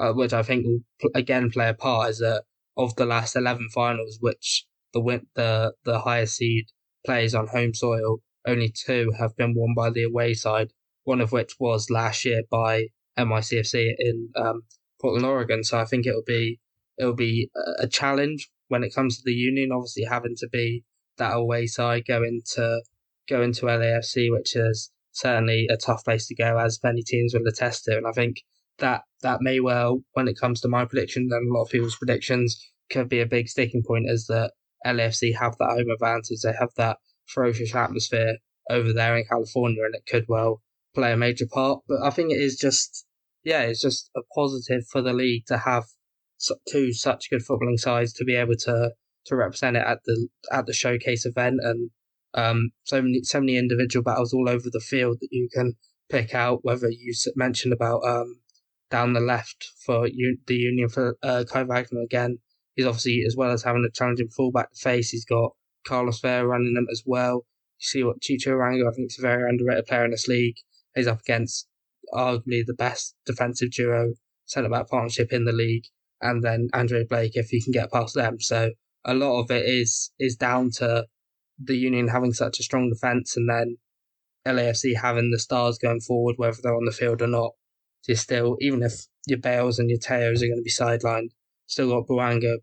uh, 0.00 0.12
which 0.12 0.32
I 0.32 0.42
think 0.42 0.64
will 0.66 1.10
again 1.14 1.50
play 1.50 1.68
a 1.68 1.74
part, 1.74 2.10
is 2.10 2.18
that 2.18 2.44
of 2.76 2.96
the 2.96 3.06
last 3.06 3.36
eleven 3.36 3.68
finals, 3.68 4.18
which 4.20 4.66
the 4.92 5.00
win- 5.00 5.26
the 5.34 5.74
the 5.84 6.00
highest 6.00 6.36
seed 6.36 6.66
plays 7.04 7.34
on 7.34 7.46
home 7.48 7.74
soil, 7.74 8.20
only 8.46 8.70
two 8.70 9.12
have 9.18 9.36
been 9.36 9.54
won 9.54 9.74
by 9.76 9.90
the 9.90 10.04
away 10.04 10.34
side. 10.34 10.72
One 11.04 11.20
of 11.20 11.32
which 11.32 11.54
was 11.58 11.90
last 11.90 12.24
year 12.24 12.42
by 12.50 12.88
NYCFC 13.18 13.94
in 13.98 14.30
um, 14.36 14.62
Portland, 15.00 15.26
Oregon. 15.26 15.64
So 15.64 15.78
I 15.78 15.84
think 15.84 16.06
it'll 16.06 16.22
be 16.26 16.60
it'll 16.98 17.14
be 17.14 17.50
a 17.78 17.86
challenge 17.86 18.50
when 18.68 18.84
it 18.84 18.94
comes 18.94 19.16
to 19.16 19.22
the 19.24 19.32
Union. 19.32 19.70
Obviously, 19.72 20.04
having 20.04 20.34
to 20.38 20.48
be 20.48 20.84
that 21.18 21.36
away 21.36 21.66
side 21.66 22.04
going 22.06 22.40
to 22.54 22.82
go 23.28 23.42
into 23.42 23.66
LAFC, 23.66 24.30
which 24.30 24.56
is 24.56 24.90
certainly 25.12 25.66
a 25.70 25.76
tough 25.76 26.04
place 26.04 26.26
to 26.28 26.34
go, 26.34 26.58
as 26.58 26.78
many 26.82 27.02
teams 27.02 27.34
will 27.34 27.46
attest 27.46 27.84
to. 27.84 27.96
And 27.96 28.06
I 28.06 28.12
think 28.12 28.42
that 28.80 29.02
that 29.22 29.40
may 29.40 29.60
well, 29.60 30.02
when 30.12 30.28
it 30.28 30.38
comes 30.38 30.60
to 30.60 30.68
my 30.68 30.84
prediction 30.84 31.28
and 31.30 31.50
a 31.50 31.52
lot 31.52 31.64
of 31.64 31.70
people's 31.70 31.96
predictions, 31.96 32.58
could 32.90 33.08
be 33.08 33.20
a 33.20 33.26
big 33.26 33.48
sticking 33.48 33.82
point 33.86 34.06
is 34.08 34.26
that 34.26 34.52
LAFC 34.86 35.36
have 35.38 35.56
that 35.58 35.70
home 35.70 35.90
advantage. 35.90 36.40
They 36.42 36.52
have 36.58 36.70
that 36.76 36.98
ferocious 37.26 37.74
atmosphere 37.74 38.38
over 38.68 38.92
there 38.92 39.16
in 39.16 39.24
California, 39.28 39.84
and 39.84 39.94
it 39.94 40.06
could 40.06 40.26
well 40.28 40.62
play 40.94 41.12
a 41.12 41.16
major 41.16 41.46
part. 41.50 41.82
But 41.88 42.02
I 42.02 42.10
think 42.10 42.32
it 42.32 42.40
is 42.40 42.56
just, 42.56 43.06
yeah, 43.44 43.62
it's 43.62 43.80
just 43.80 44.10
a 44.16 44.20
positive 44.34 44.82
for 44.90 45.02
the 45.02 45.12
league 45.12 45.46
to 45.46 45.58
have 45.58 45.84
two 46.70 46.92
such 46.92 47.28
good 47.30 47.42
footballing 47.42 47.78
sides 47.78 48.12
to 48.14 48.24
be 48.24 48.34
able 48.34 48.56
to 48.56 48.92
to 49.26 49.36
represent 49.36 49.76
it 49.76 49.84
at 49.86 49.98
the 50.04 50.28
at 50.50 50.66
the 50.66 50.72
showcase 50.72 51.26
event, 51.26 51.60
and 51.62 51.90
um, 52.34 52.70
so 52.84 53.02
many 53.02 53.22
so 53.22 53.40
many 53.40 53.56
individual 53.56 54.02
battles 54.02 54.32
all 54.32 54.48
over 54.48 54.68
the 54.70 54.80
field 54.80 55.18
that 55.20 55.28
you 55.30 55.48
can 55.52 55.74
pick 56.08 56.34
out. 56.34 56.60
Whether 56.64 56.88
you 56.90 57.12
mentioned 57.36 57.72
about 57.72 58.02
um, 58.06 58.40
down 58.90 59.12
the 59.12 59.20
left 59.20 59.70
for 59.84 60.08
the 60.08 60.54
Union 60.54 60.88
for 60.88 61.16
uh, 61.22 61.44
Kai 61.48 61.62
Wagner 61.62 62.02
again. 62.02 62.38
He's 62.74 62.86
obviously, 62.86 63.24
as 63.26 63.36
well 63.36 63.50
as 63.50 63.62
having 63.62 63.84
a 63.84 63.90
challenging 63.90 64.28
fullback 64.28 64.72
to 64.72 64.78
face, 64.78 65.10
he's 65.10 65.24
got 65.24 65.52
Carlos 65.86 66.20
Vela 66.20 66.46
running 66.46 66.74
them 66.74 66.86
as 66.90 67.02
well. 67.06 67.46
You 67.78 67.86
see 67.86 68.04
what 68.04 68.20
Chicho 68.20 68.48
Arango, 68.48 68.90
I 68.90 68.94
think, 68.94 69.10
is 69.10 69.18
a 69.18 69.22
very 69.22 69.48
underrated 69.48 69.86
player 69.86 70.04
in 70.04 70.10
this 70.10 70.28
league. 70.28 70.56
He's 70.94 71.06
up 71.06 71.20
against 71.20 71.66
arguably 72.12 72.64
the 72.66 72.74
best 72.76 73.14
defensive 73.24 73.70
duo 73.70 74.14
centre 74.46 74.68
back 74.68 74.88
partnership 74.88 75.32
in 75.32 75.44
the 75.44 75.52
league, 75.52 75.84
and 76.20 76.42
then 76.42 76.68
Andre 76.72 77.04
Blake 77.04 77.36
if 77.36 77.48
he 77.48 77.62
can 77.62 77.72
get 77.72 77.92
past 77.92 78.14
them. 78.14 78.40
So 78.40 78.72
a 79.04 79.14
lot 79.14 79.40
of 79.40 79.50
it 79.50 79.64
is 79.66 80.10
is 80.18 80.36
down 80.36 80.70
to 80.76 81.06
the 81.62 81.76
Union 81.76 82.08
having 82.08 82.32
such 82.32 82.58
a 82.58 82.64
strong 82.64 82.90
defence, 82.90 83.36
and 83.36 83.48
then 83.48 83.76
LAFC 84.46 84.96
having 84.96 85.30
the 85.30 85.38
stars 85.38 85.78
going 85.78 86.00
forward, 86.00 86.34
whether 86.38 86.58
they're 86.62 86.76
on 86.76 86.86
the 86.86 86.92
field 86.92 87.22
or 87.22 87.28
not 87.28 87.52
you're 88.06 88.16
still, 88.16 88.56
even 88.60 88.82
if 88.82 88.92
your 89.26 89.38
Bales 89.38 89.78
and 89.78 89.90
your 89.90 89.98
Teos 89.98 90.42
are 90.42 90.46
going 90.46 90.58
to 90.58 90.62
be 90.62 90.70
sidelined, 90.70 91.30
still 91.66 91.90
got 91.90 92.08
Bouanga, 92.08 92.56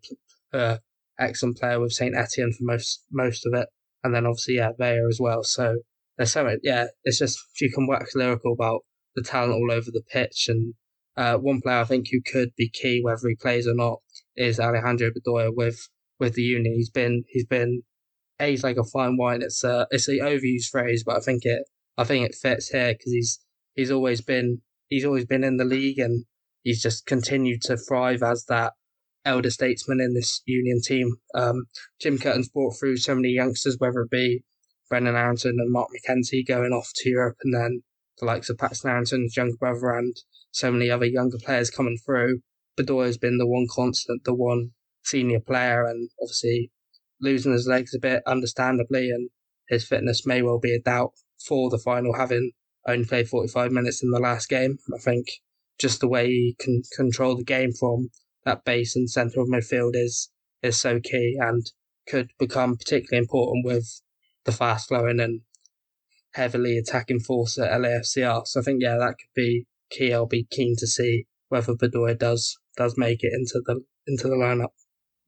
uh, 0.52 0.78
excellent 1.18 1.58
player 1.58 1.80
with 1.80 1.92
St. 1.92 2.14
Etienne 2.14 2.52
for 2.52 2.64
most 2.64 3.04
most 3.10 3.46
of 3.46 3.54
it. 3.54 3.68
And 4.04 4.14
then 4.14 4.26
obviously, 4.26 4.56
yeah, 4.56 4.70
Vaya 4.78 5.06
as 5.08 5.18
well. 5.20 5.42
So 5.42 5.78
there's 6.16 6.32
so 6.32 6.44
much, 6.44 6.58
yeah, 6.62 6.86
it's 7.04 7.18
just, 7.18 7.38
you 7.60 7.70
can 7.72 7.86
wax 7.86 8.14
lyrical 8.14 8.52
about 8.52 8.80
the 9.14 9.22
talent 9.22 9.52
all 9.52 9.72
over 9.72 9.90
the 9.90 10.02
pitch. 10.10 10.46
And 10.48 10.74
uh, 11.16 11.36
one 11.36 11.60
player 11.60 11.78
I 11.78 11.84
think 11.84 12.08
who 12.10 12.20
could 12.20 12.50
be 12.56 12.68
key, 12.68 13.00
whether 13.02 13.28
he 13.28 13.34
plays 13.34 13.66
or 13.66 13.74
not, 13.74 14.00
is 14.36 14.60
Alejandro 14.60 15.10
Bedoya 15.10 15.50
with, 15.54 15.88
with 16.20 16.34
the 16.34 16.42
Union. 16.42 16.74
He's 16.74 16.90
been, 16.90 17.24
he's 17.28 17.46
been, 17.46 17.82
aged 18.40 18.62
like 18.62 18.76
a 18.76 18.84
fine 18.84 19.16
wine. 19.16 19.42
It's 19.42 19.64
a, 19.64 19.88
it's 19.90 20.06
an 20.06 20.20
overused 20.20 20.70
phrase, 20.70 21.02
but 21.04 21.16
I 21.16 21.20
think 21.20 21.44
it, 21.44 21.60
I 21.96 22.04
think 22.04 22.24
it 22.24 22.36
fits 22.36 22.68
here 22.68 22.92
because 22.92 23.12
he's, 23.12 23.40
he's 23.74 23.90
always 23.90 24.20
been 24.20 24.60
he's 24.88 25.04
always 25.04 25.24
been 25.24 25.44
in 25.44 25.56
the 25.56 25.64
league 25.64 25.98
and 25.98 26.24
he's 26.62 26.82
just 26.82 27.06
continued 27.06 27.62
to 27.62 27.76
thrive 27.76 28.22
as 28.22 28.44
that 28.48 28.72
elder 29.24 29.50
statesman 29.50 30.00
in 30.00 30.14
this 30.14 30.42
Union 30.46 30.80
team. 30.82 31.16
Um, 31.34 31.66
Jim 32.00 32.18
Curtin's 32.18 32.48
brought 32.48 32.76
through 32.78 32.96
so 32.96 33.14
many 33.14 33.28
youngsters, 33.28 33.76
whether 33.78 34.00
it 34.00 34.10
be 34.10 34.42
Brenden 34.90 35.14
Aaronson 35.14 35.56
and 35.58 35.70
Mark 35.70 35.88
McKenzie 35.90 36.46
going 36.46 36.72
off 36.72 36.90
to 36.96 37.10
Europe, 37.10 37.36
and 37.42 37.54
then 37.54 37.82
the 38.18 38.26
likes 38.26 38.48
of 38.48 38.56
Paxten 38.56 38.90
Aaronson's 38.90 39.36
younger 39.36 39.56
brother 39.58 39.90
and 39.90 40.16
so 40.50 40.72
many 40.72 40.90
other 40.90 41.04
younger 41.04 41.38
players 41.38 41.70
coming 41.70 41.98
through. 42.04 42.40
Bedoya 42.78 43.06
has 43.06 43.18
been 43.18 43.38
the 43.38 43.46
one 43.46 43.66
constant, 43.70 44.24
the 44.24 44.34
one 44.34 44.70
senior 45.04 45.40
player, 45.40 45.84
and 45.84 46.10
obviously 46.22 46.70
losing 47.20 47.52
his 47.52 47.66
legs 47.66 47.94
a 47.94 47.98
bit, 47.98 48.22
understandably, 48.26 49.10
and 49.10 49.30
his 49.68 49.86
fitness 49.86 50.26
may 50.26 50.42
well 50.42 50.58
be 50.58 50.74
a 50.74 50.80
doubt 50.80 51.12
for 51.46 51.68
the 51.70 51.78
final, 51.78 52.14
having 52.14 52.52
only 52.86 53.04
played 53.04 53.28
45 53.28 53.72
minutes 53.72 54.02
in 54.02 54.10
the 54.10 54.20
last 54.20 54.48
game. 54.48 54.78
I 54.94 54.98
think 54.98 55.26
just 55.78 56.00
the 56.00 56.08
way 56.08 56.28
he 56.28 56.56
can 56.58 56.82
control 56.96 57.36
the 57.36 57.44
game 57.44 57.72
from 57.72 58.10
that 58.44 58.64
base 58.64 58.96
and 58.96 59.10
centre 59.10 59.40
of 59.40 59.48
midfield 59.48 59.92
is 59.94 60.30
is 60.62 60.80
so 60.80 60.98
key 61.00 61.36
and 61.38 61.70
could 62.08 62.30
become 62.38 62.76
particularly 62.76 63.22
important 63.22 63.64
with 63.64 64.00
the 64.44 64.52
fast 64.52 64.88
flowing 64.88 65.20
and 65.20 65.42
heavily 66.32 66.78
attacking 66.78 67.20
force 67.20 67.58
at 67.58 67.70
LAFCR. 67.70 68.46
So 68.46 68.60
I 68.60 68.62
think 68.62 68.82
yeah, 68.82 68.96
that 68.96 69.14
could 69.18 69.34
be 69.34 69.66
key. 69.90 70.12
I'll 70.12 70.26
be 70.26 70.46
keen 70.50 70.74
to 70.78 70.86
see 70.86 71.26
whether 71.48 71.74
Bedoya 71.74 72.18
does 72.18 72.58
does 72.76 72.96
make 72.96 73.22
it 73.22 73.32
into 73.32 73.62
the 73.64 73.80
into 74.06 74.28
the 74.28 74.34
lineup. 74.34 74.70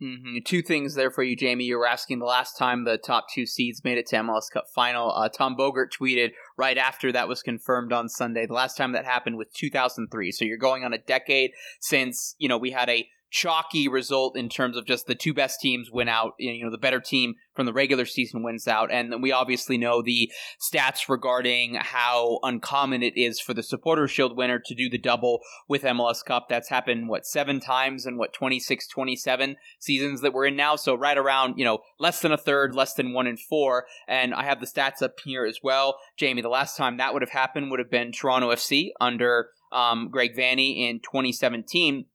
Mm-hmm. 0.03 0.39
Two 0.47 0.63
things 0.63 0.95
there 0.95 1.11
for 1.11 1.23
you, 1.23 1.37
Jamie. 1.37 1.65
You 1.65 1.77
were 1.77 1.87
asking 1.87 2.21
the 2.21 2.25
last 2.25 2.57
time 2.57 2.85
the 2.85 2.97
top 2.97 3.27
two 3.33 3.45
seeds 3.45 3.85
made 3.85 3.99
it 3.99 4.07
to 4.07 4.17
MLS 4.17 4.51
Cup 4.51 4.65
final. 4.75 5.13
Uh, 5.13 5.29
Tom 5.29 5.55
Bogert 5.55 5.89
tweeted 6.01 6.31
right 6.61 6.77
after 6.77 7.11
that 7.11 7.27
was 7.27 7.43
confirmed 7.43 7.91
on 7.91 8.11
Sunday. 8.11 8.45
The 8.45 8.53
last 8.53 8.77
time 8.77 8.93
that 8.93 9.07
happened 9.07 9.39
was 9.39 9.47
2003. 9.55 10.31
So 10.31 10.45
you're 10.45 10.59
going 10.59 10.85
on 10.85 10.93
a 10.93 10.99
decade 10.99 11.53
since 11.81 12.35
you 12.37 12.51
know 12.51 12.59
we 12.59 12.71
had 12.71 12.91
a 12.91 13.09
chalky 13.31 13.87
result 13.89 14.37
in 14.37 14.49
terms 14.49 14.77
of 14.77 14.85
just 14.85 15.07
the 15.07 15.15
two 15.15 15.33
best 15.33 15.61
teams 15.61 15.91
win 15.91 16.09
out. 16.09 16.35
You 16.39 16.65
know, 16.65 16.71
the 16.71 16.79
better 16.79 17.01
team 17.01 17.37
from 17.55 17.67
the 17.67 17.73
regular 17.73 18.05
season 18.05 18.43
wins 18.43 18.67
out. 18.67 18.91
And 18.93 19.23
we 19.23 19.33
obviously 19.33 19.79
know 19.79 20.03
the 20.03 20.31
stats 20.61 21.09
regarding 21.09 21.77
how 21.77 22.41
uncommon 22.43 23.03
it 23.03 23.17
is 23.17 23.41
for 23.41 23.55
the 23.55 23.63
Supporter 23.63 24.09
Shield 24.09 24.37
winner 24.37 24.59
to 24.59 24.75
do 24.75 24.91
the 24.91 24.99
double 24.99 25.41
with 25.69 25.83
MLS 25.83 26.25
Cup. 26.25 26.49
That's 26.49 26.69
happened, 26.69 27.09
what, 27.09 27.25
seven 27.25 27.61
times 27.61 28.05
in 28.05 28.19
what, 28.19 28.33
26, 28.33 28.89
27 28.89 29.57
seasons 29.79 30.21
that 30.23 30.33
we're 30.33 30.47
in 30.47 30.57
now. 30.57 30.77
So 30.77 30.95
right 30.95 31.19
around, 31.19 31.55
you 31.57 31.65
know, 31.65 31.79
less 31.99 32.21
than 32.21 32.33
a 32.33 32.39
third, 32.39 32.75
less 32.75 32.95
than 32.95 33.13
one 33.13 33.27
in 33.27 33.37
four. 33.37 33.87
And 34.09 34.35
I 34.35 34.45
have 34.45 34.61
the 34.61 34.67
stats 34.67 35.03
up 35.03 35.21
here 35.25 35.45
as 35.45 35.61
well. 35.63 35.99
Jamie, 36.17 36.43
the 36.43 36.49
last 36.49 36.77
time 36.77 36.97
that 36.97 37.13
would 37.13 37.23
have 37.23 37.31
happened 37.31 37.71
would 37.71 37.81
have 37.81 37.91
been 37.91 38.13
Toronto 38.13 38.51
FC 38.51 38.91
under 39.01 39.51
um, 39.73 40.09
Greg 40.11 40.37
Vanney 40.37 40.89
in 40.89 41.01
2017 41.01 42.07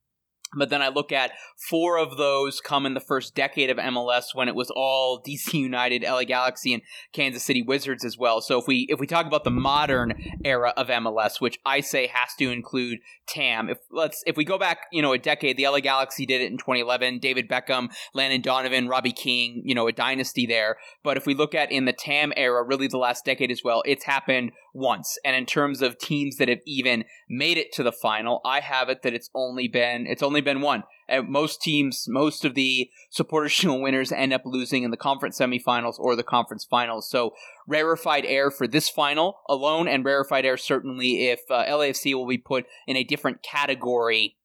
But 0.55 0.69
then 0.69 0.81
I 0.81 0.89
look 0.89 1.11
at 1.11 1.31
four 1.69 1.97
of 1.97 2.17
those 2.17 2.61
come 2.61 2.85
in 2.85 2.93
the 2.93 2.99
first 2.99 3.35
decade 3.35 3.69
of 3.69 3.77
MLS 3.77 4.33
when 4.33 4.47
it 4.47 4.55
was 4.55 4.71
all 4.75 5.21
DC 5.21 5.53
United, 5.53 6.03
LA 6.03 6.23
Galaxy, 6.23 6.73
and 6.73 6.83
Kansas 7.13 7.43
City 7.43 7.61
Wizards 7.61 8.05
as 8.05 8.17
well. 8.17 8.41
So 8.41 8.59
if 8.59 8.67
we 8.67 8.87
if 8.89 8.99
we 8.99 9.07
talk 9.07 9.25
about 9.25 9.43
the 9.43 9.51
modern 9.51 10.13
era 10.43 10.73
of 10.77 10.87
MLS, 10.87 11.39
which 11.39 11.59
I 11.65 11.81
say 11.81 12.07
has 12.07 12.33
to 12.39 12.49
include 12.49 12.99
TAM, 13.27 13.69
if 13.69 13.79
let's 13.91 14.23
if 14.25 14.37
we 14.37 14.45
go 14.45 14.57
back, 14.57 14.87
you 14.91 15.01
know, 15.01 15.13
a 15.13 15.17
decade, 15.17 15.57
the 15.57 15.67
LA 15.67 15.79
Galaxy 15.79 16.25
did 16.25 16.41
it 16.41 16.51
in 16.51 16.57
2011. 16.57 17.19
David 17.19 17.49
Beckham, 17.49 17.89
Landon 18.13 18.41
Donovan, 18.41 18.87
Robbie 18.87 19.11
Keane, 19.11 19.61
you 19.65 19.75
know, 19.75 19.87
a 19.87 19.91
dynasty 19.91 20.45
there. 20.45 20.77
But 21.03 21.17
if 21.17 21.25
we 21.25 21.33
look 21.33 21.55
at 21.55 21.71
in 21.71 21.85
the 21.85 21.93
TAM 21.93 22.33
era, 22.35 22.63
really 22.63 22.87
the 22.87 22.97
last 22.97 23.25
decade 23.25 23.51
as 23.51 23.63
well, 23.63 23.83
it's 23.85 24.05
happened 24.05 24.51
once. 24.75 25.17
And 25.23 25.35
in 25.35 25.45
terms 25.45 25.81
of 25.81 25.97
teams 25.97 26.35
that 26.35 26.49
have 26.49 26.59
even 26.65 27.05
made 27.29 27.57
it 27.57 27.71
to 27.73 27.83
the 27.83 27.93
final, 27.93 28.41
I 28.43 28.59
have 28.59 28.89
it 28.89 29.01
that 29.03 29.13
it's 29.13 29.29
only 29.33 29.67
been 29.67 30.05
it's 30.05 30.21
only 30.21 30.41
been 30.41 30.61
one. 30.61 30.83
And 31.07 31.29
most 31.29 31.61
teams, 31.61 32.05
most 32.07 32.43
of 32.43 32.55
the 32.55 32.89
supporter 33.09 33.49
shield 33.49 33.81
winners 33.81 34.11
end 34.11 34.33
up 34.33 34.41
losing 34.45 34.83
in 34.83 34.91
the 34.91 34.97
conference 34.97 35.39
semifinals 35.39 35.97
or 35.97 36.15
the 36.15 36.23
conference 36.23 36.65
finals. 36.65 37.09
So 37.09 37.31
rarefied 37.67 38.25
air 38.25 38.51
for 38.51 38.67
this 38.67 38.89
final 38.89 39.39
alone, 39.47 39.87
and 39.87 40.03
rarefied 40.03 40.45
air 40.45 40.57
certainly 40.57 41.29
if 41.29 41.39
uh, 41.49 41.65
LAFC 41.65 42.13
will 42.13 42.27
be 42.27 42.37
put 42.37 42.65
in 42.85 42.97
a 42.97 43.03
different 43.03 43.41
category 43.41 44.35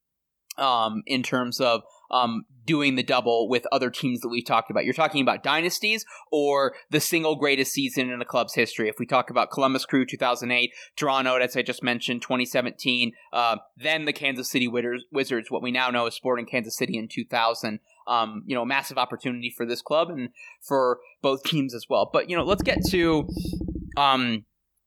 um, 0.57 1.03
in 1.07 1.23
terms 1.23 1.61
of 1.61 1.83
um, 2.11 2.45
doing 2.67 2.95
the 2.95 3.03
double 3.03 3.49
with 3.49 3.67
other 3.73 3.91
teams 3.91 4.21
that 4.21 4.29
we've 4.29 4.45
talked 4.45 4.71
about. 4.71 4.85
You're 4.85 4.95
talking 4.95 5.23
about 5.23 5.43
dynasties 5.43 6.05
or 6.31 6.75
the 6.91 7.01
single 7.01 7.37
greatest 7.37 7.73
season 7.73 8.11
in 8.11 8.21
a 8.21 8.25
club's 8.25 8.55
history. 8.55 8.89
If 8.89 8.97
we 8.99 9.07
talk 9.07 9.31
about 9.31 9.51
Columbus 9.51 9.85
Crew 9.85 10.07
2008, 10.07 10.73
Toronto, 10.97 11.37
as 11.37 11.57
I 11.57 11.63
just 11.63 11.83
mentioned, 11.83 12.23
2017, 12.23 13.13
uh, 13.33 13.57
then 13.77 14.05
the 14.05 14.13
Kansas 14.13 14.49
City 14.49 14.69
Wizards, 14.69 15.51
what 15.51 15.63
we 15.63 15.71
now 15.71 15.91
know 15.91 16.07
as 16.07 16.15
Sporting 16.15 16.47
Kansas 16.47 16.77
City 16.77 16.97
in 16.97 17.09
2000. 17.09 17.81
Um, 18.07 18.43
you 18.47 18.57
know, 18.57 18.65
massive 18.65 18.99
opportunity 18.99 19.53
for 19.57 19.65
this 19.65 19.83
club 19.83 20.11
and 20.11 20.31
for 20.61 20.99
both 21.23 21.45
teams 21.45 21.75
as 21.75 21.87
well. 21.89 22.11
But 22.13 22.29
you 22.29 22.37
know, 22.37 22.45
let's 22.45 22.63
get 22.63 22.79
to. 22.91 23.29
Um, 23.97 24.45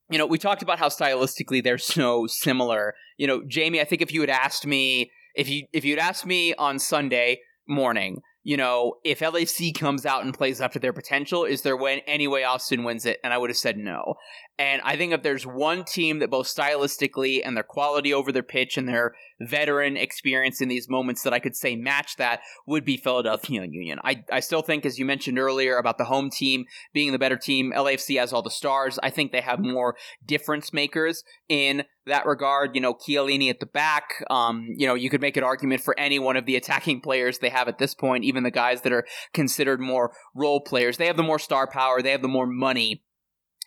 you 0.09 0.17
know, 0.17 0.25
we 0.25 0.37
talked 0.37 0.61
about 0.61 0.79
how 0.79 0.89
stylistically 0.89 1.63
they're 1.63 1.77
so 1.77 2.27
similar. 2.27 2.95
You 3.17 3.27
know, 3.27 3.43
Jamie, 3.47 3.79
I 3.79 3.85
think 3.85 4.01
if 4.01 4.13
you 4.13 4.21
had 4.21 4.29
asked 4.29 4.65
me 4.65 5.11
if 5.33 5.49
you 5.49 5.65
if 5.73 5.85
you'd 5.85 5.99
asked 5.99 6.25
me 6.25 6.53
on 6.55 6.79
Sunday 6.79 7.39
morning, 7.67 8.21
you 8.43 8.57
know, 8.57 8.95
if 9.05 9.19
LAFC 9.19 9.73
comes 9.73 10.05
out 10.05 10.25
and 10.25 10.33
plays 10.33 10.59
up 10.59 10.73
to 10.73 10.79
their 10.79 10.91
potential, 10.91 11.45
is 11.45 11.61
there 11.61 11.77
when 11.77 11.99
any 11.99 12.27
way 12.27 12.43
Austin 12.43 12.83
wins 12.83 13.05
it? 13.05 13.19
And 13.23 13.33
I 13.33 13.37
would 13.37 13.49
have 13.49 13.57
said 13.57 13.77
no. 13.77 14.15
And 14.59 14.81
I 14.83 14.97
think 14.97 15.13
if 15.13 15.23
there's 15.23 15.47
one 15.47 15.85
team 15.85 16.19
that 16.19 16.29
both 16.29 16.47
stylistically 16.47 17.41
and 17.43 17.55
their 17.55 17.63
quality 17.63 18.13
over 18.13 18.33
their 18.33 18.43
pitch 18.43 18.77
and 18.77 18.87
their 18.87 19.13
veteran 19.39 19.95
experience 19.95 20.59
in 20.59 20.67
these 20.67 20.89
moments 20.89 21.23
that 21.23 21.33
I 21.33 21.39
could 21.39 21.55
say 21.55 21.77
match 21.77 22.17
that 22.17 22.41
would 22.67 22.83
be 22.83 22.97
Philadelphia 22.97 23.63
Union. 23.63 23.99
I, 24.03 24.23
I 24.31 24.41
still 24.41 24.61
think, 24.61 24.85
as 24.85 24.99
you 24.99 25.05
mentioned 25.05 25.39
earlier, 25.39 25.77
about 25.77 25.97
the 25.97 26.05
home 26.05 26.29
team 26.29 26.65
being 26.93 27.13
the 27.13 27.19
better 27.19 27.37
team. 27.37 27.71
LAFC 27.73 28.19
has 28.19 28.33
all 28.33 28.41
the 28.41 28.51
stars. 28.51 28.99
I 29.01 29.09
think 29.09 29.31
they 29.31 29.41
have 29.41 29.59
more 29.59 29.95
difference 30.25 30.73
makers 30.73 31.23
in 31.47 31.83
that 32.07 32.25
regard. 32.25 32.75
You 32.75 32.81
know, 32.81 32.93
Chiellini 32.93 33.49
at 33.49 33.59
the 33.59 33.65
back. 33.65 34.23
Um, 34.29 34.67
you 34.75 34.87
know, 34.87 34.95
you 34.95 35.09
could 35.09 35.21
make 35.21 35.37
an 35.37 35.43
argument 35.43 35.81
for 35.81 35.97
any 35.99 36.19
one 36.19 36.37
of 36.37 36.45
the 36.45 36.55
attacking 36.63 37.01
players 37.01 37.39
they 37.39 37.49
have 37.49 37.67
at 37.67 37.77
this 37.77 37.93
point, 37.93 38.23
even 38.23 38.43
the 38.43 38.51
guys 38.51 38.81
that 38.81 38.93
are 38.93 39.05
considered 39.33 39.79
more 39.79 40.13
role 40.35 40.61
players. 40.61 40.97
They 40.97 41.07
have 41.07 41.17
the 41.17 41.23
more 41.23 41.39
star 41.39 41.67
power. 41.67 42.01
They 42.01 42.11
have 42.11 42.21
the 42.21 42.27
more 42.27 42.47
money 42.47 43.03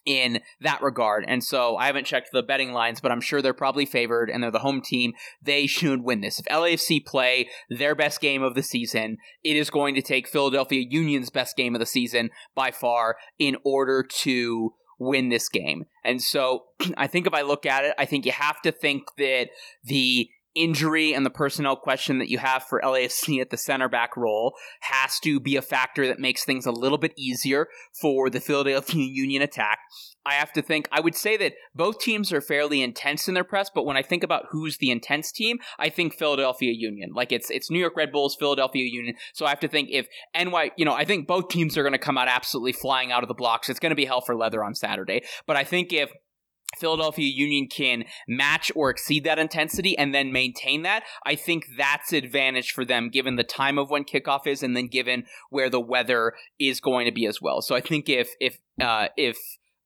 in 0.07 0.41
that 0.61 0.80
regard. 0.80 1.24
And 1.26 1.43
so 1.43 1.76
I 1.76 1.87
haven't 1.87 2.07
checked 2.07 2.30
the 2.32 2.43
betting 2.43 2.72
lines, 2.72 3.01
but 3.01 3.11
I'm 3.11 3.20
sure 3.20 3.43
they're 3.43 3.53
probably 3.53 3.84
favored 3.84 4.30
and 4.30 4.43
they're 4.43 4.53
the 4.53 4.61
home 4.61 4.80
team. 4.80 5.12
They 5.43 5.66
should 5.66 6.03
win 6.03 6.20
this. 6.20 6.39
If 6.39 6.47
LAFC 6.47 7.05
play 7.05 7.49
their 7.68 7.97
best 7.97 8.20
game 8.20 8.43
of 8.43 8.55
the 8.55 8.62
season, 8.62 9.18
it 9.43 9.57
is 9.57 9.68
going 9.68 9.97
to 9.97 10.03
take 10.03 10.28
Philadelphia 10.28 10.87
Union's 10.89 11.28
best 11.28 11.57
game 11.57 11.74
of 11.74 11.80
the 11.80 11.87
season 11.87 12.30
by 12.55 12.70
far 12.70 13.16
in 13.39 13.57
order 13.64 14.05
to 14.20 14.74
win 14.99 15.28
this 15.28 15.49
game. 15.49 15.86
And 16.05 16.22
so 16.22 16.64
I 16.97 17.07
think 17.07 17.26
if 17.26 17.34
I 17.34 17.42
look 17.42 17.66
at 17.66 17.84
it, 17.84 17.94
I 17.99 18.05
think 18.05 18.26
you 18.26 18.32
have 18.32 18.61
to 18.62 18.72
think 18.72 19.05
that 19.18 19.49
the 19.84 20.28
injury 20.57 21.14
and 21.14 21.24
the 21.24 21.30
personnel 21.30 21.76
question 21.76 22.18
that 22.18 22.30
you 22.30 22.38
have 22.38 22.64
for 22.64 22.80
LAFC 22.80 23.40
at 23.40 23.50
the 23.50 23.57
center 23.57 23.88
back 23.88 24.16
role 24.16 24.54
has 24.80 25.20
to 25.20 25.38
be 25.38 25.57
a 25.57 25.62
factor 25.62 26.07
that 26.07 26.18
makes 26.18 26.44
things 26.44 26.66
a 26.66 26.72
little 26.72 26.98
bit 26.98 27.12
easier 27.16 27.68
for 28.00 28.30
the 28.30 28.40
Philadelphia 28.40 29.04
Union 29.04 29.42
attack. 29.42 29.78
I 30.24 30.34
have 30.34 30.52
to 30.54 30.62
think, 30.62 30.88
I 30.90 31.00
would 31.00 31.14
say 31.14 31.36
that 31.36 31.52
both 31.74 32.00
teams 32.00 32.32
are 32.32 32.40
fairly 32.40 32.82
intense 32.82 33.28
in 33.28 33.34
their 33.34 33.44
press, 33.44 33.70
but 33.72 33.86
when 33.86 33.96
I 33.96 34.02
think 34.02 34.24
about 34.24 34.46
who's 34.50 34.78
the 34.78 34.90
intense 34.90 35.30
team, 35.30 35.59
I 35.78 35.88
think 35.88 36.14
Philadelphia 36.14 36.72
Union. 36.72 37.12
Like 37.14 37.30
it's 37.30 37.48
it's 37.48 37.70
New 37.70 37.78
York 37.78 37.96
Red 37.96 38.11
Bulls, 38.11 38.34
Philadelphia 38.34 38.84
Union. 38.84 39.14
So 39.34 39.46
I 39.46 39.50
have 39.50 39.61
to 39.61 39.68
think 39.68 39.90
if 39.92 40.09
NY, 40.34 40.72
you 40.76 40.84
know, 40.84 40.94
I 40.94 41.04
think 41.04 41.28
both 41.28 41.48
teams 41.48 41.78
are 41.78 41.82
going 41.82 41.92
to 41.92 41.98
come 41.98 42.18
out 42.18 42.26
absolutely 42.26 42.72
flying 42.72 43.12
out 43.12 43.22
of 43.22 43.28
the 43.28 43.34
blocks. 43.34 43.68
It's 43.68 43.78
going 43.78 43.90
to 43.90 43.96
be 43.96 44.04
hell 44.04 44.20
for 44.20 44.34
leather 44.34 44.64
on 44.64 44.74
Saturday. 44.74 45.22
But 45.46 45.57
I 45.57 45.62
think 45.62 45.92
if 45.92 46.11
Philadelphia 46.79 47.27
Union 47.27 47.68
can 47.68 48.05
match 48.29 48.70
or 48.74 48.91
exceed 48.91 49.24
that 49.24 49.39
intensity 49.39 49.97
and 49.97 50.14
then 50.14 50.33
maintain 50.33 50.83
that, 50.83 51.03
I 51.24 51.35
think 51.35 51.66
that's 51.77 52.12
advantage 52.12 52.70
for 52.72 52.85
them 52.85 53.11
given 53.11 53.37
the 53.37 53.45
time 53.45 53.79
of 53.79 53.91
when 53.91 54.05
kickoff 54.05 54.47
is 54.47 54.62
and 54.62 54.77
then 54.77 54.89
given 54.89 55.24
where 55.51 55.70
the 55.70 55.81
weather 55.81 56.35
is 56.59 56.81
going 56.81 57.07
to 57.07 57.12
be 57.12 57.27
as 57.27 57.41
well. 57.41 57.62
So 57.62 57.74
I 57.74 57.81
think 57.81 58.09
if 58.09 58.31
if 58.41 58.59
uh, 58.81 59.09
if 59.16 59.37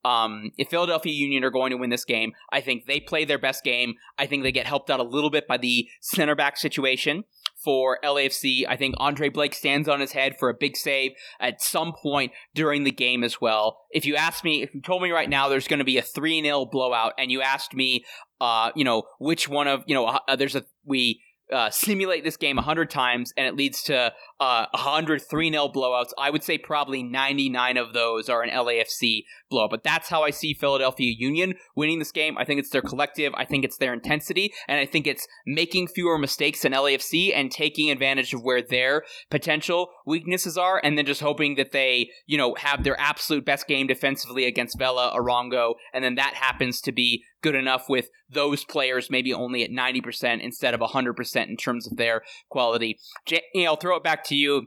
um, 0.04 0.52
if 0.56 0.68
Philadelphia 0.68 1.12
Union 1.12 1.44
are 1.44 1.50
going 1.50 1.70
to 1.70 1.76
win 1.76 1.90
this 1.90 2.04
game, 2.04 2.32
I 2.50 2.60
think 2.60 2.86
they 2.86 3.00
play 3.00 3.24
their 3.24 3.38
best 3.38 3.62
game. 3.62 3.94
I 4.18 4.26
think 4.26 4.42
they 4.42 4.52
get 4.52 4.66
helped 4.66 4.90
out 4.90 5.00
a 5.00 5.04
little 5.04 5.30
bit 5.30 5.46
by 5.46 5.58
the 5.58 5.88
center 6.00 6.34
back 6.34 6.56
situation 6.56 7.24
for 7.62 7.98
LAFC. 8.04 8.64
I 8.68 8.76
think 8.76 8.94
Andre 8.98 9.28
Blake 9.28 9.54
stands 9.54 9.88
on 9.88 10.00
his 10.00 10.12
head 10.12 10.36
for 10.38 10.48
a 10.48 10.54
big 10.54 10.76
save 10.76 11.12
at 11.38 11.62
some 11.62 11.92
point 11.92 12.32
during 12.54 12.84
the 12.84 12.90
game 12.90 13.22
as 13.22 13.40
well. 13.40 13.80
If 13.90 14.04
you 14.06 14.16
asked 14.16 14.44
me, 14.44 14.62
if 14.62 14.74
you 14.74 14.80
told 14.80 15.02
me 15.02 15.10
right 15.10 15.28
now 15.28 15.48
there's 15.48 15.68
going 15.68 15.78
to 15.78 15.84
be 15.84 15.98
a 15.98 16.02
3 16.02 16.42
0 16.42 16.66
blowout, 16.66 17.12
and 17.18 17.30
you 17.30 17.42
asked 17.42 17.74
me, 17.74 18.04
uh, 18.40 18.70
you 18.74 18.84
know, 18.84 19.04
which 19.18 19.48
one 19.48 19.68
of, 19.68 19.84
you 19.86 19.94
know, 19.94 20.06
uh, 20.06 20.36
there's 20.36 20.56
a, 20.56 20.64
we, 20.84 21.20
uh, 21.52 21.70
simulate 21.70 22.24
this 22.24 22.36
game 22.36 22.56
100 22.56 22.90
times 22.90 23.32
and 23.36 23.46
it 23.46 23.56
leads 23.56 23.82
to 23.84 24.12
uh, 24.40 24.66
100 24.72 25.22
3 25.28 25.50
0 25.50 25.68
blowouts. 25.68 26.10
I 26.18 26.30
would 26.30 26.42
say 26.42 26.58
probably 26.58 27.02
99 27.02 27.76
of 27.76 27.92
those 27.92 28.28
are 28.28 28.42
an 28.42 28.50
LAFC 28.50 29.24
blowout. 29.50 29.70
But 29.70 29.84
that's 29.84 30.08
how 30.08 30.22
I 30.22 30.30
see 30.30 30.54
Philadelphia 30.54 31.14
Union 31.16 31.54
winning 31.76 31.98
this 31.98 32.12
game. 32.12 32.38
I 32.38 32.44
think 32.44 32.60
it's 32.60 32.70
their 32.70 32.82
collective, 32.82 33.32
I 33.36 33.44
think 33.44 33.64
it's 33.64 33.76
their 33.76 33.92
intensity, 33.92 34.52
and 34.68 34.78
I 34.78 34.86
think 34.86 35.06
it's 35.06 35.26
making 35.46 35.88
fewer 35.88 36.18
mistakes 36.18 36.62
than 36.62 36.72
LAFC 36.72 37.34
and 37.34 37.50
taking 37.50 37.90
advantage 37.90 38.32
of 38.32 38.42
where 38.42 38.62
their 38.62 39.02
potential 39.30 39.90
weaknesses 40.06 40.56
are, 40.56 40.80
and 40.82 40.96
then 40.96 41.06
just 41.06 41.20
hoping 41.20 41.56
that 41.56 41.72
they, 41.72 42.10
you 42.26 42.38
know, 42.38 42.54
have 42.56 42.84
their 42.84 42.98
absolute 43.00 43.44
best 43.44 43.66
game 43.66 43.86
defensively 43.86 44.46
against 44.46 44.78
Vela, 44.78 45.12
Arango, 45.14 45.74
and 45.92 46.04
then 46.04 46.14
that 46.14 46.34
happens 46.34 46.80
to 46.82 46.92
be 46.92 47.24
good 47.42 47.54
enough 47.54 47.88
with 47.88 48.08
those 48.28 48.64
players 48.64 49.10
maybe 49.10 49.32
only 49.32 49.62
at 49.62 49.70
90% 49.70 50.40
instead 50.40 50.74
of 50.74 50.80
100% 50.80 51.48
in 51.48 51.56
terms 51.56 51.86
of 51.86 51.96
their 51.96 52.22
quality. 52.50 52.98
J- 53.26 53.42
you 53.54 53.64
know, 53.64 53.70
I'll 53.70 53.76
throw 53.76 53.96
it 53.96 54.04
back 54.04 54.24
to 54.24 54.34
you. 54.34 54.66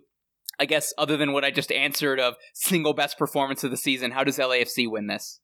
I 0.59 0.65
guess 0.65 0.93
other 0.97 1.17
than 1.17 1.33
what 1.33 1.43
I 1.43 1.49
just 1.49 1.71
answered 1.71 2.19
of 2.19 2.35
single 2.53 2.93
best 2.93 3.17
performance 3.17 3.63
of 3.63 3.71
the 3.71 3.77
season, 3.77 4.11
how 4.11 4.23
does 4.23 4.37
LAFC 4.37 4.89
win 4.89 5.07
this? 5.07 5.39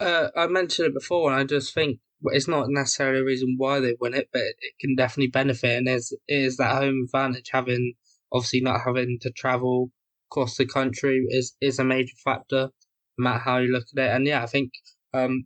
Uh, 0.00 0.28
I 0.34 0.46
mentioned 0.46 0.88
it 0.88 0.94
before, 0.94 1.30
and 1.30 1.38
I 1.38 1.44
just 1.44 1.74
think 1.74 1.98
it's 2.24 2.48
not 2.48 2.70
necessarily 2.70 3.20
a 3.20 3.24
reason 3.24 3.56
why 3.58 3.80
they 3.80 3.94
win 4.00 4.14
it, 4.14 4.30
but 4.32 4.40
it 4.40 4.74
can 4.80 4.94
definitely 4.96 5.28
benefit, 5.28 5.76
and 5.76 5.88
is 5.88 6.16
is 6.26 6.56
that 6.56 6.76
home 6.76 7.04
advantage 7.04 7.50
having 7.52 7.94
obviously 8.32 8.62
not 8.62 8.80
having 8.84 9.18
to 9.20 9.30
travel 9.30 9.90
across 10.30 10.56
the 10.56 10.66
country 10.66 11.24
is 11.28 11.54
is 11.60 11.78
a 11.78 11.84
major 11.84 12.14
factor, 12.24 12.70
no 13.18 13.22
matter 13.24 13.40
how 13.40 13.58
you 13.58 13.70
look 13.70 13.84
at 13.94 14.02
it. 14.02 14.10
And 14.10 14.26
yeah, 14.26 14.42
I 14.42 14.46
think 14.46 14.72
um, 15.12 15.44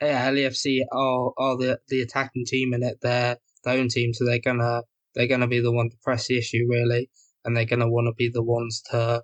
yeah, 0.00 0.30
LAFC 0.30 0.80
are 0.92 1.32
are 1.38 1.56
the 1.56 1.78
the 1.88 2.02
attacking 2.02 2.44
team 2.46 2.74
in 2.74 2.82
it. 2.82 2.98
They're 3.00 3.36
their 3.64 3.78
own 3.78 3.88
team, 3.88 4.12
so 4.12 4.24
they're 4.24 4.38
gonna 4.38 4.82
they're 5.14 5.26
to 5.40 5.46
be 5.46 5.60
the 5.60 5.72
one 5.72 5.90
to 5.90 5.96
press 6.02 6.26
the 6.26 6.38
issue 6.38 6.66
really, 6.68 7.10
and 7.44 7.56
they're 7.56 7.66
to 7.66 7.88
want 7.88 8.06
to 8.06 8.14
be 8.14 8.28
the 8.28 8.42
ones 8.42 8.82
to 8.90 9.22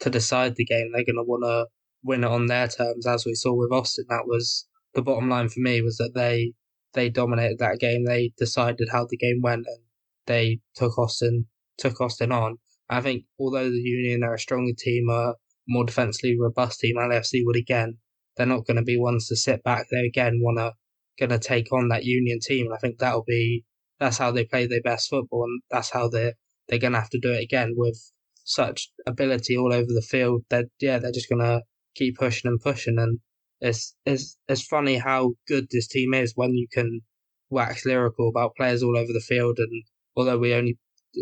to 0.00 0.10
decide 0.10 0.56
the 0.56 0.64
game. 0.64 0.90
They're 0.92 1.04
to 1.04 1.22
want 1.22 1.44
to 1.44 1.66
win 2.02 2.24
it 2.24 2.30
on 2.30 2.46
their 2.46 2.68
terms, 2.68 3.06
as 3.06 3.24
we 3.24 3.34
saw 3.34 3.54
with 3.54 3.72
Austin. 3.72 4.06
That 4.08 4.26
was 4.26 4.66
the 4.94 5.02
bottom 5.02 5.28
line 5.28 5.48
for 5.48 5.60
me 5.60 5.82
was 5.82 5.96
that 5.96 6.12
they 6.14 6.52
they 6.92 7.10
dominated 7.10 7.58
that 7.58 7.80
game. 7.80 8.04
They 8.04 8.32
decided 8.38 8.88
how 8.90 9.06
the 9.06 9.16
game 9.16 9.40
went, 9.42 9.66
and 9.66 9.78
they 10.26 10.60
took 10.74 10.98
Austin 10.98 11.46
took 11.78 12.00
Austin 12.00 12.32
on. 12.32 12.58
I 12.88 13.00
think 13.00 13.24
although 13.38 13.70
the 13.70 13.76
Union 13.76 14.22
are 14.22 14.34
a 14.34 14.38
stronger 14.38 14.74
team, 14.76 15.08
a 15.08 15.34
more 15.66 15.84
defensively 15.84 16.38
robust 16.38 16.80
team, 16.80 16.96
LFC 16.96 17.42
would 17.44 17.56
again, 17.56 17.98
they're 18.36 18.46
not 18.46 18.66
going 18.66 18.76
to 18.76 18.82
be 18.82 18.98
ones 18.98 19.28
to 19.28 19.36
sit 19.36 19.62
back. 19.62 19.86
They 19.90 20.06
again 20.06 20.40
want 20.42 20.58
to 20.58 20.72
going 21.18 21.30
to 21.30 21.38
take 21.38 21.72
on 21.72 21.88
that 21.88 22.04
Union 22.04 22.38
team, 22.40 22.66
and 22.66 22.74
I 22.74 22.78
think 22.78 22.98
that'll 22.98 23.24
be 23.24 23.64
that's 24.00 24.18
how 24.18 24.30
they 24.32 24.44
play 24.44 24.66
their 24.66 24.82
best 24.82 25.08
football, 25.08 25.44
and 25.44 25.62
that's 25.70 25.90
how 25.90 26.08
they're 26.08 26.34
they're 26.68 26.78
gonna 26.78 27.00
have 27.00 27.10
to 27.10 27.20
do 27.20 27.32
it 27.32 27.42
again 27.42 27.74
with 27.76 27.98
such 28.44 28.90
ability 29.06 29.56
all 29.56 29.72
over 29.72 29.88
the 29.88 30.02
field. 30.02 30.44
That 30.50 30.66
yeah, 30.80 30.98
they're 30.98 31.12
just 31.12 31.28
gonna 31.28 31.62
keep 31.94 32.16
pushing 32.18 32.48
and 32.50 32.60
pushing, 32.60 32.98
and 32.98 33.20
it's 33.60 33.94
it's 34.04 34.36
it's 34.48 34.66
funny 34.66 34.96
how 34.96 35.34
good 35.48 35.68
this 35.70 35.88
team 35.88 36.14
is 36.14 36.32
when 36.34 36.54
you 36.54 36.66
can 36.72 37.00
wax 37.50 37.86
lyrical 37.86 38.28
about 38.28 38.56
players 38.56 38.82
all 38.82 38.96
over 38.96 39.12
the 39.12 39.20
field. 39.20 39.58
And 39.58 39.84
although 40.16 40.38
we 40.38 40.54
only, 40.54 40.78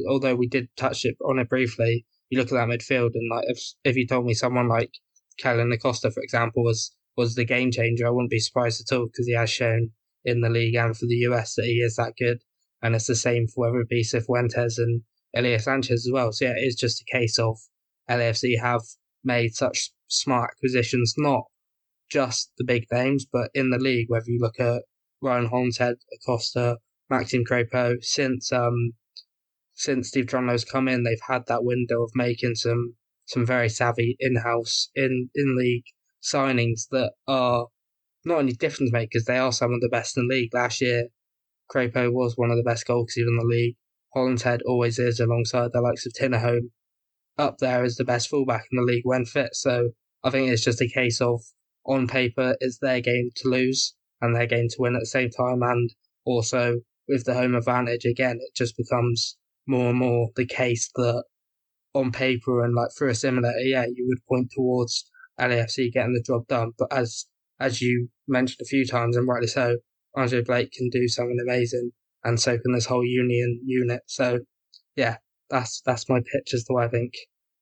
although 0.08 0.34
we 0.34 0.48
did 0.48 0.68
touch 0.76 1.04
it 1.04 1.16
on 1.24 1.38
it 1.38 1.48
briefly, 1.48 2.06
you 2.30 2.38
look 2.38 2.52
at 2.52 2.54
that 2.54 2.68
midfield 2.68 3.10
and 3.14 3.30
like 3.30 3.44
if 3.48 3.58
if 3.84 3.96
you 3.96 4.06
told 4.06 4.26
me 4.26 4.34
someone 4.34 4.68
like 4.68 4.90
Kellyn 5.38 5.72
Acosta, 5.72 6.10
for 6.10 6.22
example, 6.22 6.64
was 6.64 6.92
was 7.16 7.34
the 7.34 7.44
game 7.44 7.70
changer, 7.70 8.06
I 8.06 8.10
wouldn't 8.10 8.30
be 8.30 8.38
surprised 8.38 8.80
at 8.80 8.96
all 8.96 9.06
because 9.06 9.26
he 9.26 9.34
has 9.34 9.50
shown 9.50 9.90
in 10.24 10.40
the 10.40 10.48
league 10.48 10.74
and 10.74 10.96
for 10.96 11.06
the 11.06 11.26
US 11.28 11.54
that 11.54 11.66
he 11.66 11.80
is 11.80 11.96
that 11.96 12.14
good. 12.18 12.38
And 12.80 12.94
it's 12.94 13.06
the 13.06 13.14
same 13.14 13.46
for 13.46 13.66
whether 13.66 13.80
it 13.80 13.88
be 13.88 14.02
Cifuentes 14.02 14.78
and 14.78 15.02
Ilie 15.36 15.58
Sanchez 15.58 16.06
as 16.06 16.10
well. 16.12 16.32
So 16.32 16.46
yeah, 16.46 16.52
it 16.52 16.66
is 16.66 16.74
just 16.74 17.02
a 17.02 17.16
case 17.16 17.38
of 17.38 17.58
LAFC 18.08 18.60
have 18.60 18.82
made 19.24 19.54
such 19.54 19.92
smart 20.08 20.50
acquisitions, 20.52 21.14
not 21.16 21.44
just 22.10 22.52
the 22.58 22.64
big 22.64 22.86
names, 22.92 23.24
but 23.24 23.50
in 23.54 23.70
the 23.70 23.78
league, 23.78 24.10
whether 24.10 24.28
you 24.28 24.38
look 24.40 24.60
at 24.60 24.82
Ryan 25.20 25.46
Hollingshead, 25.46 25.96
Acosta, 26.14 26.78
Maxime 27.08 27.44
Crepeau, 27.44 28.02
since 28.02 28.52
um, 28.52 28.92
since 29.74 30.08
Steve 30.08 30.26
Cherundolo's 30.26 30.64
come 30.64 30.88
in, 30.88 31.04
they've 31.04 31.28
had 31.28 31.46
that 31.46 31.64
window 31.64 32.02
of 32.02 32.10
making 32.14 32.56
some 32.56 32.96
some 33.26 33.46
very 33.46 33.68
savvy 33.68 34.16
in-house 34.18 34.90
in 34.94 35.30
in 35.34 35.56
league 35.56 35.84
signings 36.22 36.88
that 36.90 37.12
are 37.26 37.66
not 38.24 38.38
only 38.38 38.52
difference 38.52 38.92
makers, 38.92 39.24
they 39.24 39.38
are 39.38 39.52
some 39.52 39.72
of 39.72 39.80
the 39.80 39.88
best 39.88 40.16
in 40.16 40.28
the 40.28 40.34
league. 40.34 40.54
Last 40.54 40.80
year, 40.80 41.08
Crepeau 41.70 42.12
was 42.12 42.36
one 42.36 42.50
of 42.50 42.56
the 42.56 42.62
best 42.62 42.86
goalkeepers 42.86 43.16
in 43.16 43.38
the 43.38 43.46
league. 43.46 43.76
Hollingshead 44.14 44.60
always 44.66 44.98
is, 44.98 45.20
alongside 45.20 45.70
the 45.72 45.80
likes 45.80 46.06
of 46.06 46.12
Tinnerholm, 46.12 46.70
up 47.38 47.58
there 47.58 47.82
as 47.82 47.96
the 47.96 48.04
best 48.04 48.28
fullback 48.28 48.64
in 48.70 48.76
the 48.76 48.84
league 48.84 49.04
when 49.04 49.24
fit. 49.24 49.54
So 49.54 49.90
I 50.22 50.30
think 50.30 50.50
it's 50.50 50.64
just 50.64 50.82
a 50.82 50.88
case 50.88 51.20
of 51.20 51.40
on 51.84 52.06
paper 52.06 52.54
it's 52.60 52.78
their 52.78 53.00
game 53.00 53.30
to 53.36 53.48
lose 53.48 53.94
and 54.20 54.36
their 54.36 54.46
game 54.46 54.68
to 54.68 54.76
win 54.78 54.94
at 54.94 55.00
the 55.00 55.06
same 55.06 55.30
time, 55.30 55.62
and 55.62 55.90
also 56.24 56.76
with 57.08 57.24
the 57.24 57.34
home 57.34 57.56
advantage 57.56 58.04
again, 58.04 58.38
it 58.40 58.54
just 58.54 58.76
becomes 58.76 59.36
more 59.66 59.90
and 59.90 59.98
more 59.98 60.28
the 60.36 60.46
case 60.46 60.90
that 60.94 61.24
on 61.94 62.12
paper 62.12 62.64
and 62.64 62.74
like 62.74 62.90
through 62.96 63.10
a 63.10 63.14
simulator, 63.14 63.58
yeah, 63.60 63.84
you 63.84 64.06
would 64.08 64.24
point 64.28 64.50
towards 64.54 65.10
LAFC 65.40 65.92
getting 65.92 66.14
the 66.14 66.22
job 66.22 66.46
done. 66.48 66.72
But 66.78 66.92
as 66.92 67.26
as 67.60 67.80
you 67.80 68.08
mentioned 68.26 68.60
a 68.62 68.66
few 68.66 68.86
times, 68.86 69.16
and 69.16 69.28
rightly 69.28 69.46
so, 69.46 69.76
Andre 70.16 70.42
Blake 70.42 70.72
can 70.72 70.88
do 70.90 71.08
something 71.08 71.38
amazing, 71.42 71.92
and 72.24 72.40
so 72.40 72.58
can 72.58 72.72
this 72.72 72.86
whole 72.86 73.04
Union 73.04 73.60
unit. 73.64 74.02
So, 74.06 74.40
yeah, 74.96 75.16
that's 75.50 75.82
that's 75.86 76.08
my 76.08 76.20
pitch 76.20 76.54
as 76.54 76.64
to 76.64 76.72
why 76.74 76.84
I 76.86 76.88
think 76.88 77.12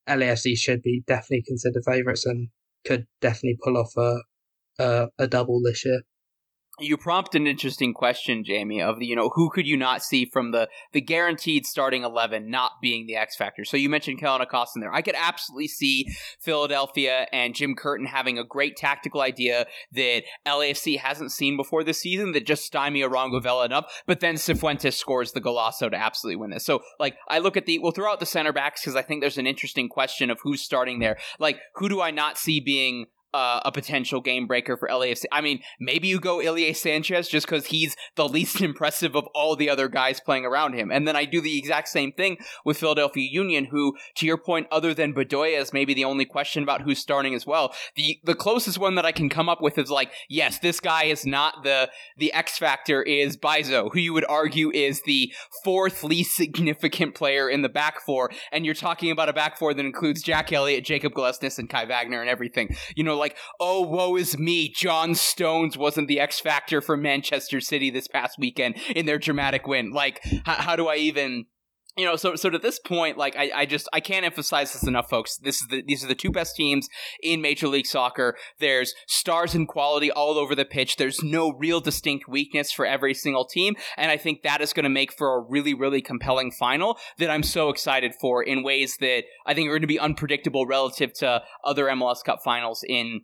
LAFC 0.08 0.56
should 0.56 0.82
be 0.82 1.02
definitely 1.06 1.44
considered 1.46 1.82
favourites 1.86 2.26
and 2.26 2.48
could 2.86 3.06
definitely 3.20 3.58
pull 3.62 3.76
off 3.76 3.92
a, 3.96 4.20
a 4.78 5.08
a 5.18 5.26
double 5.26 5.60
this 5.62 5.84
year 5.84 6.02
you 6.82 6.96
prompt 6.96 7.34
an 7.34 7.46
interesting 7.46 7.94
question, 7.94 8.44
Jamie, 8.44 8.82
of 8.82 8.98
the, 8.98 9.06
you 9.06 9.16
know, 9.16 9.30
who 9.34 9.50
could 9.50 9.66
you 9.66 9.76
not 9.76 10.02
see 10.02 10.24
from 10.24 10.52
the 10.52 10.68
the 10.92 11.00
guaranteed 11.00 11.66
starting 11.66 12.02
11 12.02 12.50
not 12.50 12.72
being 12.80 13.06
the 13.06 13.16
X 13.16 13.36
factor? 13.36 13.64
So 13.64 13.76
you 13.76 13.88
mentioned 13.88 14.18
Kellyn 14.18 14.40
Acosta 14.40 14.80
there. 14.80 14.92
I 14.92 15.02
could 15.02 15.14
absolutely 15.16 15.68
see 15.68 16.06
Philadelphia 16.40 17.26
and 17.32 17.54
Jim 17.54 17.74
Curtin 17.74 18.06
having 18.06 18.38
a 18.38 18.44
great 18.44 18.76
tactical 18.76 19.20
idea 19.20 19.66
that 19.92 20.22
LAFC 20.46 20.98
hasn't 20.98 21.32
seen 21.32 21.56
before 21.56 21.84
this 21.84 22.00
season 22.00 22.32
that 22.32 22.46
just 22.46 22.64
stymie 22.64 23.00
Arango 23.00 23.42
Vela 23.42 23.64
enough, 23.64 24.02
but 24.06 24.20
then 24.20 24.34
Cifuentes 24.36 24.94
scores 24.94 25.32
the 25.32 25.40
golazo 25.40 25.90
to 25.90 25.96
absolutely 25.96 26.36
win 26.36 26.50
this. 26.50 26.64
So, 26.64 26.80
like, 26.98 27.16
I 27.28 27.38
look 27.38 27.56
at 27.56 27.66
the, 27.66 27.78
we'll 27.78 27.92
throw 27.92 28.10
out 28.10 28.20
the 28.20 28.26
center 28.26 28.52
backs 28.52 28.82
because 28.82 28.96
I 28.96 29.02
think 29.02 29.20
there's 29.20 29.38
an 29.38 29.46
interesting 29.46 29.88
question 29.88 30.30
of 30.30 30.40
who's 30.42 30.62
starting 30.62 30.98
there. 30.98 31.18
Like, 31.38 31.58
who 31.76 31.88
do 31.88 32.00
I 32.00 32.10
not 32.10 32.38
see 32.38 32.60
being 32.60 33.06
uh, 33.32 33.60
a 33.64 33.72
potential 33.72 34.20
game 34.20 34.46
breaker 34.46 34.76
for 34.76 34.88
LAFC. 34.88 35.24
I 35.32 35.40
mean, 35.40 35.60
maybe 35.78 36.08
you 36.08 36.20
go 36.20 36.40
Ilie 36.40 36.72
Sanchez 36.72 37.28
just 37.28 37.46
because 37.46 37.66
he's 37.66 37.96
the 38.16 38.28
least 38.28 38.60
impressive 38.60 39.14
of 39.14 39.26
all 39.34 39.56
the 39.56 39.70
other 39.70 39.88
guys 39.88 40.20
playing 40.20 40.44
around 40.44 40.74
him. 40.74 40.90
And 40.90 41.06
then 41.06 41.16
I 41.16 41.24
do 41.24 41.40
the 41.40 41.58
exact 41.58 41.88
same 41.88 42.12
thing 42.12 42.38
with 42.64 42.78
Philadelphia 42.78 43.28
Union, 43.30 43.66
who, 43.66 43.96
to 44.16 44.26
your 44.26 44.38
point, 44.38 44.66
other 44.70 44.94
than 44.94 45.14
Bedoya 45.14 45.60
is 45.60 45.72
maybe 45.72 45.94
the 45.94 46.04
only 46.04 46.24
question 46.24 46.62
about 46.62 46.82
who's 46.82 46.98
starting 46.98 47.34
as 47.34 47.46
well. 47.46 47.74
The 47.96 48.18
the 48.24 48.34
closest 48.34 48.78
one 48.78 48.94
that 48.96 49.06
I 49.06 49.12
can 49.12 49.28
come 49.28 49.48
up 49.48 49.60
with 49.60 49.78
is 49.78 49.90
like, 49.90 50.12
yes, 50.28 50.58
this 50.58 50.80
guy 50.80 51.04
is 51.04 51.26
not 51.26 51.62
the 51.64 51.90
the 52.16 52.32
X 52.32 52.58
factor 52.58 53.02
is 53.02 53.36
Mbaizo, 53.36 53.90
who 53.92 53.98
you 53.98 54.12
would 54.12 54.26
argue 54.28 54.70
is 54.72 55.02
the 55.02 55.32
fourth 55.64 56.02
least 56.02 56.36
significant 56.36 57.14
player 57.14 57.48
in 57.48 57.62
the 57.62 57.68
back 57.68 58.00
four. 58.00 58.30
And 58.52 58.64
you're 58.64 58.74
talking 58.74 59.10
about 59.10 59.28
a 59.28 59.32
back 59.32 59.58
four 59.58 59.74
that 59.74 59.84
includes 59.84 60.22
Jack 60.22 60.52
Elliott, 60.52 60.84
Jacob 60.84 61.12
Glesnes, 61.12 61.58
and 61.58 61.68
Kai 61.68 61.84
Wagner 61.84 62.20
and 62.20 62.30
everything. 62.30 62.74
You 62.94 63.04
know, 63.04 63.19
like, 63.20 63.36
oh, 63.60 63.82
woe 63.82 64.16
is 64.16 64.36
me. 64.38 64.68
John 64.68 65.14
Stones 65.14 65.76
wasn't 65.76 66.08
the 66.08 66.18
X 66.18 66.40
factor 66.40 66.80
for 66.80 66.96
Manchester 66.96 67.60
City 67.60 67.90
this 67.90 68.08
past 68.08 68.38
weekend 68.38 68.76
in 68.96 69.06
their 69.06 69.18
dramatic 69.18 69.66
win. 69.68 69.92
Like, 69.92 70.20
how, 70.44 70.54
how 70.54 70.76
do 70.76 70.88
I 70.88 70.96
even 70.96 71.46
you 71.96 72.04
know, 72.04 72.16
so 72.16 72.36
so 72.36 72.50
to 72.50 72.58
this 72.58 72.78
point, 72.78 73.18
like 73.18 73.36
I, 73.36 73.50
I 73.54 73.66
just 73.66 73.88
I 73.92 74.00
can't 74.00 74.24
emphasize 74.24 74.72
this 74.72 74.86
enough, 74.86 75.10
folks. 75.10 75.36
This 75.38 75.60
is 75.60 75.68
the 75.68 75.82
these 75.86 76.04
are 76.04 76.08
the 76.08 76.14
two 76.14 76.30
best 76.30 76.54
teams 76.54 76.88
in 77.22 77.40
Major 77.40 77.68
League 77.68 77.86
Soccer. 77.86 78.36
There's 78.58 78.94
stars 79.06 79.54
and 79.54 79.66
quality 79.66 80.10
all 80.10 80.38
over 80.38 80.54
the 80.54 80.64
pitch. 80.64 80.96
There's 80.96 81.22
no 81.22 81.52
real 81.52 81.80
distinct 81.80 82.28
weakness 82.28 82.70
for 82.70 82.86
every 82.86 83.14
single 83.14 83.44
team, 83.44 83.74
and 83.96 84.10
I 84.10 84.16
think 84.16 84.42
that 84.42 84.60
is 84.60 84.72
going 84.72 84.84
to 84.84 84.90
make 84.90 85.12
for 85.12 85.36
a 85.36 85.40
really 85.40 85.74
really 85.74 86.00
compelling 86.00 86.52
final 86.52 86.96
that 87.18 87.30
I'm 87.30 87.42
so 87.42 87.70
excited 87.70 88.14
for 88.20 88.42
in 88.42 88.62
ways 88.62 88.96
that 89.00 89.24
I 89.46 89.54
think 89.54 89.66
are 89.68 89.72
going 89.72 89.82
to 89.82 89.86
be 89.88 89.98
unpredictable 89.98 90.66
relative 90.66 91.12
to 91.14 91.42
other 91.64 91.86
MLS 91.86 92.22
Cup 92.24 92.40
finals 92.44 92.84
in 92.88 93.22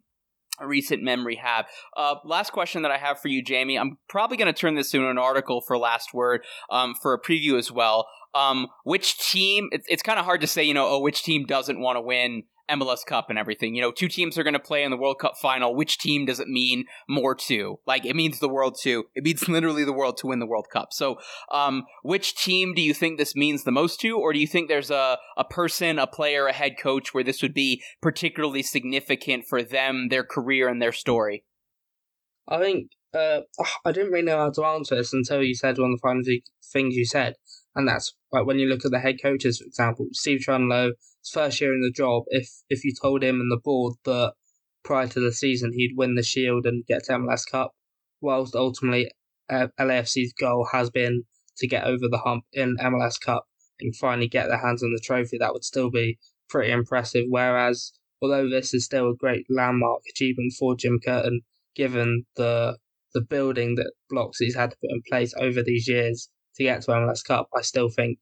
recent 0.64 1.02
memory 1.02 1.36
have. 1.36 1.66
Uh, 1.96 2.16
last 2.24 2.52
question 2.52 2.82
that 2.82 2.90
I 2.90 2.98
have 2.98 3.18
for 3.18 3.28
you, 3.28 3.42
Jamie. 3.42 3.78
I'm 3.78 3.98
probably 4.09 4.36
going 4.36 4.52
to 4.52 4.59
turn 4.59 4.74
this 4.74 4.94
into 4.94 5.09
an 5.09 5.18
article 5.18 5.61
for 5.61 5.76
Last 5.76 6.14
Word 6.14 6.44
um, 6.70 6.94
for 6.94 7.12
a 7.12 7.20
preview 7.20 7.59
as 7.59 7.70
well. 7.70 8.07
Um, 8.34 8.68
which 8.84 9.18
team? 9.18 9.68
It's, 9.72 9.86
it's 9.88 10.02
kind 10.02 10.18
of 10.18 10.24
hard 10.24 10.40
to 10.42 10.46
say, 10.46 10.62
you 10.62 10.74
know, 10.74 10.86
oh, 10.88 11.00
which 11.00 11.22
team 11.22 11.44
doesn't 11.46 11.80
want 11.80 11.96
to 11.96 12.00
win 12.00 12.44
MLS 12.70 13.04
Cup 13.06 13.30
and 13.30 13.38
everything. 13.38 13.74
You 13.74 13.82
know, 13.82 13.92
two 13.92 14.08
teams 14.08 14.36
are 14.38 14.42
going 14.42 14.54
to 14.54 14.60
play 14.60 14.82
in 14.82 14.90
the 14.90 14.96
World 14.96 15.18
Cup 15.18 15.34
final. 15.40 15.74
Which 15.74 15.98
team 15.98 16.26
does 16.26 16.40
it 16.40 16.48
mean 16.48 16.84
more 17.08 17.34
to? 17.46 17.78
Like, 17.86 18.04
it 18.04 18.16
means 18.16 18.38
the 18.38 18.48
world 18.48 18.76
to. 18.82 19.04
It 19.14 19.24
means 19.24 19.48
literally 19.48 19.84
the 19.84 19.92
world 19.92 20.16
to 20.18 20.26
win 20.26 20.38
the 20.38 20.46
World 20.46 20.66
Cup. 20.72 20.92
So, 20.92 21.16
um, 21.50 21.84
which 22.02 22.36
team 22.36 22.74
do 22.74 22.82
you 22.82 22.94
think 22.94 23.18
this 23.18 23.36
means 23.36 23.64
the 23.64 23.72
most 23.72 24.00
to? 24.00 24.18
Or 24.18 24.32
do 24.32 24.38
you 24.38 24.46
think 24.46 24.68
there's 24.68 24.90
a, 24.90 25.18
a 25.36 25.44
person, 25.44 25.98
a 25.98 26.06
player, 26.06 26.46
a 26.46 26.52
head 26.52 26.74
coach 26.78 27.14
where 27.14 27.24
this 27.24 27.42
would 27.42 27.54
be 27.54 27.82
particularly 28.00 28.62
significant 28.62 29.44
for 29.48 29.62
them, 29.62 30.08
their 30.08 30.24
career, 30.24 30.68
and 30.68 30.80
their 30.80 30.92
story? 30.92 31.44
I 32.48 32.58
think 32.58 32.90
uh, 33.14 33.40
I 33.84 33.92
didn't 33.92 34.12
really 34.12 34.24
know 34.24 34.38
how 34.38 34.50
to 34.50 34.64
answer 34.64 34.96
this 34.96 35.12
until 35.12 35.42
you 35.42 35.54
said 35.54 35.78
one 35.78 35.92
of 35.92 35.98
the 35.98 36.02
final 36.02 36.22
things 36.72 36.94
you 36.94 37.06
said, 37.06 37.34
and 37.74 37.88
that's 37.88 38.14
like 38.32 38.46
when 38.46 38.58
you 38.58 38.66
look 38.66 38.84
at 38.84 38.90
the 38.90 39.00
head 39.00 39.16
coaches, 39.22 39.58
for 39.58 39.66
example, 39.66 40.06
Steve 40.12 40.40
his 40.46 40.48
first 41.32 41.60
year 41.60 41.72
in 41.74 41.80
the 41.80 41.90
job, 41.90 42.24
if 42.28 42.48
if 42.68 42.84
you 42.84 42.92
told 43.00 43.22
him 43.22 43.40
and 43.40 43.50
the 43.50 43.60
board 43.62 43.94
that 44.04 44.34
prior 44.84 45.08
to 45.08 45.20
the 45.20 45.32
season 45.32 45.72
he'd 45.72 45.96
win 45.96 46.14
the 46.14 46.22
Shield 46.22 46.66
and 46.66 46.86
get 46.86 47.04
to 47.04 47.12
MLS 47.12 47.44
Cup, 47.50 47.72
whilst 48.20 48.54
ultimately 48.54 49.10
uh, 49.50 49.68
LAFC's 49.78 50.32
goal 50.32 50.68
has 50.72 50.90
been 50.90 51.24
to 51.58 51.66
get 51.66 51.84
over 51.84 52.08
the 52.08 52.18
hump 52.18 52.44
in 52.52 52.76
MLS 52.76 53.20
Cup 53.20 53.46
and 53.80 53.94
finally 53.96 54.28
get 54.28 54.48
their 54.48 54.58
hands 54.58 54.82
on 54.82 54.92
the 54.92 55.00
trophy, 55.02 55.38
that 55.38 55.52
would 55.52 55.64
still 55.64 55.90
be 55.90 56.18
pretty 56.48 56.72
impressive. 56.72 57.24
Whereas, 57.28 57.92
although 58.22 58.48
this 58.48 58.72
is 58.74 58.84
still 58.84 59.10
a 59.10 59.16
great 59.16 59.46
landmark 59.50 60.02
achievement 60.10 60.52
for 60.58 60.76
Jim 60.76 60.98
Curtin, 61.04 61.42
given 61.74 62.24
the 62.36 62.78
the 63.14 63.20
building 63.22 63.76
that 63.76 63.92
blocks 64.10 64.38
he's 64.38 64.56
had 64.56 64.70
to 64.70 64.76
put 64.76 64.90
in 64.90 65.00
place 65.08 65.32
over 65.38 65.62
these 65.62 65.88
years 65.88 66.28
to 66.56 66.64
get 66.64 66.82
to 66.82 66.90
MLS 66.90 67.24
Cup, 67.24 67.48
I 67.56 67.62
still 67.62 67.88
think 67.88 68.18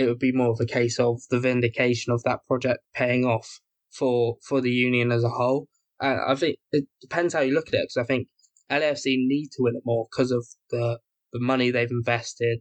it 0.00 0.06
would 0.06 0.18
be 0.18 0.32
more 0.32 0.50
of 0.50 0.60
a 0.60 0.66
case 0.66 0.98
of 0.98 1.20
the 1.30 1.40
vindication 1.40 2.12
of 2.12 2.22
that 2.24 2.40
project 2.46 2.80
paying 2.94 3.24
off 3.24 3.60
for 3.92 4.36
for 4.48 4.60
the 4.60 4.70
union 4.70 5.12
as 5.12 5.24
a 5.24 5.28
whole. 5.28 5.68
And 6.00 6.18
I 6.26 6.34
think 6.34 6.56
it 6.72 6.84
depends 7.00 7.34
how 7.34 7.40
you 7.40 7.54
look 7.54 7.68
at 7.68 7.74
it, 7.74 7.88
because 7.88 8.02
I 8.02 8.06
think 8.06 8.28
LAFC 8.70 9.16
need 9.26 9.48
to 9.52 9.62
win 9.62 9.76
it 9.76 9.82
more 9.84 10.06
because 10.10 10.30
of 10.30 10.46
the 10.70 10.98
the 11.32 11.40
money 11.40 11.70
they've 11.70 11.90
invested. 11.90 12.60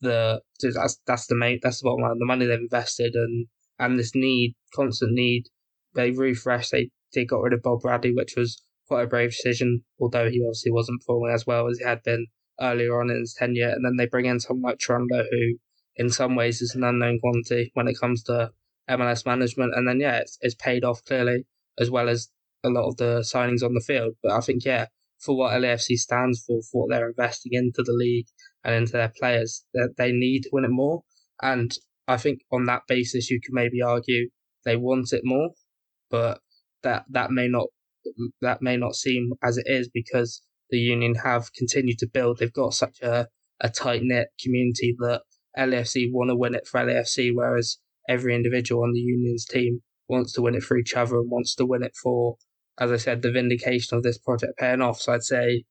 The 0.00 0.40
that's 0.60 1.00
that's 1.06 1.26
the 1.26 1.34
main 1.34 1.58
that's 1.62 1.80
the 1.80 1.86
bottom 1.88 2.02
line. 2.02 2.18
The 2.18 2.26
money 2.26 2.46
they've 2.46 2.58
invested 2.58 3.14
and 3.14 3.46
and 3.78 3.98
this 3.98 4.14
need, 4.14 4.54
constant 4.74 5.12
need. 5.12 5.44
They 5.94 6.10
refreshed. 6.10 6.72
They 6.72 6.90
they 7.14 7.24
got 7.24 7.42
rid 7.42 7.54
of 7.54 7.62
Bob 7.62 7.80
Bradley, 7.80 8.12
which 8.14 8.34
was 8.36 8.62
quite 8.88 9.02
a 9.02 9.06
brave 9.06 9.30
decision, 9.30 9.82
although 10.00 10.28
he 10.30 10.40
obviously 10.46 10.72
wasn't 10.72 11.00
performing 11.00 11.34
as 11.34 11.46
well 11.46 11.68
as 11.68 11.78
he 11.78 11.84
had 11.84 12.02
been 12.04 12.26
earlier 12.60 13.00
on 13.00 13.10
in 13.10 13.20
his 13.20 13.34
tenure. 13.34 13.70
And 13.70 13.84
then 13.84 13.96
they 13.96 14.06
bring 14.06 14.26
in 14.26 14.40
someone 14.40 14.70
like 14.70 14.78
Cherundolo, 14.78 15.24
who 15.30 15.56
in 15.96 16.10
some 16.10 16.36
ways 16.36 16.60
is 16.60 16.74
an 16.74 16.84
unknown 16.84 17.18
quantity 17.20 17.70
when 17.74 17.88
it 17.88 17.98
comes 17.98 18.22
to 18.24 18.50
MLS 18.90 19.26
management. 19.26 19.74
And 19.74 19.88
then, 19.88 20.00
yeah, 20.00 20.18
it's, 20.18 20.38
it's 20.40 20.54
paid 20.54 20.84
off 20.84 21.04
clearly, 21.04 21.46
as 21.78 21.90
well 21.90 22.08
as 22.08 22.28
a 22.64 22.68
lot 22.68 22.88
of 22.88 22.96
the 22.96 23.20
signings 23.20 23.62
on 23.62 23.74
the 23.74 23.80
field. 23.80 24.14
But 24.22 24.32
I 24.32 24.40
think, 24.40 24.64
yeah, 24.64 24.86
for 25.18 25.36
what 25.36 25.52
LAFC 25.52 25.96
stands 25.96 26.42
for, 26.46 26.60
for 26.70 26.82
what 26.82 26.90
they're 26.90 27.08
investing 27.08 27.52
into 27.54 27.82
the 27.82 27.92
league 27.92 28.26
and 28.64 28.74
into 28.74 28.92
their 28.92 29.12
players, 29.18 29.64
that 29.74 29.94
they 29.96 30.12
need 30.12 30.42
to 30.42 30.50
win 30.52 30.64
it 30.64 30.70
more. 30.70 31.02
And 31.42 31.76
I 32.08 32.16
think 32.16 32.40
on 32.52 32.64
that 32.66 32.82
basis, 32.86 33.30
you 33.30 33.40
can 33.40 33.54
maybe 33.54 33.82
argue 33.82 34.28
they 34.64 34.76
want 34.76 35.12
it 35.12 35.22
more, 35.24 35.50
but 36.10 36.40
that 36.82 37.04
that 37.10 37.30
may 37.30 37.48
not 37.48 37.66
that 38.40 38.62
may 38.62 38.76
not 38.76 38.94
seem 38.94 39.32
as 39.42 39.58
it 39.58 39.66
is 39.66 39.88
because 39.88 40.42
the 40.70 40.78
union 40.78 41.14
have 41.16 41.52
continued 41.54 41.98
to 41.98 42.06
build. 42.06 42.38
They've 42.38 42.52
got 42.52 42.74
such 42.74 43.00
a 43.02 43.28
a 43.60 43.70
tight 43.70 44.02
knit 44.02 44.28
community 44.42 44.94
that 44.98 45.22
LAFC 45.58 46.10
want 46.12 46.30
to 46.30 46.36
win 46.36 46.54
it 46.54 46.66
for 46.66 46.80
LAFC, 46.80 47.32
whereas 47.34 47.78
every 48.08 48.34
individual 48.34 48.82
on 48.82 48.92
the 48.92 49.00
union's 49.00 49.44
team 49.44 49.82
wants 50.08 50.32
to 50.32 50.42
win 50.42 50.54
it 50.54 50.62
for 50.62 50.76
each 50.76 50.94
other 50.94 51.16
and 51.18 51.30
wants 51.30 51.54
to 51.56 51.66
win 51.66 51.82
it 51.82 51.94
for, 52.00 52.36
as 52.78 52.92
I 52.92 52.96
said, 52.96 53.22
the 53.22 53.32
vindication 53.32 53.96
of 53.96 54.02
this 54.02 54.18
project 54.18 54.58
paying 54.58 54.80
off. 54.80 55.00
So 55.00 55.12
I'd 55.12 55.22
say 55.22 55.64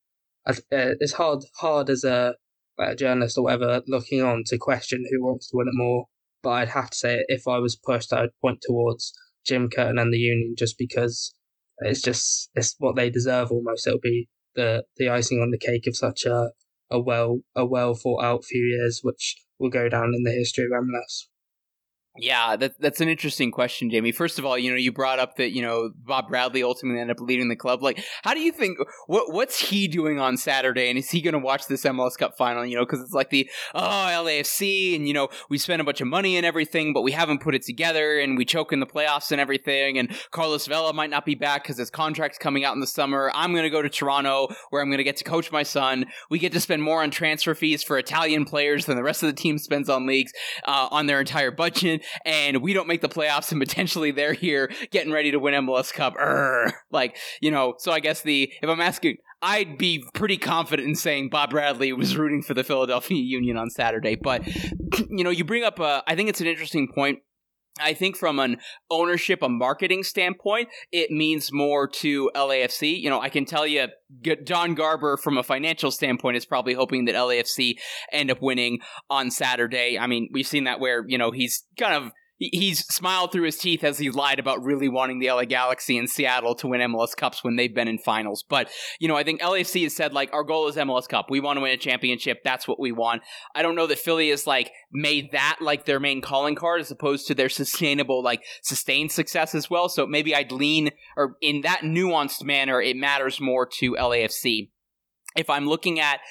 uh, 0.45 0.53
it's 0.71 1.13
hard 1.13 1.43
hard 1.57 1.89
as 1.89 2.03
a, 2.03 2.35
like 2.77 2.93
a 2.93 2.95
journalist 2.95 3.37
or 3.37 3.45
whatever 3.45 3.81
looking 3.87 4.21
on 4.21 4.43
to 4.47 4.57
question 4.57 5.05
who 5.09 5.25
wants 5.25 5.49
to 5.49 5.57
win 5.57 5.67
it 5.67 5.73
more. 5.77 6.05
But 6.43 6.51
I'd 6.51 6.69
have 6.69 6.89
to 6.91 6.97
say 6.97 7.25
if 7.27 7.47
I 7.47 7.59
was 7.59 7.75
pushed, 7.75 8.13
I'd 8.13 8.29
point 8.41 8.59
towards 8.61 9.13
Jim 9.45 9.69
Curtin 9.69 9.97
and 9.97 10.13
the 10.13 10.17
Union 10.17 10.55
just 10.57 10.77
because 10.77 11.33
it's 11.79 12.01
just 12.01 12.49
it's 12.55 12.75
what 12.79 12.95
they 12.95 13.09
deserve 13.09 13.51
almost. 13.51 13.87
It'll 13.87 13.99
be 13.99 14.27
the 14.55 14.83
the 14.97 15.09
icing 15.09 15.41
on 15.41 15.51
the 15.51 15.57
cake 15.57 15.87
of 15.87 15.95
such 15.95 16.25
a 16.25 16.51
a 16.91 16.99
well 16.99 17.39
a 17.55 17.65
well 17.65 17.95
thought 17.95 18.23
out 18.23 18.45
few 18.45 18.63
years, 18.63 18.99
which 19.01 19.37
will 19.59 19.69
go 19.69 19.89
down 19.89 20.13
in 20.15 20.23
the 20.23 20.31
history 20.31 20.65
of 20.65 20.71
MLS. 20.71 21.27
Yeah, 22.17 22.55
that, 22.55 22.79
that's 22.79 23.01
an 23.01 23.09
interesting 23.09 23.51
question, 23.51 23.89
Jamie. 23.89 24.13
First 24.13 24.39
of 24.39 24.45
all, 24.45 24.57
you 24.57 24.71
know, 24.71 24.77
you 24.77 24.93
brought 24.93 25.19
up 25.19 25.35
that, 25.35 25.51
you 25.51 25.61
know, 25.61 25.91
Bob 25.95 26.29
Bradley 26.29 26.63
ultimately 26.63 27.01
ended 27.01 27.17
up 27.17 27.21
leading 27.21 27.49
the 27.49 27.57
club. 27.57 27.83
Like, 27.83 28.01
how 28.23 28.33
do 28.33 28.39
you 28.39 28.53
think, 28.53 28.77
what 29.07 29.33
what's 29.33 29.59
he 29.59 29.89
doing 29.89 30.17
on 30.17 30.37
Saturday? 30.37 30.89
And 30.89 30.97
is 30.97 31.09
he 31.09 31.21
going 31.21 31.33
to 31.33 31.39
watch 31.39 31.67
this 31.67 31.83
MLS 31.83 32.17
Cup 32.17 32.37
final, 32.37 32.65
you 32.65 32.77
know, 32.77 32.85
because 32.85 33.01
it's 33.01 33.11
like 33.11 33.31
the, 33.31 33.49
oh, 33.73 33.79
LAFC, 33.79 34.95
and, 34.95 35.09
you 35.09 35.13
know, 35.13 35.27
we 35.49 35.57
spent 35.57 35.81
a 35.81 35.83
bunch 35.83 35.99
of 35.99 36.07
money 36.07 36.37
and 36.37 36.45
everything, 36.45 36.93
but 36.93 37.01
we 37.01 37.11
haven't 37.11 37.41
put 37.41 37.53
it 37.53 37.63
together, 37.63 38.17
and 38.19 38.37
we 38.37 38.45
choke 38.45 38.71
in 38.71 38.79
the 38.79 38.85
playoffs 38.85 39.31
and 39.31 39.41
everything, 39.41 39.97
and 39.97 40.15
Carlos 40.31 40.67
Vela 40.67 40.93
might 40.93 41.09
not 41.09 41.25
be 41.25 41.35
back 41.35 41.63
because 41.63 41.77
his 41.77 41.89
contract's 41.89 42.37
coming 42.37 42.63
out 42.63 42.73
in 42.75 42.79
the 42.79 42.87
summer. 42.87 43.29
I'm 43.35 43.51
going 43.51 43.63
to 43.63 43.69
go 43.69 43.81
to 43.81 43.89
Toronto 43.89 44.47
where 44.69 44.81
I'm 44.81 44.87
going 44.87 44.99
to 44.99 45.03
get 45.03 45.17
to 45.17 45.25
coach 45.25 45.51
my 45.51 45.63
son. 45.63 46.05
We 46.29 46.39
get 46.39 46.53
to 46.53 46.61
spend 46.61 46.81
more 46.81 47.03
on 47.03 47.11
transfer 47.11 47.55
fees 47.55 47.83
for 47.83 47.97
Italian 47.97 48.45
players 48.45 48.85
than 48.85 48.95
the 48.95 49.03
rest 49.03 49.21
of 49.21 49.27
the 49.27 49.33
team 49.33 49.57
spends 49.57 49.89
on 49.89 50.07
leagues, 50.07 50.31
uh, 50.63 50.87
on 50.91 51.07
their 51.07 51.19
entire 51.19 51.51
budget 51.51 52.03
and 52.25 52.61
we 52.61 52.73
don't 52.73 52.87
make 52.87 53.01
the 53.01 53.09
playoffs 53.09 53.51
and 53.51 53.59
potentially 53.59 54.11
they're 54.11 54.33
here 54.33 54.71
getting 54.91 55.11
ready 55.11 55.31
to 55.31 55.39
win 55.39 55.53
MLS 55.65 55.93
Cup. 55.93 56.15
Urgh. 56.15 56.71
Like, 56.91 57.17
you 57.41 57.51
know, 57.51 57.75
so 57.77 57.91
I 57.91 57.99
guess 57.99 58.21
the, 58.21 58.51
if 58.61 58.69
I'm 58.69 58.81
asking, 58.81 59.17
I'd 59.41 59.77
be 59.77 60.03
pretty 60.13 60.37
confident 60.37 60.87
in 60.87 60.95
saying 60.95 61.29
Bob 61.29 61.51
Bradley 61.51 61.91
was 61.93 62.17
rooting 62.17 62.41
for 62.41 62.53
the 62.53 62.63
Philadelphia 62.63 63.21
Union 63.21 63.57
on 63.57 63.69
Saturday. 63.69 64.15
But, 64.15 64.45
you 65.09 65.23
know, 65.23 65.29
you 65.29 65.43
bring 65.43 65.63
up, 65.63 65.79
a, 65.79 66.03
I 66.07 66.15
think 66.15 66.29
it's 66.29 66.41
an 66.41 66.47
interesting 66.47 66.87
point 66.93 67.19
I 67.79 67.93
think 67.93 68.15
from 68.15 68.39
an 68.39 68.57
ownership, 68.89 69.41
a 69.41 69.49
marketing 69.49 70.03
standpoint, 70.03 70.69
it 70.91 71.11
means 71.11 71.51
more 71.51 71.87
to 71.87 72.31
LAFC. 72.33 73.01
You 73.01 73.09
know, 73.09 73.19
I 73.19 73.29
can 73.29 73.45
tell 73.45 73.67
you, 73.67 73.87
Don 74.43 74.75
Garber, 74.75 75.17
from 75.17 75.37
a 75.37 75.43
financial 75.43 75.91
standpoint, 75.91 76.37
is 76.37 76.45
probably 76.45 76.73
hoping 76.73 77.05
that 77.05 77.15
LAFC 77.15 77.75
end 78.13 78.31
up 78.31 78.41
winning 78.41 78.79
on 79.09 79.29
Saturday. 79.29 79.99
I 79.99 80.07
mean, 80.07 80.29
we've 80.31 80.47
seen 80.47 80.63
that 80.65 80.79
where, 80.79 81.03
you 81.07 81.17
know, 81.17 81.31
he's 81.31 81.65
kind 81.77 81.93
of 81.93 82.11
he's 82.37 82.85
smiled 82.85 83.31
through 83.31 83.45
his 83.45 83.57
teeth 83.57 83.83
as 83.83 83.97
he 83.97 84.09
lied 84.09 84.39
about 84.39 84.63
really 84.63 84.89
wanting 84.89 85.19
the 85.19 85.29
LA 85.29 85.45
Galaxy 85.45 85.97
and 85.97 86.09
Seattle 86.09 86.55
to 86.55 86.67
win 86.67 86.81
MLS 86.81 87.15
Cups 87.15 87.43
when 87.43 87.55
they've 87.55 87.73
been 87.73 87.87
in 87.87 87.97
finals. 87.97 88.43
But, 88.47 88.69
you 88.99 89.07
know, 89.07 89.15
I 89.15 89.23
think 89.23 89.41
LAFC 89.41 89.83
has 89.83 89.95
said, 89.95 90.13
like, 90.13 90.33
our 90.33 90.43
goal 90.43 90.67
is 90.67 90.75
MLS 90.75 91.07
Cup. 91.07 91.27
We 91.29 91.39
want 91.39 91.57
to 91.57 91.61
win 91.61 91.71
a 91.71 91.77
championship. 91.77 92.39
That's 92.43 92.67
what 92.67 92.79
we 92.79 92.91
want. 92.91 93.21
I 93.55 93.61
don't 93.61 93.75
know 93.75 93.87
that 93.87 93.99
Philly 93.99 94.29
has, 94.29 94.45
like, 94.45 94.71
made 94.91 95.31
that, 95.31 95.57
like, 95.61 95.85
their 95.85 95.99
main 95.99 96.21
calling 96.21 96.55
card 96.55 96.81
as 96.81 96.91
opposed 96.91 97.27
to 97.27 97.35
their 97.35 97.49
sustainable, 97.49 98.21
like, 98.21 98.43
sustained 98.61 99.11
success 99.11 99.55
as 99.55 99.69
well. 99.69 99.89
So 99.89 100.05
maybe 100.05 100.35
I'd 100.35 100.51
lean, 100.51 100.91
or 101.15 101.37
in 101.41 101.61
that 101.61 101.81
nuanced 101.81 102.43
manner, 102.43 102.81
it 102.81 102.97
matters 102.97 103.39
more 103.39 103.67
to 103.79 103.93
LAFC 103.93 104.71
if 105.35 105.49
I'm 105.49 105.67
looking 105.67 105.99
at 105.99 106.21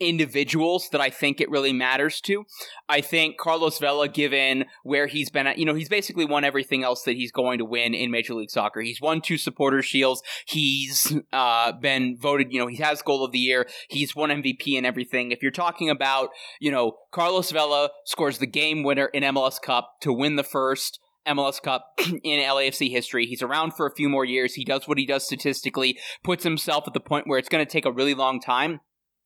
individuals 0.00 0.88
that 0.90 1.00
I 1.00 1.10
think 1.10 1.40
it 1.40 1.50
really 1.50 1.72
matters 1.72 2.20
to. 2.22 2.44
I 2.88 3.00
think 3.00 3.38
Carlos 3.38 3.78
Vela, 3.78 4.08
given 4.08 4.66
where 4.82 5.06
he's 5.06 5.30
been 5.30 5.46
at, 5.46 5.58
you 5.58 5.64
know, 5.64 5.74
he's 5.74 5.88
basically 5.88 6.24
won 6.24 6.44
everything 6.44 6.84
else 6.84 7.02
that 7.04 7.16
he's 7.16 7.32
going 7.32 7.58
to 7.58 7.64
win 7.64 7.94
in 7.94 8.10
Major 8.10 8.34
League 8.34 8.50
Soccer. 8.50 8.80
He's 8.80 9.00
won 9.00 9.20
two 9.20 9.38
supporter 9.38 9.82
shields. 9.82 10.22
He's 10.46 11.16
uh, 11.32 11.72
been 11.72 12.16
voted, 12.18 12.52
you 12.52 12.58
know, 12.58 12.66
he 12.66 12.76
has 12.76 13.02
goal 13.02 13.24
of 13.24 13.32
the 13.32 13.38
year. 13.38 13.66
He's 13.88 14.14
won 14.14 14.30
MVP 14.30 14.76
and 14.76 14.86
everything. 14.86 15.32
If 15.32 15.42
you're 15.42 15.50
talking 15.50 15.90
about, 15.90 16.30
you 16.60 16.70
know, 16.70 16.98
Carlos 17.10 17.50
Vela 17.50 17.90
scores 18.04 18.38
the 18.38 18.46
game 18.46 18.82
winner 18.82 19.06
in 19.06 19.22
MLS 19.22 19.60
Cup 19.60 19.94
to 20.00 20.12
win 20.12 20.36
the 20.36 20.44
first. 20.44 21.00
MLS 21.26 21.62
Cup 21.62 21.86
in 22.22 22.40
LAFC 22.40 22.90
history. 22.90 23.24
He's 23.24 23.40
around 23.40 23.72
for 23.72 23.86
a 23.86 23.94
few 23.94 24.10
more 24.10 24.26
years. 24.26 24.52
He 24.52 24.64
does 24.64 24.86
what 24.86 24.98
he 24.98 25.06
does 25.06 25.24
statistically, 25.24 25.98
puts 26.22 26.44
himself 26.44 26.84
at 26.86 26.92
the 26.92 27.00
point 27.00 27.26
where 27.26 27.38
it's 27.38 27.48
going 27.48 27.64
to 27.64 27.70
take 27.70 27.86
a 27.86 27.92
really 27.92 28.12
long 28.12 28.40
time 28.40 28.80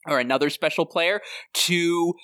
or 0.06 0.18
another 0.18 0.50
special 0.50 0.86
player 0.86 1.20
to 1.54 2.14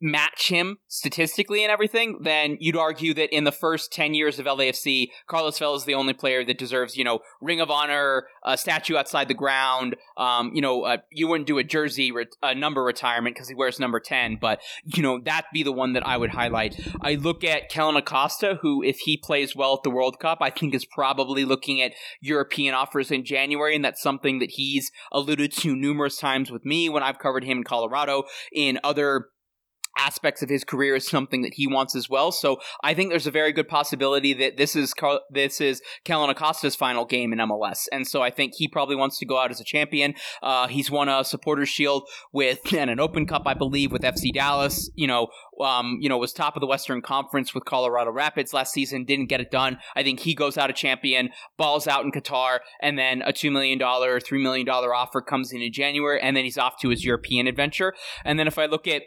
match 0.00 0.48
him 0.48 0.78
statistically 0.88 1.62
and 1.62 1.70
everything, 1.70 2.20
then 2.22 2.56
you'd 2.60 2.76
argue 2.76 3.14
that 3.14 3.34
in 3.34 3.44
the 3.44 3.52
first 3.52 3.92
10 3.92 4.14
years 4.14 4.38
of 4.38 4.46
LAFC, 4.46 5.08
Carlos 5.26 5.58
Vela 5.58 5.76
is 5.76 5.84
the 5.84 5.94
only 5.94 6.12
player 6.12 6.44
that 6.44 6.58
deserves, 6.58 6.96
you 6.96 7.04
know, 7.04 7.20
Ring 7.40 7.60
of 7.60 7.70
Honor, 7.70 8.26
a 8.44 8.58
statue 8.58 8.96
outside 8.96 9.28
the 9.28 9.34
ground. 9.34 9.96
Um, 10.16 10.50
you 10.54 10.60
know, 10.60 10.82
uh, 10.82 10.98
you 11.10 11.28
wouldn't 11.28 11.46
do 11.46 11.58
a 11.58 11.64
jersey, 11.64 12.12
re- 12.12 12.26
a 12.42 12.54
number 12.54 12.82
retirement 12.82 13.34
because 13.34 13.48
he 13.48 13.54
wears 13.54 13.80
number 13.80 14.00
10, 14.00 14.38
but, 14.40 14.60
you 14.84 15.02
know, 15.02 15.20
that'd 15.24 15.48
be 15.52 15.62
the 15.62 15.72
one 15.72 15.94
that 15.94 16.06
I 16.06 16.16
would 16.16 16.30
highlight. 16.30 16.78
I 17.00 17.14
look 17.14 17.42
at 17.42 17.70
Kellyn 17.70 17.96
Acosta, 17.96 18.58
who, 18.60 18.82
if 18.82 18.98
he 18.98 19.16
plays 19.16 19.56
well 19.56 19.74
at 19.74 19.82
the 19.82 19.90
World 19.90 20.18
Cup, 20.20 20.38
I 20.40 20.50
think 20.50 20.74
is 20.74 20.84
probably 20.84 21.44
looking 21.44 21.80
at 21.80 21.92
European 22.20 22.74
offers 22.74 23.10
in 23.10 23.24
January, 23.24 23.74
and 23.74 23.84
that's 23.84 24.02
something 24.02 24.38
that 24.40 24.50
he's 24.52 24.90
alluded 25.12 25.52
to 25.52 25.74
numerous 25.74 26.18
times 26.18 26.50
with 26.50 26.64
me 26.64 26.88
when 26.88 27.02
I've 27.02 27.18
covered 27.18 27.44
him 27.44 27.58
in 27.58 27.64
Colorado 27.64 28.24
in 28.52 28.78
other 28.84 29.28
aspects 29.96 30.42
of 30.42 30.48
his 30.48 30.64
career 30.64 30.96
is 30.96 31.06
something 31.06 31.42
that 31.42 31.54
he 31.54 31.66
wants 31.66 31.94
as 31.94 32.08
well. 32.08 32.32
So 32.32 32.58
I 32.82 32.94
think 32.94 33.10
there's 33.10 33.26
a 33.26 33.30
very 33.30 33.52
good 33.52 33.68
possibility 33.68 34.32
that 34.34 34.56
this 34.56 34.76
is 34.76 34.94
Car- 34.94 35.20
this 35.30 35.60
is 35.60 35.82
Kellyn 36.04 36.30
Acosta's 36.30 36.76
final 36.76 37.04
game 37.04 37.32
in 37.32 37.38
MLS, 37.38 37.86
and 37.92 38.06
so 38.06 38.22
I 38.22 38.30
think 38.30 38.54
he 38.56 38.68
probably 38.68 38.96
wants 38.96 39.18
to 39.18 39.26
go 39.26 39.38
out 39.38 39.50
as 39.50 39.60
a 39.60 39.64
champion. 39.64 40.14
Uh, 40.42 40.68
he's 40.68 40.90
won 40.90 41.08
a 41.08 41.24
Supporters 41.24 41.68
Shield 41.68 42.08
with 42.32 42.72
and 42.72 42.90
an 42.90 43.00
Open 43.00 43.26
Cup, 43.26 43.42
I 43.46 43.54
believe, 43.54 43.92
with 43.92 44.02
FC 44.02 44.32
Dallas. 44.32 44.90
You 44.94 45.06
know, 45.06 45.28
um, 45.60 45.98
you 46.00 46.08
know, 46.08 46.18
was 46.18 46.32
top 46.32 46.56
of 46.56 46.60
the 46.60 46.66
Western 46.66 47.02
Conference 47.02 47.54
with 47.54 47.64
Colorado 47.64 48.10
Rapids 48.10 48.52
last 48.52 48.72
season. 48.72 49.04
Didn't 49.04 49.26
get 49.26 49.40
it 49.40 49.50
done. 49.50 49.78
I 49.94 50.02
think 50.02 50.20
he 50.20 50.34
goes 50.34 50.58
out 50.58 50.70
a 50.70 50.72
champion, 50.72 51.30
balls 51.56 51.86
out 51.86 52.04
in 52.04 52.12
Qatar, 52.12 52.58
and 52.80 52.98
then 52.98 53.22
a 53.22 53.32
two 53.32 53.50
million 53.50 53.78
dollar, 53.78 54.20
three 54.20 54.42
million 54.42 54.66
dollar 54.66 54.94
offer 54.94 55.20
comes 55.20 55.52
in 55.52 55.62
in 55.62 55.72
January, 55.72 56.20
and 56.20 56.36
then 56.36 56.44
he's 56.44 56.58
off 56.58 56.78
to 56.80 56.88
his 56.90 57.04
European 57.04 57.46
adventure. 57.46 57.94
And 58.24 58.38
then 58.38 58.46
if 58.46 58.58
I 58.58 58.66
look 58.66 58.86
at 58.86 59.02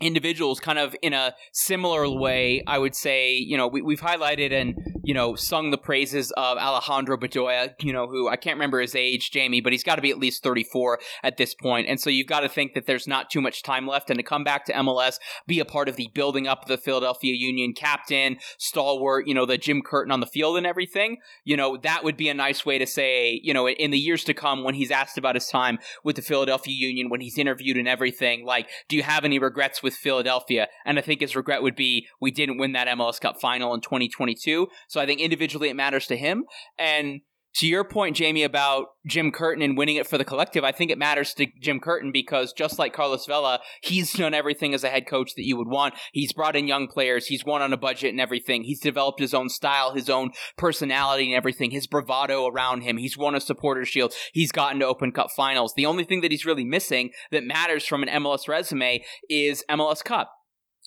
individuals 0.00 0.60
kind 0.60 0.78
of 0.78 0.94
in 1.02 1.12
a 1.12 1.34
similar 1.52 2.08
way 2.08 2.62
i 2.66 2.78
would 2.78 2.94
say 2.94 3.34
you 3.34 3.56
know 3.56 3.66
we, 3.66 3.82
we've 3.82 4.00
highlighted 4.00 4.52
and 4.52 4.74
you 5.02 5.14
know 5.14 5.34
sung 5.34 5.70
the 5.70 5.78
praises 5.78 6.32
of 6.32 6.58
alejandro 6.58 7.16
bedoya 7.16 7.72
you 7.80 7.92
know 7.92 8.06
who 8.06 8.28
i 8.28 8.36
can't 8.36 8.56
remember 8.56 8.80
his 8.80 8.94
age 8.94 9.30
jamie 9.30 9.60
but 9.60 9.72
he's 9.72 9.84
got 9.84 9.96
to 9.96 10.02
be 10.02 10.10
at 10.10 10.18
least 10.18 10.42
34 10.42 10.98
at 11.22 11.36
this 11.36 11.54
point. 11.54 11.88
And 11.88 12.00
so 12.00 12.10
you've 12.10 12.26
got 12.26 12.40
to 12.40 12.48
think 12.48 12.74
that 12.74 12.86
there's 12.86 13.06
not 13.06 13.30
too 13.30 13.40
much 13.40 13.62
time 13.62 13.86
left. 13.86 14.10
And 14.10 14.18
to 14.18 14.22
come 14.22 14.44
back 14.44 14.64
to 14.66 14.72
mls 14.72 15.18
be 15.46 15.60
a 15.60 15.64
part 15.64 15.88
of 15.88 15.96
the 15.96 16.10
building 16.14 16.46
up 16.46 16.62
of 16.62 16.68
the 16.68 16.76
philadelphia 16.76 17.34
union 17.34 17.72
captain 17.72 18.36
stalwart 18.58 19.26
you 19.26 19.34
know 19.34 19.46
the 19.46 19.56
jim 19.58 19.82
curtin 19.82 20.10
on 20.10 20.20
the 20.20 20.26
field 20.26 20.56
and 20.56 20.66
everything 20.66 21.16
you 21.44 21.56
know 21.56 21.76
that 21.76 22.04
would 22.04 22.16
be 22.16 22.28
a 22.28 22.34
nice 22.34 22.64
way 22.64 22.78
to 22.78 22.86
say 22.86 23.40
you 23.42 23.52
know 23.54 23.68
in 23.68 23.90
the 23.90 23.98
years 23.98 24.24
to 24.24 24.34
come 24.34 24.64
when 24.64 24.74
he's 24.74 24.90
asked 24.90 25.18
about 25.18 25.34
his 25.34 25.46
time 25.48 25.78
with 26.04 26.16
the 26.16 26.22
philadelphia 26.22 26.74
union 26.74 27.08
when 27.08 27.20
he's 27.20 27.38
interviewed 27.38 27.76
and 27.76 27.88
everything 27.88 28.44
like 28.44 28.68
do 28.88 28.96
you 28.96 29.02
have 29.02 29.24
any 29.24 29.38
regrets 29.38 29.82
with 29.82 29.89
with 29.90 29.98
Philadelphia. 29.98 30.68
And 30.84 30.98
I 30.98 31.02
think 31.02 31.20
his 31.20 31.34
regret 31.34 31.62
would 31.62 31.74
be 31.74 32.06
we 32.20 32.30
didn't 32.30 32.58
win 32.58 32.72
that 32.72 32.88
MLS 32.88 33.20
Cup 33.20 33.40
final 33.40 33.74
in 33.74 33.80
2022. 33.80 34.68
So 34.88 35.00
I 35.00 35.06
think 35.06 35.20
individually 35.20 35.68
it 35.68 35.76
matters 35.76 36.06
to 36.06 36.16
him. 36.16 36.44
And 36.78 37.20
to 37.56 37.66
your 37.66 37.84
point, 37.84 38.16
Jamie, 38.16 38.44
about 38.44 38.86
Jim 39.06 39.32
Curtin 39.32 39.62
and 39.62 39.76
winning 39.76 39.96
it 39.96 40.06
for 40.06 40.16
the 40.16 40.24
collective, 40.24 40.62
I 40.62 40.70
think 40.70 40.90
it 40.90 40.98
matters 40.98 41.34
to 41.34 41.46
Jim 41.60 41.80
Curtin 41.80 42.12
because 42.12 42.52
just 42.52 42.78
like 42.78 42.92
Carlos 42.92 43.26
Vela, 43.26 43.60
he's 43.82 44.12
done 44.12 44.34
everything 44.34 44.72
as 44.72 44.84
a 44.84 44.88
head 44.88 45.06
coach 45.06 45.34
that 45.34 45.44
you 45.44 45.56
would 45.56 45.68
want. 45.68 45.94
He's 46.12 46.32
brought 46.32 46.54
in 46.54 46.68
young 46.68 46.86
players. 46.86 47.26
He's 47.26 47.44
won 47.44 47.60
on 47.60 47.72
a 47.72 47.76
budget 47.76 48.10
and 48.10 48.20
everything. 48.20 48.62
He's 48.62 48.80
developed 48.80 49.20
his 49.20 49.34
own 49.34 49.48
style, 49.48 49.94
his 49.94 50.08
own 50.08 50.30
personality 50.56 51.26
and 51.26 51.36
everything, 51.36 51.72
his 51.72 51.88
bravado 51.88 52.46
around 52.46 52.82
him. 52.82 52.98
He's 52.98 53.18
won 53.18 53.34
a 53.34 53.40
supporter 53.40 53.84
shield. 53.84 54.14
He's 54.32 54.52
gotten 54.52 54.78
to 54.80 54.86
Open 54.86 55.10
Cup 55.10 55.30
finals. 55.34 55.74
The 55.74 55.86
only 55.86 56.04
thing 56.04 56.20
that 56.20 56.30
he's 56.30 56.46
really 56.46 56.64
missing 56.64 57.10
that 57.32 57.44
matters 57.44 57.84
from 57.84 58.04
an 58.04 58.22
MLS 58.22 58.46
resume 58.46 59.04
is 59.28 59.64
MLS 59.68 60.04
Cup. 60.04 60.30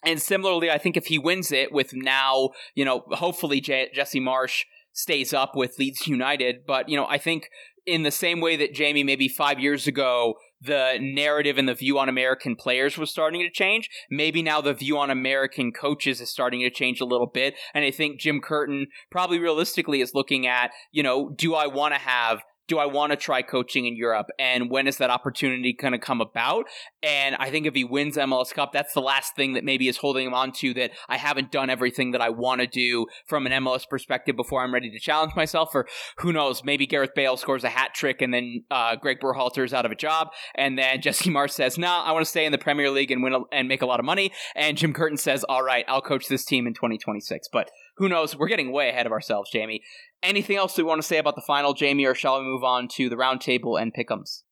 And 0.06 0.22
similarly, 0.22 0.70
I 0.70 0.78
think 0.78 0.98
if 0.98 1.08
he 1.08 1.18
wins 1.18 1.52
it 1.52 1.72
with 1.72 1.94
now, 1.94 2.50
you 2.76 2.84
know, 2.84 3.04
hopefully 3.12 3.62
J- 3.62 3.90
Jesse 3.94 4.20
Marsch 4.20 4.64
stays 4.94 5.34
up 5.34 5.56
with 5.56 5.78
Leeds 5.78 6.08
United. 6.08 6.66
But, 6.66 6.88
you 6.88 6.96
know, 6.96 7.06
I 7.08 7.18
think 7.18 7.50
in 7.86 8.04
the 8.04 8.12
same 8.12 8.40
way 8.40 8.56
that 8.56 8.74
Jamie, 8.74 9.04
maybe 9.04 9.28
five 9.28 9.60
years 9.60 9.88
ago, 9.88 10.36
the 10.62 10.98
narrative 11.02 11.58
and 11.58 11.68
the 11.68 11.74
view 11.74 12.00
on 12.00 12.08
American 12.08 12.56
players 12.56 12.98
was 12.98 13.12
starting 13.12 13.42
to 13.42 13.50
change. 13.50 13.90
Maybe 14.10 14.42
now 14.42 14.62
the 14.62 14.74
view 14.74 14.98
on 14.98 15.10
American 15.10 15.74
coaches 15.74 16.22
is 16.22 16.30
starting 16.30 16.62
to 16.62 16.70
change 16.70 17.02
a 17.02 17.06
little 17.06 17.28
bit. 17.28 17.56
And 17.74 17.84
I 17.84 17.92
think 17.92 18.20
Jim 18.20 18.40
Curtin 18.40 18.88
probably 19.12 19.40
realistically 19.40 20.00
is 20.00 20.14
looking 20.14 20.48
at, 20.48 20.72
you 20.94 21.04
know, 21.04 21.32
do 21.36 21.54
I 21.54 21.68
want 21.68 21.94
to 21.96 22.00
have 22.00 22.44
do 22.68 22.78
I 22.78 22.86
want 22.86 23.12
to 23.12 23.18
try 23.18 23.42
coaching 23.42 23.86
in 23.86 23.96
Europe? 23.96 24.28
And 24.40 24.70
when 24.70 24.88
is 24.88 24.98
that 24.98 25.10
opportunity 25.10 25.74
going 25.74 25.94
to 25.94 26.00
come 26.00 26.22
about? 26.22 26.66
And 27.02 27.36
I 27.36 27.50
think 27.50 27.66
if 27.66 27.74
he 27.74 27.84
wins 27.84 28.16
MLS 28.18 28.54
Cup, 28.54 28.72
that's 28.72 28.94
the 28.94 29.02
last 29.02 29.36
thing 29.36 29.54
that 29.54 29.64
maybe 29.64 29.88
is 29.88 29.98
holding 29.98 30.28
him 30.28 30.34
on 30.34 30.52
to 30.60 30.74
that 30.76 30.92
I 31.10 31.18
haven't 31.18 31.52
done 31.52 31.70
everything 31.70 32.12
that 32.12 32.22
I 32.22 32.30
want 32.30 32.62
to 32.62 32.68
do 32.68 33.06
from 33.28 33.46
an 33.46 33.52
MLS 33.64 33.88
perspective 33.88 34.36
before 34.36 34.64
I'm 34.64 34.74
ready 34.74 34.90
to 34.90 35.00
challenge 35.00 35.36
myself. 35.36 35.70
Or 35.74 35.88
who 36.20 36.32
knows, 36.32 36.64
maybe 36.64 36.88
Gareth 36.88 37.12
Bale 37.16 37.38
scores 37.38 37.64
a 37.64 37.70
hat 37.70 37.94
trick 37.94 38.22
and 38.22 38.34
then 38.34 38.64
uh, 38.72 38.96
Greg 38.96 39.20
Berhalter's 39.20 39.74
out 39.74 39.86
of 39.86 39.92
a 39.92 39.96
job. 39.96 40.30
And 40.56 40.78
then 40.78 41.02
Jesse 41.02 41.30
Marsch 41.30 41.52
says, 41.52 41.78
nah, 41.78 42.04
I 42.04 42.12
want 42.12 42.26
to 42.26 42.30
stay 42.30 42.46
in 42.46 42.52
the 42.52 42.58
Premier 42.58 42.90
League 42.90 43.12
and 43.12 43.24
win 43.24 43.34
a, 43.34 43.40
and 43.52 43.68
make 43.68 43.82
a 43.82 43.86
lot 43.86 44.00
of 44.00 44.06
money. 44.06 44.32
And 44.56 44.78
Jim 44.78 44.94
Curtin 44.94 45.18
says, 45.18 45.44
all 45.44 45.64
right, 45.64 45.86
I'll 45.88 46.02
coach 46.02 46.28
this 46.28 46.46
team 46.46 46.68
in 46.68 46.74
2026. 46.74 47.50
But 47.52 47.70
who 47.98 48.10
knows? 48.10 48.36
We're 48.36 48.48
getting 48.48 48.72
way 48.72 48.90
ahead 48.90 49.06
of 49.06 49.12
ourselves, 49.12 49.52
Jamie. 49.52 49.82
Anything 50.24 50.58
else 50.58 50.78
we 50.78 50.84
want 50.84 51.02
to 51.02 51.08
say 51.08 51.18
about 51.18 51.36
the 51.36 51.44
final, 51.46 51.74
Jamie, 51.74 52.06
or 52.06 52.16
shall 52.16 52.40
we 52.40 52.46
move 52.46 52.64
on 52.64 52.88
to 52.96 53.10
the 53.10 53.16
roundtable 53.16 53.80
and 53.80 53.94
pickums? 53.94 54.44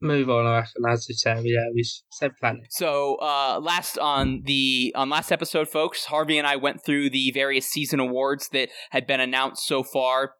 Move 0.00 0.28
on, 0.28 0.46
I 0.46 0.58
reckon. 0.58 0.82
As 0.88 1.06
said, 1.08 1.42
yeah, 1.44 1.68
we 1.74 1.84
said 2.10 2.32
plenty. 2.38 2.62
So, 2.68 3.16
uh, 3.16 3.60
last 3.62 3.96
on 3.98 4.42
the 4.44 4.92
on 4.94 5.08
last 5.08 5.32
episode, 5.32 5.68
folks, 5.68 6.06
Harvey 6.06 6.36
and 6.36 6.46
I 6.46 6.56
went 6.56 6.84
through 6.84 7.10
the 7.10 7.30
various 7.32 7.66
season 7.66 8.00
awards 8.00 8.48
that 8.52 8.68
had 8.90 9.06
been 9.06 9.20
announced 9.20 9.66
so 9.66 9.82
far 9.82 10.32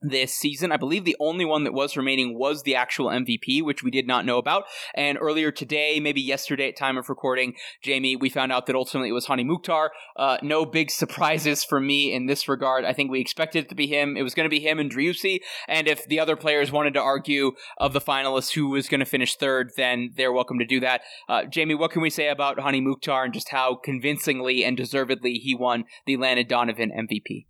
this 0.00 0.34
season. 0.34 0.72
I 0.72 0.76
believe 0.76 1.04
the 1.04 1.16
only 1.20 1.44
one 1.44 1.64
that 1.64 1.72
was 1.72 1.96
remaining 1.96 2.38
was 2.38 2.62
the 2.62 2.76
actual 2.76 3.08
MVP, 3.08 3.62
which 3.62 3.82
we 3.82 3.90
did 3.90 4.06
not 4.06 4.24
know 4.24 4.38
about. 4.38 4.64
And 4.94 5.18
earlier 5.20 5.50
today, 5.50 6.00
maybe 6.00 6.20
yesterday 6.20 6.68
at 6.68 6.76
time 6.76 6.96
of 6.96 7.08
recording, 7.08 7.54
Jamie, 7.82 8.16
we 8.16 8.30
found 8.30 8.52
out 8.52 8.66
that 8.66 8.76
ultimately 8.76 9.08
it 9.08 9.12
was 9.12 9.26
Hany 9.26 9.44
Mukhtar. 9.44 9.90
Uh, 10.16 10.38
no 10.42 10.64
big 10.64 10.90
surprises 10.98 11.64
for 11.64 11.80
me 11.80 12.12
in 12.12 12.26
this 12.26 12.48
regard. 12.48 12.84
I 12.84 12.92
think 12.92 13.10
we 13.10 13.20
expected 13.20 13.64
it 13.64 13.68
to 13.70 13.74
be 13.74 13.86
him. 13.86 14.16
It 14.16 14.22
was 14.22 14.34
going 14.34 14.44
to 14.44 14.50
be 14.50 14.60
him 14.60 14.78
and 14.78 14.90
Driussi. 14.90 15.40
And 15.66 15.88
if 15.88 16.06
the 16.06 16.20
other 16.20 16.36
players 16.36 16.70
wanted 16.70 16.94
to 16.94 17.00
argue 17.00 17.52
of 17.78 17.92
the 17.92 18.00
finalists 18.00 18.52
who 18.54 18.68
was 18.68 18.88
going 18.88 19.00
to 19.00 19.06
finish 19.06 19.36
third, 19.36 19.72
then 19.76 20.10
they're 20.16 20.32
welcome 20.32 20.58
to 20.58 20.66
do 20.66 20.80
that. 20.80 21.02
Uh, 21.28 21.44
Jamie, 21.44 21.74
what 21.74 21.90
can 21.90 22.02
we 22.02 22.10
say 22.10 22.28
about 22.28 22.60
Hany 22.60 22.80
Mukhtar 22.80 23.24
and 23.24 23.34
just 23.34 23.50
how 23.50 23.74
convincingly 23.74 24.64
and 24.64 24.76
deservedly 24.76 25.34
he 25.34 25.54
won 25.54 25.84
the 26.06 26.16
Landon 26.16 26.46
Donovan 26.46 26.90
MVP? 26.90 27.46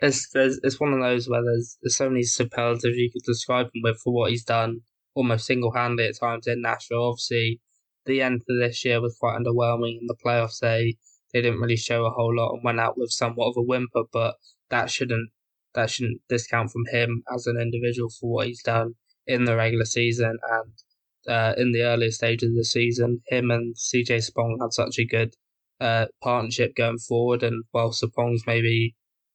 It's 0.00 0.28
it's 0.34 0.80
one 0.80 0.92
of 0.92 1.00
those 1.00 1.28
where 1.28 1.42
there's 1.42 1.78
there's 1.82 1.96
so 1.96 2.08
many 2.10 2.22
superlatives 2.22 2.96
you 2.96 3.10
could 3.10 3.22
describe 3.22 3.66
him 3.66 3.82
with 3.82 3.98
for 4.02 4.12
what 4.12 4.30
he's 4.30 4.44
done 4.44 4.80
almost 5.14 5.46
single 5.46 5.72
handedly 5.72 6.08
at 6.08 6.18
times 6.18 6.46
in 6.46 6.60
Nashville. 6.60 7.04
Obviously, 7.04 7.60
the 8.04 8.20
end 8.20 8.42
of 8.48 8.58
this 8.58 8.84
year 8.84 9.00
was 9.00 9.16
quite 9.18 9.38
underwhelming 9.38 9.98
in 10.00 10.06
the 10.06 10.16
playoffs. 10.24 10.60
They 10.60 10.96
they 11.32 11.40
didn't 11.40 11.60
really 11.60 11.76
show 11.76 12.04
a 12.04 12.10
whole 12.10 12.34
lot 12.34 12.52
and 12.52 12.64
went 12.64 12.80
out 12.80 12.98
with 12.98 13.10
somewhat 13.10 13.48
of 13.48 13.56
a 13.56 13.62
whimper, 13.62 14.04
but 14.12 14.36
that 14.70 14.90
shouldn't 14.90 15.30
that 15.74 15.90
shouldn't 15.90 16.20
discount 16.28 16.70
from 16.70 16.84
him 16.90 17.22
as 17.34 17.46
an 17.46 17.58
individual 17.60 18.10
for 18.10 18.30
what 18.30 18.46
he's 18.46 18.62
done 18.62 18.94
in 19.26 19.44
the 19.44 19.56
regular 19.56 19.84
season 19.84 20.38
and 20.50 20.72
uh, 21.28 21.54
in 21.56 21.72
the 21.72 21.82
earlier 21.82 22.10
stages 22.10 22.50
of 22.50 22.56
the 22.56 22.64
season. 22.64 23.22
Him 23.28 23.50
and 23.50 23.74
CJ 23.76 24.30
Sapong 24.30 24.56
had 24.60 24.72
such 24.72 24.98
a 24.98 25.06
good 25.06 25.34
uh, 25.80 26.06
partnership 26.22 26.74
going 26.76 26.98
forward, 26.98 27.42
and 27.42 27.64
while 27.72 27.90
Sapong's 27.90 28.46
maybe 28.46 28.94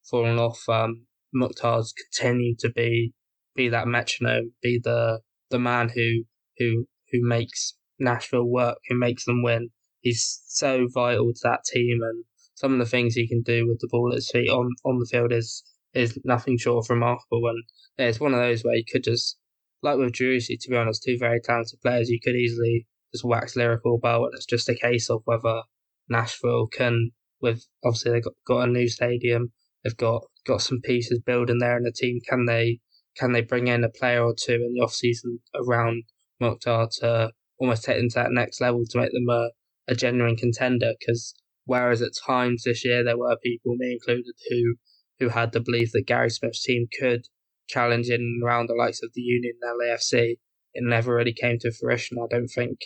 fallen 0.09 0.37
off. 0.37 0.67
Um, 0.67 1.05
Mukhtar's 1.33 1.93
continued 1.93 2.59
to 2.59 2.69
be 2.69 3.13
be 3.55 3.69
that 3.69 3.87
metronome, 3.87 4.53
be 4.61 4.79
the 4.83 5.19
the 5.49 5.59
man 5.59 5.89
who 5.89 6.23
who 6.57 6.87
who 7.11 7.19
makes 7.21 7.75
Nashville 7.99 8.49
work, 8.49 8.77
who 8.87 8.97
makes 8.97 9.25
them 9.25 9.43
win. 9.43 9.69
He's 10.01 10.41
so 10.47 10.87
vital 10.91 11.31
to 11.31 11.39
that 11.43 11.63
team, 11.65 11.99
and 12.01 12.23
some 12.55 12.73
of 12.73 12.79
the 12.79 12.85
things 12.85 13.13
he 13.13 13.27
can 13.27 13.41
do 13.41 13.67
with 13.67 13.79
the 13.79 13.87
ball 13.89 14.11
at 14.11 14.15
his 14.15 14.31
feet 14.31 14.49
on, 14.49 14.69
on 14.85 14.99
the 14.99 15.07
field 15.09 15.31
is 15.31 15.63
is 15.93 16.17
nothing 16.23 16.57
short 16.57 16.85
of 16.85 16.89
remarkable. 16.89 17.47
And 17.47 17.63
it's 17.97 18.19
one 18.19 18.33
of 18.33 18.39
those 18.39 18.63
where 18.63 18.75
you 18.75 18.83
could 18.89 19.03
just, 19.03 19.37
like 19.81 19.97
with 19.97 20.13
Driussi, 20.13 20.57
to 20.59 20.69
be 20.69 20.77
honest, 20.77 21.03
two 21.03 21.17
very 21.19 21.41
talented 21.41 21.81
players, 21.81 22.09
you 22.09 22.19
could 22.23 22.35
easily 22.35 22.87
just 23.13 23.25
wax 23.25 23.55
lyrical 23.55 23.95
about, 23.95 24.25
and 24.25 24.33
it's 24.35 24.45
just 24.45 24.69
a 24.69 24.75
case 24.75 25.09
of 25.09 25.21
whether 25.25 25.63
Nashville 26.07 26.67
can, 26.67 27.11
with 27.41 27.65
obviously 27.83 28.11
they've 28.11 28.23
got, 28.23 28.33
got 28.47 28.69
a 28.69 28.71
new 28.71 28.87
stadium, 28.87 29.51
They've 29.83 29.97
got 29.97 30.23
got 30.45 30.61
some 30.61 30.81
pieces 30.81 31.19
building 31.25 31.59
there 31.59 31.77
in 31.77 31.83
the 31.83 31.91
team. 31.91 32.19
Can 32.27 32.45
they 32.45 32.79
can 33.17 33.31
they 33.31 33.41
bring 33.41 33.67
in 33.67 33.83
a 33.83 33.89
player 33.89 34.23
or 34.23 34.35
two 34.35 34.53
in 34.53 34.73
the 34.73 34.81
off 34.81 34.93
season 34.93 35.39
around 35.55 36.03
Mukhtar 36.39 36.87
to 36.99 37.31
almost 37.57 37.83
take 37.83 37.97
them 37.97 38.09
to 38.09 38.15
that 38.15 38.31
next 38.31 38.61
level 38.61 38.83
to 38.89 38.97
make 38.97 39.11
them 39.11 39.29
a, 39.29 39.49
a 39.87 39.95
genuine 39.95 40.35
contender? 40.35 40.93
Because 40.99 41.33
whereas 41.65 42.01
at 42.01 42.11
times 42.25 42.63
this 42.63 42.85
year 42.85 43.03
there 43.03 43.17
were 43.17 43.37
people, 43.43 43.75
me 43.75 43.93
included, 43.93 44.33
who 44.49 44.75
who 45.19 45.29
had 45.29 45.51
the 45.51 45.59
belief 45.59 45.91
that 45.93 46.07
Gary 46.07 46.29
Smith's 46.29 46.63
team 46.63 46.87
could 46.99 47.27
challenge 47.67 48.09
in 48.09 48.41
around 48.43 48.67
the 48.67 48.75
likes 48.75 49.01
of 49.03 49.11
the 49.13 49.21
Union 49.21 49.53
and 49.61 49.79
LAFC, 49.79 50.37
it 50.73 50.83
never 50.83 51.15
really 51.15 51.33
came 51.33 51.57
to 51.59 51.71
fruition. 51.71 52.17
I 52.21 52.27
don't 52.29 52.47
think, 52.47 52.79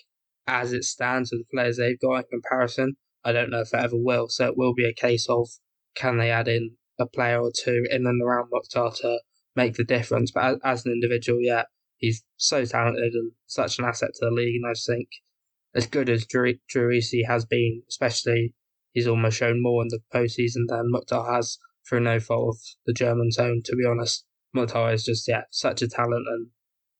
as 0.47 0.73
it 0.73 0.83
stands 0.83 1.31
with 1.31 1.41
the 1.41 1.55
players 1.55 1.77
they've 1.77 1.99
got 1.99 2.17
in 2.17 2.23
comparison, 2.29 2.95
I 3.23 3.31
don't 3.31 3.49
know 3.49 3.61
if 3.61 3.73
it 3.73 3.79
ever 3.79 3.95
will. 3.97 4.27
So 4.29 4.47
it 4.47 4.57
will 4.57 4.73
be 4.73 4.85
a 4.85 4.93
case 4.93 5.27
of 5.29 5.47
can 5.95 6.17
they 6.17 6.29
add 6.29 6.47
in 6.47 6.75
a 6.99 7.05
player 7.05 7.41
or 7.41 7.51
two 7.51 7.85
in 7.89 8.05
and 8.05 8.21
around 8.21 8.49
Mukhtar 8.51 8.91
to 9.01 9.19
make 9.55 9.75
the 9.75 9.83
difference. 9.83 10.31
But 10.31 10.43
as, 10.43 10.57
as 10.63 10.85
an 10.85 10.91
individual, 10.91 11.39
yeah, 11.41 11.63
he's 11.97 12.23
so 12.37 12.65
talented 12.65 13.13
and 13.13 13.31
such 13.47 13.79
an 13.79 13.85
asset 13.85 14.11
to 14.15 14.25
the 14.25 14.31
league. 14.31 14.55
And 14.55 14.65
I 14.69 14.73
think, 14.73 15.07
as 15.73 15.87
good 15.87 16.09
as 16.09 16.25
Drew 16.25 16.53
Driussi 16.73 17.25
has 17.27 17.45
been, 17.45 17.83
especially, 17.89 18.53
he's 18.93 19.07
almost 19.07 19.37
shown 19.37 19.61
more 19.61 19.81
in 19.81 19.89
the 19.89 19.99
postseason 20.13 20.67
than 20.67 20.91
Mukhtar 20.91 21.33
has 21.33 21.57
through 21.87 22.01
no 22.01 22.19
fault 22.19 22.55
of 22.55 22.61
the 22.85 22.93
Germans' 22.93 23.37
own, 23.37 23.61
to 23.65 23.75
be 23.75 23.85
honest. 23.85 24.25
Mukhtar 24.53 24.93
is 24.93 25.03
just, 25.03 25.27
yeah, 25.27 25.41
such 25.51 25.81
a 25.81 25.87
talent 25.87 26.25
and, 26.27 26.47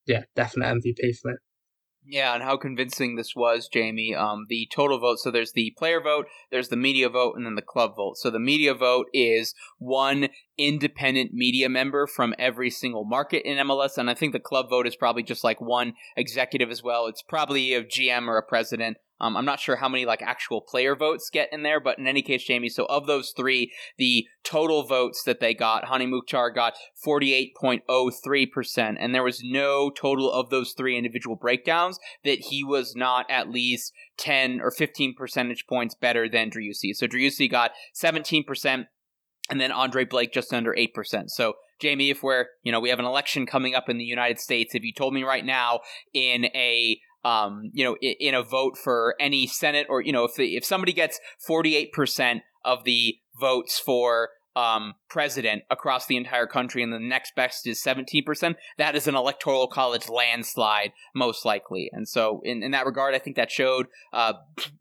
yeah, 0.05 0.23
definite 0.35 0.65
MVP 0.65 1.17
for 1.21 1.31
me. 1.31 1.37
Yeah, 2.07 2.35
and 2.35 2.43
how 2.43 2.55
convincing 2.57 3.15
this 3.15 3.35
was, 3.35 3.67
Jamie. 3.67 4.13
Um, 4.13 4.45
the 4.47 4.67
total 4.71 4.99
vote. 4.99 5.19
So 5.19 5.31
there's 5.31 5.53
the 5.53 5.73
player 5.77 5.99
vote, 5.99 6.27
there's 6.51 6.69
the 6.69 6.75
media 6.75 7.09
vote, 7.09 7.35
and 7.35 7.45
then 7.45 7.55
the 7.55 7.61
club 7.63 7.95
vote. 7.95 8.17
So 8.17 8.29
the 8.29 8.39
media 8.39 8.75
vote 8.75 9.07
is 9.11 9.55
one 9.79 10.29
independent 10.57 11.33
media 11.33 11.69
member 11.69 12.07
from 12.07 12.33
every 12.37 12.69
single 12.69 13.05
market 13.05 13.47
in 13.47 13.57
MLS, 13.67 13.97
and 13.97 14.09
I 14.09 14.13
think 14.13 14.33
the 14.33 14.39
club 14.39 14.69
vote 14.69 14.87
is 14.87 14.95
probably 14.95 15.23
just 15.23 15.43
like 15.43 15.61
one 15.61 15.93
executive 16.15 16.69
as 16.69 16.83
well. 16.83 17.07
It's 17.07 17.21
probably 17.21 17.73
a 17.73 17.83
GM 17.83 18.27
or 18.27 18.37
a 18.37 18.43
president 18.43 18.97
um, 19.19 19.37
I'm 19.37 19.45
not 19.45 19.59
sure 19.59 19.77
how 19.77 19.87
many 19.87 20.05
like 20.05 20.21
actual 20.21 20.61
player 20.61 20.95
votes 20.95 21.29
get 21.29 21.51
in 21.53 21.63
there, 21.63 21.79
but 21.79 21.97
in 21.97 22.07
any 22.07 22.21
case, 22.21 22.43
Jamie. 22.43 22.69
So 22.69 22.85
of 22.85 23.07
those 23.07 23.31
three, 23.31 23.71
the 23.97 24.27
total 24.43 24.83
votes 24.83 25.23
that 25.23 25.39
they 25.39 25.53
got, 25.53 25.87
Hany 25.87 26.05
Mukhtar 26.05 26.51
got 26.51 26.73
48.03 27.05 28.51
percent, 28.51 28.97
and 28.99 29.15
there 29.15 29.23
was 29.23 29.41
no 29.43 29.89
total 29.89 30.31
of 30.31 30.49
those 30.49 30.73
three 30.73 30.97
individual 30.97 31.37
breakdowns 31.37 31.97
that 32.25 32.39
he 32.39 32.63
was 32.63 32.95
not 32.95 33.25
at 33.29 33.49
least 33.49 33.93
10 34.17 34.59
or 34.61 34.71
15 34.71 35.15
percentage 35.15 35.65
points 35.67 35.95
better 35.95 36.27
than 36.27 36.49
Driussi. 36.49 36.93
So 36.93 37.07
Driussi 37.07 37.49
got 37.49 37.71
17 37.93 38.43
percent 38.43 38.87
and 39.49 39.59
then 39.59 39.71
Andre 39.71 40.05
Blake 40.05 40.33
just 40.33 40.53
under 40.53 40.73
8%. 40.73 41.29
So, 41.29 41.53
Jamie, 41.79 42.09
if 42.09 42.23
we're, 42.23 42.45
you 42.63 42.71
know, 42.71 42.79
we 42.79 42.89
have 42.89 42.99
an 42.99 43.05
election 43.05 43.45
coming 43.45 43.75
up 43.75 43.89
in 43.89 43.97
the 43.97 44.05
United 44.05 44.39
States, 44.39 44.73
if 44.75 44.83
you 44.83 44.93
told 44.93 45.13
me 45.13 45.23
right 45.23 45.45
now 45.45 45.81
in 46.13 46.45
a 46.45 46.99
um, 47.25 47.71
you 47.73 47.83
know, 47.83 47.97
in, 48.01 48.35
a 48.35 48.43
vote 48.43 48.77
for 48.77 49.15
any 49.19 49.47
Senate 49.47 49.87
or, 49.89 49.99
you 49.99 50.11
know, 50.11 50.25
if, 50.25 50.35
the, 50.35 50.55
if 50.55 50.63
somebody 50.63 50.93
gets 50.93 51.19
48% 51.49 52.41
of 52.63 52.83
the 52.83 53.17
votes 53.39 53.79
for 53.79 54.29
um, 54.55 54.93
president 55.09 55.63
across 55.69 56.05
the 56.05 56.15
entire 56.15 56.47
country 56.47 56.81
and 56.81 56.93
the 56.93 56.99
next 56.99 57.35
best 57.35 57.67
is 57.67 57.81
17%, 57.83 58.55
that 58.77 58.95
is 58.95 59.07
an 59.07 59.15
electoral 59.15 59.67
college 59.67 60.07
landslide, 60.07 60.91
most 61.13 61.45
likely. 61.45 61.89
And 61.91 62.07
so 62.07 62.41
in, 62.43 62.63
in 62.63 62.71
that 62.71 62.85
regard, 62.85 63.13
I 63.13 63.19
think 63.19 63.35
that 63.35 63.51
showed, 63.51 63.87
uh, 64.13 64.33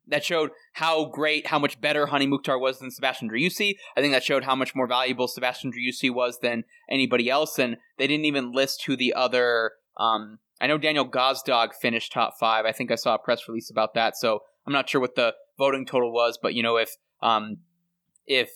that 0.07 0.25
showed 0.25 0.51
how 0.75 1.07
great, 1.07 1.49
how 1.49 1.59
much 1.59 1.81
better 1.81 2.07
Hany 2.07 2.27
Mukhtar 2.27 2.59
was 2.59 2.79
than 2.79 2.91
Sebastian 2.91 3.29
Driussi. 3.29 3.75
I 3.97 4.01
think 4.01 4.13
that 4.13 4.23
showed 4.23 4.45
how 4.45 4.55
much 4.55 4.75
more 4.75 4.87
valuable 4.87 5.29
Sebastian 5.29 5.73
Driussi 5.73 6.13
was 6.13 6.39
than 6.41 6.65
anybody 6.89 7.29
else. 7.29 7.59
And 7.59 7.77
they 7.99 8.07
didn't 8.07 8.27
even 8.27 8.53
list 8.53 8.85
who 8.87 8.97
the 8.97 9.13
other, 9.15 9.73
um, 9.99 10.39
I 10.61 10.69
know 10.69 10.79
Daniel 10.79 11.09
Gazdag 11.09 11.75
finished 11.75 12.13
top 12.13 12.35
five. 12.39 12.65
I 12.65 12.73
think 12.73 12.93
I 12.93 12.97
saw 12.97 13.17
a 13.17 13.19
press 13.19 13.49
release 13.49 13.71
about 13.71 13.95
that. 13.95 14.17
So 14.17 14.41
I'm 14.67 14.73
not 14.73 14.89
sure 14.89 15.01
what 15.01 15.17
the 15.17 15.35
voting 15.59 15.85
total 15.85 16.13
was, 16.13 16.39
but 16.41 16.55
you 16.55 16.63
know, 16.63 16.77
if 16.77 16.91
um, 17.23 17.59
if 18.27 18.51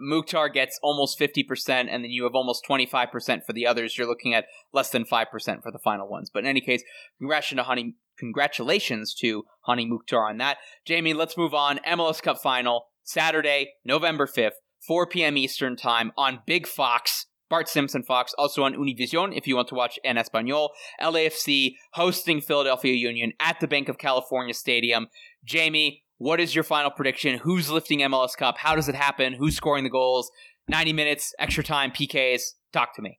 Mukhtar 0.00 0.48
gets 0.48 0.78
almost 0.82 1.18
50%, 1.18 1.86
and 1.90 2.04
then 2.04 2.10
you 2.10 2.24
have 2.24 2.34
almost 2.34 2.64
25% 2.68 3.44
for 3.44 3.52
the 3.52 3.66
others, 3.66 3.96
you're 3.96 4.06
looking 4.06 4.34
at 4.34 4.46
less 4.72 4.90
than 4.90 5.04
5% 5.04 5.26
for 5.62 5.72
the 5.72 5.78
final 5.78 6.08
ones. 6.08 6.30
But 6.32 6.40
in 6.40 6.46
any 6.46 6.60
case, 6.60 6.82
congratulations 7.18 7.58
to 7.58 7.68
Hany, 7.68 7.94
congratulations 8.18 9.14
to 9.20 9.44
Hany 9.66 9.86
Mukhtar 9.86 10.28
on 10.28 10.38
that. 10.38 10.58
Jamie, 10.84 11.14
let's 11.14 11.36
move 11.36 11.54
on. 11.54 11.78
MLS 11.86 12.22
Cup 12.22 12.38
final, 12.38 12.86
Saturday, 13.02 13.74
November 13.84 14.26
5th, 14.26 14.52
4 14.86 15.06
p.m. 15.06 15.36
Eastern 15.36 15.76
Time 15.76 16.12
on 16.16 16.40
Big 16.46 16.66
Fox. 16.66 17.26
Bart 17.50 17.68
Simpson 17.68 18.02
Fox, 18.02 18.34
also 18.36 18.62
on 18.62 18.74
Univision 18.74 19.34
if 19.34 19.46
you 19.46 19.56
want 19.56 19.68
to 19.68 19.74
watch 19.74 19.98
en 20.04 20.18
Espanol. 20.18 20.72
LAFC 21.00 21.76
hosting 21.94 22.42
Philadelphia 22.42 22.92
Union 22.92 23.32
at 23.40 23.58
the 23.60 23.66
Bank 23.66 23.88
of 23.88 23.96
California 23.96 24.52
Stadium. 24.52 25.06
Jamie, 25.44 26.04
what 26.18 26.40
is 26.40 26.54
your 26.54 26.64
final 26.64 26.90
prediction? 26.90 27.38
Who's 27.38 27.70
lifting 27.70 28.00
MLS 28.00 28.36
Cup? 28.36 28.58
How 28.58 28.74
does 28.74 28.88
it 28.88 28.94
happen? 28.94 29.32
Who's 29.32 29.56
scoring 29.56 29.84
the 29.84 29.90
goals? 29.90 30.30
90 30.68 30.92
minutes, 30.92 31.34
extra 31.38 31.64
time, 31.64 31.90
PKs. 31.90 32.42
Talk 32.72 32.94
to 32.96 33.02
me. 33.02 33.18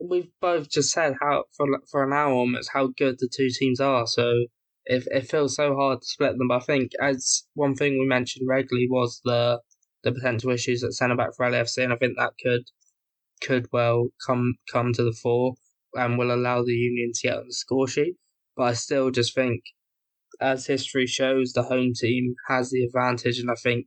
we've 0.00 0.30
both 0.40 0.70
just 0.70 0.90
said 0.90 1.14
how 1.20 1.44
for 1.56 1.66
for 1.90 2.04
an 2.04 2.12
hour 2.12 2.32
almost 2.32 2.70
how 2.72 2.88
good 2.96 3.16
the 3.18 3.28
two 3.34 3.48
teams 3.50 3.80
are. 3.80 4.06
So 4.06 4.46
it 4.84 5.04
it 5.10 5.30
feels 5.30 5.56
so 5.56 5.74
hard 5.74 6.00
to 6.00 6.06
split 6.06 6.38
them. 6.38 6.48
But 6.48 6.62
I 6.62 6.64
think 6.64 6.92
as 7.00 7.44
one 7.54 7.74
thing 7.74 7.98
we 7.98 8.06
mentioned 8.06 8.48
regularly 8.48 8.88
was 8.88 9.20
the 9.24 9.60
the 10.04 10.12
potential 10.12 10.50
issues 10.50 10.84
at 10.84 10.92
centre 10.92 11.16
back 11.16 11.30
for 11.36 11.46
LAFC, 11.46 11.82
and 11.82 11.92
I 11.92 11.96
think 11.96 12.16
that 12.16 12.34
could 12.42 12.64
could 13.42 13.66
well 13.72 14.08
come 14.26 14.54
come 14.72 14.92
to 14.94 15.04
the 15.04 15.12
fore 15.12 15.54
and 15.94 16.18
will 16.18 16.32
allow 16.32 16.62
the 16.62 16.72
Union 16.72 17.12
to 17.14 17.28
get 17.28 17.38
on 17.38 17.46
the 17.46 17.54
score 17.54 17.88
sheet. 17.88 18.16
But 18.58 18.64
I 18.64 18.72
still 18.72 19.12
just 19.12 19.36
think, 19.36 19.62
as 20.40 20.66
history 20.66 21.06
shows, 21.06 21.52
the 21.52 21.62
home 21.62 21.92
team 21.94 22.34
has 22.48 22.70
the 22.70 22.82
advantage, 22.82 23.38
and 23.38 23.48
I 23.48 23.54
think 23.54 23.86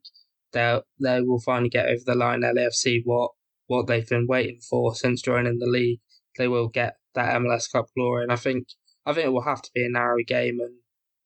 they 0.53 0.79
they 0.97 1.21
will 1.21 1.41
finally 1.41 1.67
get 1.67 1.87
over 1.87 2.03
the 2.05 2.15
line. 2.15 2.39
LAFC 2.39 3.01
what 3.03 3.31
what 3.67 3.87
they've 3.87 4.07
been 4.07 4.27
waiting 4.27 4.61
for 4.61 4.95
since 4.95 5.21
joining 5.21 5.59
the 5.59 5.67
league. 5.67 5.99
They 6.37 6.47
will 6.47 6.69
get 6.69 6.95
that 7.15 7.35
MLS 7.41 7.69
Cup 7.69 7.87
glory, 7.97 8.23
and 8.23 8.31
I 8.31 8.37
think 8.37 8.67
I 9.05 9.11
think 9.11 9.25
it 9.25 9.33
will 9.33 9.43
have 9.43 9.61
to 9.61 9.71
be 9.75 9.85
a 9.85 9.89
narrow 9.89 10.23
game. 10.25 10.59
And 10.61 10.75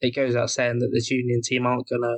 it 0.02 0.16
goes 0.16 0.36
out 0.36 0.50
saying 0.50 0.80
that 0.80 0.90
this 0.92 1.12
Union 1.12 1.42
team 1.44 1.68
aren't 1.68 1.88
gonna, 1.88 2.18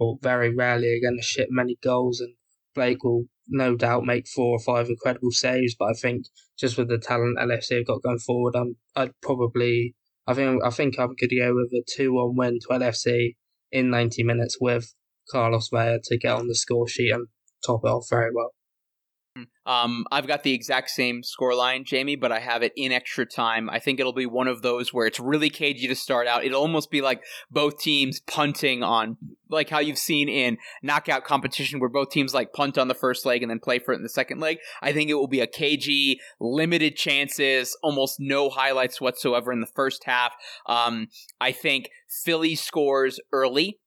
or 0.00 0.18
very 0.20 0.52
rarely 0.52 0.88
are 0.88 1.08
gonna 1.08 1.22
ship 1.22 1.50
many 1.52 1.78
goals, 1.84 2.20
and 2.20 2.34
Blake 2.74 3.04
will 3.04 3.26
no 3.46 3.76
doubt 3.76 4.04
make 4.04 4.26
four 4.26 4.56
or 4.56 4.60
five 4.60 4.88
incredible 4.88 5.30
saves. 5.30 5.76
But 5.78 5.90
I 5.90 5.92
think 5.92 6.26
just 6.58 6.76
with 6.76 6.88
the 6.88 6.98
talent 6.98 7.38
LFC 7.38 7.76
have 7.76 7.86
got 7.86 8.02
going 8.02 8.18
forward, 8.18 8.56
I'm 8.56 8.74
I'd 8.96 9.12
probably 9.22 9.94
I 10.28 10.34
think 10.34 10.62
I 10.62 10.68
think 10.68 10.98
I'm 10.98 11.14
going 11.18 11.30
to 11.30 11.38
go 11.38 11.54
with 11.54 11.72
a 11.72 11.82
two-one 11.88 12.36
win 12.36 12.58
to 12.60 12.68
LFC 12.68 13.36
in 13.72 13.88
90 13.88 14.24
minutes 14.24 14.58
with 14.60 14.94
Carlos 15.30 15.70
Vela 15.72 16.00
to 16.04 16.18
get 16.18 16.34
on 16.34 16.48
the 16.48 16.54
score 16.54 16.86
sheet 16.86 17.12
and 17.12 17.28
top 17.64 17.80
it 17.82 17.88
off 17.88 18.08
very 18.10 18.30
well. 18.34 18.52
Um, 19.66 20.06
I've 20.10 20.26
got 20.26 20.42
the 20.42 20.54
exact 20.54 20.90
same 20.90 21.22
scoreline, 21.22 21.84
Jamie, 21.84 22.16
but 22.16 22.32
I 22.32 22.40
have 22.40 22.62
it 22.62 22.72
in 22.76 22.90
extra 22.90 23.26
time. 23.26 23.68
I 23.68 23.78
think 23.78 24.00
it'll 24.00 24.12
be 24.12 24.26
one 24.26 24.48
of 24.48 24.62
those 24.62 24.94
where 24.94 25.06
it's 25.06 25.20
really 25.20 25.50
cagey 25.50 25.86
to 25.88 25.94
start 25.94 26.26
out. 26.26 26.44
It'll 26.44 26.60
almost 26.60 26.90
be 26.90 27.02
like 27.02 27.22
both 27.50 27.78
teams 27.78 28.20
punting 28.20 28.82
on, 28.82 29.18
like 29.50 29.68
how 29.68 29.78
you've 29.78 29.98
seen 29.98 30.28
in 30.28 30.56
knockout 30.82 31.24
competition, 31.24 31.80
where 31.80 31.90
both 31.90 32.10
teams 32.10 32.32
like 32.32 32.52
punt 32.52 32.78
on 32.78 32.88
the 32.88 32.94
first 32.94 33.26
leg 33.26 33.42
and 33.42 33.50
then 33.50 33.60
play 33.60 33.78
for 33.78 33.92
it 33.92 33.96
in 33.96 34.02
the 34.02 34.08
second 34.08 34.40
leg. 34.40 34.58
I 34.80 34.92
think 34.92 35.10
it 35.10 35.14
will 35.14 35.28
be 35.28 35.40
a 35.40 35.46
cagey, 35.46 36.18
limited 36.40 36.96
chances, 36.96 37.76
almost 37.82 38.16
no 38.18 38.48
highlights 38.48 39.00
whatsoever 39.00 39.52
in 39.52 39.60
the 39.60 39.66
first 39.66 40.04
half. 40.04 40.32
Um, 40.66 41.08
I 41.40 41.52
think 41.52 41.90
Philly 42.08 42.54
scores 42.54 43.20
early 43.32 43.78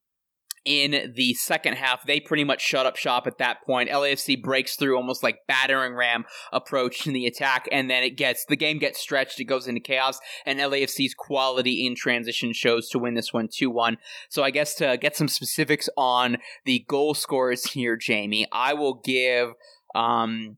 in 0.64 1.14
the 1.16 1.34
second 1.34 1.74
half, 1.74 2.06
they 2.06 2.20
pretty 2.20 2.44
much 2.44 2.62
shut 2.62 2.86
up 2.86 2.96
shop 2.96 3.26
at 3.26 3.40
that 3.40 3.64
point. 3.66 3.90
LAFC 3.90 4.42
breaks 4.42 4.76
through 4.76 4.96
almost 4.96 5.24
like 5.24 5.40
battering 5.48 5.96
ram 5.96 6.26
approach 6.52 7.08
in 7.08 7.14
the 7.14 7.26
attack, 7.26 7.68
and 7.72 7.90
then 7.90 8.04
it 8.04 8.18
gets 8.18 8.46
the 8.46 8.56
game 8.56 8.78
gets 8.78 9.00
stretched, 9.00 9.40
it 9.40 9.46
goes 9.46 9.68
into 9.68 9.82
chaos, 9.82 10.20
and 10.46 10.60
LAFC's 10.60 11.16
quality 11.16 11.86
in 11.86 11.96
transition 11.96 12.54
shows 12.54 12.90
to 12.90 13.00
win 13.00 13.16
this 13.16 13.34
one 13.34 13.48
2-1. 13.48 13.98
So 14.30 14.44
I 14.44 14.52
guess 14.52 14.76
to 14.76 14.98
get 14.98 15.16
some 15.16 15.28
specifics 15.28 15.90
on 15.98 16.38
the 16.66 16.86
goal 16.88 17.14
scorers 17.14 17.72
here, 17.72 17.96
Jamie, 17.96 18.48
I 18.52 18.74
will 18.74 19.02
give 19.04 19.50
um 19.96 20.58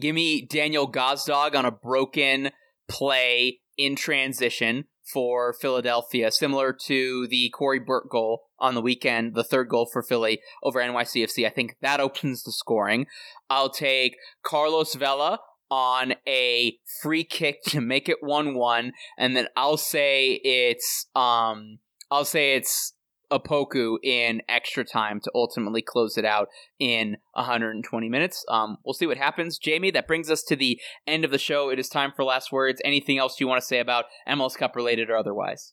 give 0.00 0.14
me 0.14 0.46
Daniel 0.46 0.90
Gazdag 0.90 1.54
on 1.54 1.66
a 1.66 1.70
broken 1.70 2.50
play 2.88 3.60
in 3.76 3.96
transition 3.96 4.86
for 5.12 5.52
Philadelphia, 5.52 6.30
similar 6.30 6.72
to 6.86 7.26
the 7.28 7.50
Cory 7.50 7.78
Burke 7.78 8.10
goal 8.10 8.42
on 8.58 8.74
the 8.74 8.80
weekend, 8.80 9.34
the 9.34 9.44
third 9.44 9.68
goal 9.68 9.88
for 9.92 10.02
Philly 10.02 10.40
over 10.62 10.80
NYCFC. 10.80 11.46
I 11.46 11.50
think 11.50 11.76
that 11.82 12.00
opens 12.00 12.42
the 12.42 12.52
scoring. 12.52 13.06
I'll 13.50 13.70
take 13.70 14.16
Carlos 14.42 14.94
Vela 14.94 15.38
on 15.70 16.14
a 16.26 16.78
free 17.02 17.24
kick 17.24 17.62
to 17.64 17.80
make 17.80 18.08
it 18.08 18.18
1-1 18.22 18.92
and 19.18 19.36
then 19.36 19.48
I'll 19.56 19.78
say 19.78 20.34
it's 20.44 21.06
um 21.16 21.78
I'll 22.10 22.26
say 22.26 22.54
it's 22.54 22.92
Opoku 23.32 23.96
in 24.02 24.42
extra 24.48 24.84
time 24.84 25.20
to 25.20 25.30
ultimately 25.34 25.82
close 25.82 26.16
it 26.16 26.24
out 26.24 26.48
in 26.78 27.16
120 27.32 28.08
minutes. 28.08 28.44
Um, 28.48 28.78
we'll 28.84 28.94
see 28.94 29.06
what 29.06 29.16
happens. 29.16 29.58
Jamie, 29.58 29.90
that 29.92 30.06
brings 30.06 30.30
us 30.30 30.42
to 30.44 30.56
the 30.56 30.80
end 31.06 31.24
of 31.24 31.30
the 31.30 31.38
show. 31.38 31.70
It 31.70 31.78
is 31.78 31.88
time 31.88 32.12
for 32.14 32.24
last 32.24 32.52
words. 32.52 32.80
Anything 32.84 33.18
else 33.18 33.40
you 33.40 33.48
want 33.48 33.60
to 33.60 33.66
say 33.66 33.80
about 33.80 34.06
MLS 34.28 34.56
Cup 34.56 34.76
related 34.76 35.10
or 35.10 35.16
otherwise? 35.16 35.72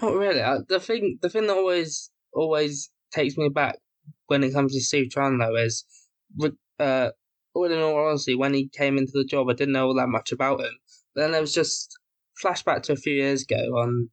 Not 0.00 0.14
really. 0.14 0.42
The 0.68 0.80
thing, 0.80 1.18
the 1.20 1.28
thing 1.28 1.46
that 1.46 1.56
always 1.56 2.10
always 2.32 2.90
takes 3.12 3.36
me 3.36 3.48
back 3.48 3.76
when 4.26 4.44
it 4.44 4.52
comes 4.52 4.72
to 4.74 4.80
Steve 4.80 5.10
Cherundolo 5.10 5.64
is, 5.64 5.84
uh, 6.78 7.10
all 7.54 7.64
in 7.64 7.80
all 7.80 8.08
honesty, 8.08 8.34
when 8.34 8.54
he 8.54 8.68
came 8.68 8.98
into 8.98 9.12
the 9.14 9.24
job, 9.24 9.48
I 9.48 9.54
didn't 9.54 9.72
know 9.72 9.86
all 9.86 9.94
that 9.94 10.08
much 10.08 10.30
about 10.32 10.60
him. 10.60 10.72
But 11.14 11.22
then 11.22 11.32
there 11.32 11.40
was 11.40 11.54
just 11.54 11.98
flashback 12.42 12.82
to 12.82 12.92
a 12.92 12.96
few 12.96 13.14
years 13.14 13.42
ago 13.42 13.56
on 13.56 14.10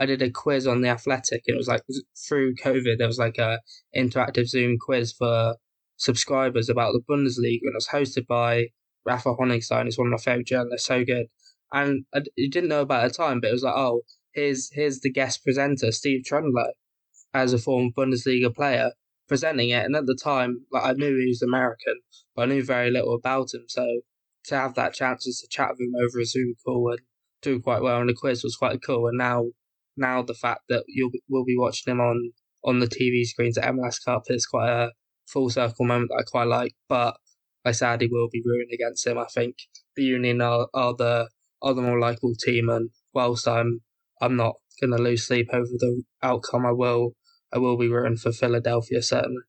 I 0.00 0.06
did 0.06 0.22
a 0.22 0.30
quiz 0.30 0.66
on 0.66 0.80
the 0.80 0.88
Athletic, 0.88 1.42
it 1.46 1.56
was 1.56 1.68
like 1.68 1.82
through 2.26 2.54
COVID, 2.56 2.98
there 2.98 3.06
was 3.06 3.18
like 3.18 3.38
a 3.38 3.60
interactive 3.96 4.46
Zoom 4.46 4.76
quiz 4.78 5.12
for 5.12 5.56
subscribers 5.96 6.68
about 6.68 6.92
the 6.92 7.00
Bundesliga, 7.00 7.60
and 7.62 7.72
it 7.72 7.74
was 7.74 7.88
hosted 7.88 8.26
by 8.26 8.68
Rafa 9.04 9.34
Honigstein, 9.34 9.84
who's 9.84 9.98
one 9.98 10.08
of 10.08 10.12
my 10.12 10.18
favorite 10.18 10.46
journalists, 10.46 10.86
so 10.86 11.04
good. 11.04 11.26
And 11.72 12.04
I 12.14 12.22
didn't 12.36 12.68
know 12.68 12.82
about 12.82 13.04
at 13.04 13.12
the 13.12 13.16
time, 13.16 13.40
but 13.40 13.48
it 13.48 13.52
was 13.52 13.62
like, 13.62 13.74
oh, 13.76 14.02
here's 14.32 14.70
here's 14.72 15.00
the 15.00 15.10
guest 15.10 15.44
presenter, 15.44 15.92
Steve 15.92 16.22
Cherundolo, 16.24 16.70
as 17.34 17.52
a 17.52 17.58
former 17.58 17.90
Bundesliga 17.96 18.54
player, 18.54 18.92
presenting 19.26 19.70
it. 19.70 19.84
And 19.84 19.96
at 19.96 20.06
the 20.06 20.14
time, 20.14 20.66
like 20.72 20.84
I 20.84 20.92
knew 20.92 21.18
he 21.18 21.28
was 21.28 21.42
American, 21.42 22.00
but 22.34 22.42
I 22.42 22.46
knew 22.46 22.64
very 22.64 22.90
little 22.90 23.14
about 23.14 23.52
him. 23.52 23.64
So 23.68 24.00
to 24.44 24.56
have 24.56 24.74
that 24.74 24.94
chance 24.94 25.24
to 25.24 25.48
chat 25.48 25.70
with 25.70 25.80
him 25.80 25.92
over 26.02 26.20
a 26.20 26.24
Zoom 26.24 26.54
call 26.64 26.90
and 26.92 27.00
do 27.42 27.60
quite 27.60 27.82
well 27.82 27.96
on 27.96 28.06
the 28.06 28.14
quiz 28.14 28.42
was 28.42 28.56
quite 28.56 28.82
cool. 28.82 29.08
And 29.08 29.18
now 29.18 29.46
now 29.98 30.22
the 30.22 30.34
fact 30.34 30.62
that 30.68 30.84
you'll 30.88 31.10
we'll 31.28 31.44
be 31.44 31.56
watching 31.58 31.92
him 31.92 32.00
on 32.00 32.32
on 32.64 32.80
the 32.80 32.86
TV 32.86 33.24
screens 33.24 33.58
at 33.58 33.72
MLS 33.74 34.04
Cup 34.04 34.22
is 34.28 34.46
quite 34.46 34.70
a 34.70 34.92
full 35.26 35.50
circle 35.50 35.86
moment 35.86 36.10
that 36.10 36.22
I 36.26 36.30
quite 36.30 36.48
like. 36.48 36.74
But 36.88 37.16
I 37.64 37.72
sadly 37.72 38.08
will 38.10 38.28
be 38.32 38.42
rooting 38.44 38.72
against 38.72 39.06
him. 39.06 39.18
I 39.18 39.26
think 39.26 39.56
the 39.96 40.04
Union 40.04 40.40
are, 40.40 40.68
are 40.74 40.94
the 40.94 41.28
are 41.60 41.74
the 41.74 41.82
more 41.82 41.98
likable 41.98 42.34
team, 42.34 42.68
and 42.68 42.90
whilst 43.12 43.46
I'm 43.46 43.80
I'm 44.20 44.36
not 44.36 44.54
going 44.80 44.96
to 44.96 45.02
lose 45.02 45.26
sleep 45.26 45.48
over 45.52 45.66
the 45.66 46.02
outcome, 46.22 46.64
I 46.66 46.72
will 46.72 47.12
I 47.52 47.58
will 47.58 47.76
be 47.76 47.88
rooting 47.88 48.16
for 48.16 48.32
Philadelphia 48.32 49.02
certainly. 49.02 49.42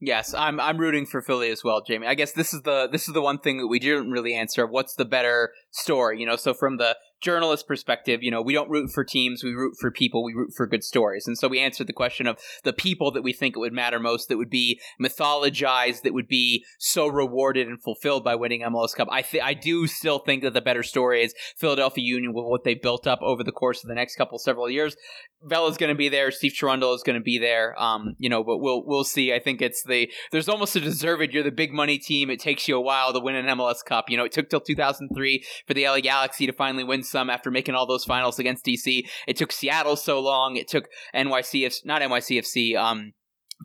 Yes, 0.00 0.34
I'm 0.34 0.60
I'm 0.60 0.78
rooting 0.78 1.06
for 1.06 1.22
Philly 1.22 1.50
as 1.50 1.64
well, 1.64 1.80
Jamie. 1.80 2.06
I 2.06 2.14
guess 2.14 2.32
this 2.32 2.52
is 2.52 2.62
the 2.62 2.88
this 2.90 3.08
is 3.08 3.14
the 3.14 3.22
one 3.22 3.38
thing 3.38 3.58
that 3.58 3.68
we 3.68 3.78
didn't 3.78 4.10
really 4.10 4.34
answer. 4.34 4.66
What's 4.66 4.94
the 4.96 5.04
better 5.04 5.52
story? 5.70 6.20
You 6.20 6.26
know, 6.26 6.36
so 6.36 6.52
from 6.52 6.76
the 6.76 6.96
journalist 7.24 7.66
perspective, 7.66 8.22
you 8.22 8.30
know, 8.30 8.42
we 8.42 8.52
don't 8.52 8.70
root 8.70 8.90
for 8.92 9.02
teams, 9.02 9.42
we 9.42 9.52
root 9.52 9.74
for 9.80 9.90
people, 9.90 10.22
we 10.22 10.34
root 10.34 10.52
for 10.54 10.66
good 10.66 10.84
stories. 10.84 11.26
And 11.26 11.38
so 11.38 11.48
we 11.48 11.58
answered 11.58 11.86
the 11.86 11.92
question 11.92 12.26
of 12.26 12.38
the 12.62 12.72
people 12.72 13.10
that 13.12 13.22
we 13.22 13.32
think 13.32 13.56
it 13.56 13.60
would 13.60 13.72
matter 13.72 13.98
most, 13.98 14.28
that 14.28 14.36
would 14.36 14.50
be 14.50 14.78
mythologized, 15.02 16.02
that 16.02 16.12
would 16.12 16.28
be 16.28 16.64
so 16.78 17.08
rewarded 17.08 17.66
and 17.66 17.82
fulfilled 17.82 18.22
by 18.22 18.34
winning 18.34 18.60
MLS 18.60 18.94
Cup. 18.94 19.08
I 19.10 19.22
th- 19.22 19.42
I 19.42 19.54
do 19.54 19.86
still 19.86 20.18
think 20.18 20.42
that 20.42 20.52
the 20.52 20.60
better 20.60 20.82
story 20.82 21.24
is 21.24 21.34
Philadelphia 21.56 22.04
Union 22.04 22.34
with 22.34 22.44
what 22.44 22.64
they 22.64 22.74
built 22.74 23.06
up 23.06 23.20
over 23.22 23.42
the 23.42 23.52
course 23.52 23.82
of 23.82 23.88
the 23.88 23.94
next 23.94 24.16
couple 24.16 24.38
several 24.38 24.70
years. 24.70 24.96
Vela's 25.42 25.76
going 25.76 25.92
to 25.92 25.96
be 25.96 26.08
there, 26.08 26.30
Steve 26.30 26.52
Cherundolo 26.52 26.94
is 26.94 27.02
going 27.02 27.18
to 27.18 27.22
be 27.22 27.38
there. 27.38 27.80
Um, 27.80 28.14
you 28.18 28.28
know, 28.28 28.44
but 28.44 28.58
we'll 28.58 28.84
we'll 28.84 29.04
see. 29.04 29.32
I 29.32 29.38
think 29.38 29.62
it's 29.62 29.82
the 29.82 30.10
there's 30.30 30.48
almost 30.48 30.76
a 30.76 30.80
deserved. 30.80 31.32
You're 31.32 31.42
the 31.42 31.50
big 31.50 31.72
money 31.72 31.98
team. 31.98 32.30
It 32.30 32.40
takes 32.40 32.66
you 32.68 32.76
a 32.76 32.80
while 32.80 33.12
to 33.12 33.20
win 33.20 33.34
an 33.34 33.46
MLS 33.58 33.84
Cup. 33.84 34.10
You 34.10 34.16
know, 34.16 34.24
it 34.24 34.32
took 34.32 34.50
till 34.50 34.60
2003 34.60 35.44
for 35.66 35.74
the 35.74 35.86
LA 35.86 36.00
Galaxy 36.00 36.46
to 36.46 36.52
finally 36.52 36.84
win 36.84 37.02
some 37.14 37.30
after 37.30 37.50
making 37.50 37.76
all 37.76 37.86
those 37.86 38.04
finals 38.04 38.40
against 38.40 38.66
DC. 38.66 39.08
It 39.28 39.36
took 39.36 39.52
Seattle 39.52 39.94
so 39.94 40.20
long. 40.20 40.56
It 40.56 40.66
took 40.66 40.88
NYCFC, 41.14 41.84
not 41.84 42.02
NYCFC, 42.02 42.76
um, 42.76 43.12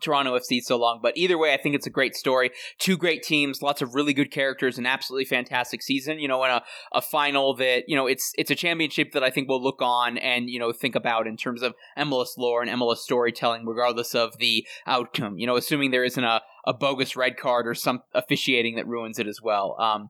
Toronto 0.04 0.38
FC 0.38 0.62
so 0.62 0.78
long. 0.78 1.00
But 1.02 1.18
either 1.18 1.36
way, 1.36 1.52
I 1.52 1.58
think 1.58 1.74
it's 1.74 1.88
a 1.88 1.90
great 1.90 2.16
story. 2.16 2.52
Two 2.78 2.96
great 2.96 3.24
teams, 3.24 3.64
lots 3.64 3.82
of 3.82 3.96
really 3.96 4.14
good 4.14 4.30
characters, 4.32 4.78
an 4.78 4.86
absolutely 4.86 5.26
fantastic 5.26 5.82
season. 5.82 6.20
You 6.20 6.28
know, 6.28 6.44
and 6.44 6.54
a, 6.54 6.64
a 6.94 7.02
final 7.02 7.56
that 7.56 7.86
you 7.88 7.96
know 7.96 8.06
it's 8.06 8.32
it's 8.38 8.52
a 8.52 8.56
championship 8.56 9.14
that 9.14 9.24
I 9.24 9.32
think 9.32 9.50
we'll 9.50 9.64
look 9.64 9.82
on 9.82 10.20
and 10.20 10.48
you 10.48 10.60
know 10.60 10.72
think 10.72 10.94
about 10.94 11.26
in 11.26 11.36
terms 11.36 11.64
of 11.64 11.74
MLS 11.98 12.38
lore 12.38 12.62
and 12.62 12.70
MLS 12.70 12.98
storytelling, 12.98 13.66
regardless 13.66 14.14
of 14.14 14.38
the 14.38 14.66
outcome. 14.86 15.40
You 15.40 15.48
know, 15.48 15.56
assuming 15.56 15.90
there 15.90 16.06
isn't 16.06 16.24
a 16.24 16.42
a 16.66 16.74
bogus 16.74 17.16
red 17.16 17.36
card 17.36 17.68
or 17.68 17.74
some 17.74 18.02
officiating 18.14 18.76
that 18.76 18.88
ruins 18.88 19.18
it 19.18 19.26
as 19.26 19.42
well. 19.42 19.76
Um, 19.80 20.10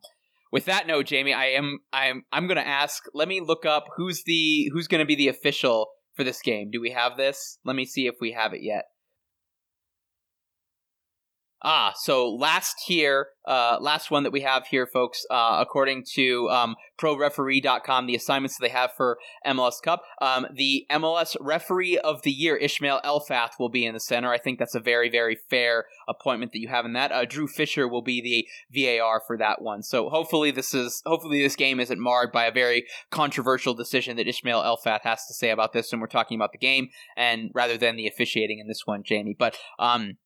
with 0.52 0.66
that 0.66 0.88
note, 0.88 1.06
Jamie, 1.06 1.34
I 1.34 1.48
am 1.48 1.80
I'm 1.94 2.24
I'm 2.32 2.48
to 2.58 2.68
ask. 2.68 3.04
Let 3.14 3.28
me 3.28 3.42
look 3.42 3.66
up 3.66 3.86
who's 3.96 4.24
the 4.26 4.70
who's 4.74 4.88
to 5.00 5.06
be 5.06 5.16
the 5.16 5.28
official 5.28 5.88
for 6.16 6.24
this 6.24 6.42
game. 6.42 6.70
Do 6.72 6.82
we 6.82 6.92
have 6.92 7.18
this? 7.18 7.60
Let 7.66 7.76
me 7.76 7.86
see 7.86 8.08
if 8.08 8.16
we 8.20 8.32
have 8.32 8.54
it 8.54 8.62
yet. 8.62 8.86
Ah, 11.62 11.92
so 11.94 12.34
last 12.34 12.78
here, 12.86 13.28
uh, 13.46 13.78
last 13.82 14.10
one 14.10 14.24
that 14.24 14.32
we 14.32 14.42
have 14.42 14.68
here, 14.68 14.88
folks, 14.88 15.26
uh, 15.30 15.58
according 15.60 16.06
to 16.14 16.48
um, 16.50 16.76
ProReferee.com, 16.98 18.08
the 18.08 18.16
assignments 18.16 18.58
that 18.58 18.66
they 18.66 18.72
have 18.72 18.92
for 18.96 19.18
MLS 19.46 19.82
Cup, 19.82 20.04
um, 20.22 20.48
the 20.54 20.86
MLS 20.90 21.36
Referee 21.42 21.98
of 21.98 22.22
the 22.22 22.32
Year, 22.32 22.56
Ismail 22.56 23.02
Elfath, 23.04 23.60
will 23.60 23.68
be 23.68 23.86
in 23.86 23.94
the 23.94 24.00
center. 24.00 24.32
I 24.32 24.38
think 24.38 24.58
that's 24.58 24.76
a 24.76 24.80
very, 24.80 25.10
very 25.10 25.38
fair 25.50 25.86
appointment 26.08 26.54
that 26.54 26.60
you 26.60 26.70
have 26.70 26.86
in 26.86 26.94
that. 26.94 27.12
Uh, 27.12 27.26
Drew 27.26 27.48
Fisher 27.48 27.90
will 27.90 28.04
be 28.04 28.22
the 28.22 28.48
VAR 28.72 29.22
for 29.28 29.38
that 29.38 29.62
one. 29.62 29.84
So 29.84 30.10
hopefully 30.10 30.52
this 30.52 30.74
is 30.74 31.02
hopefully 31.06 31.42
this 31.42 31.58
game 31.58 31.82
isn't 31.82 32.00
marred 32.00 32.32
by 32.32 32.46
a 32.46 32.54
very 32.54 32.86
controversial 33.10 33.74
decision 33.74 34.16
that 34.16 34.30
Ismail 34.30 34.62
Elfath 34.62 35.02
has 35.02 35.26
to 35.26 35.34
say 35.34 35.50
about 35.50 35.74
this 35.74 35.92
when 35.92 36.00
we're 36.00 36.08
talking 36.08 36.38
about 36.38 36.54
the 36.54 36.58
game, 36.58 36.88
and 37.18 37.52
rather 37.54 37.78
than 37.78 37.98
the 37.98 38.08
officiating 38.08 38.60
in 38.60 38.68
this 38.70 38.84
one, 38.86 39.04
Jamie. 39.04 39.36
But 39.38 39.58
um, 39.78 40.18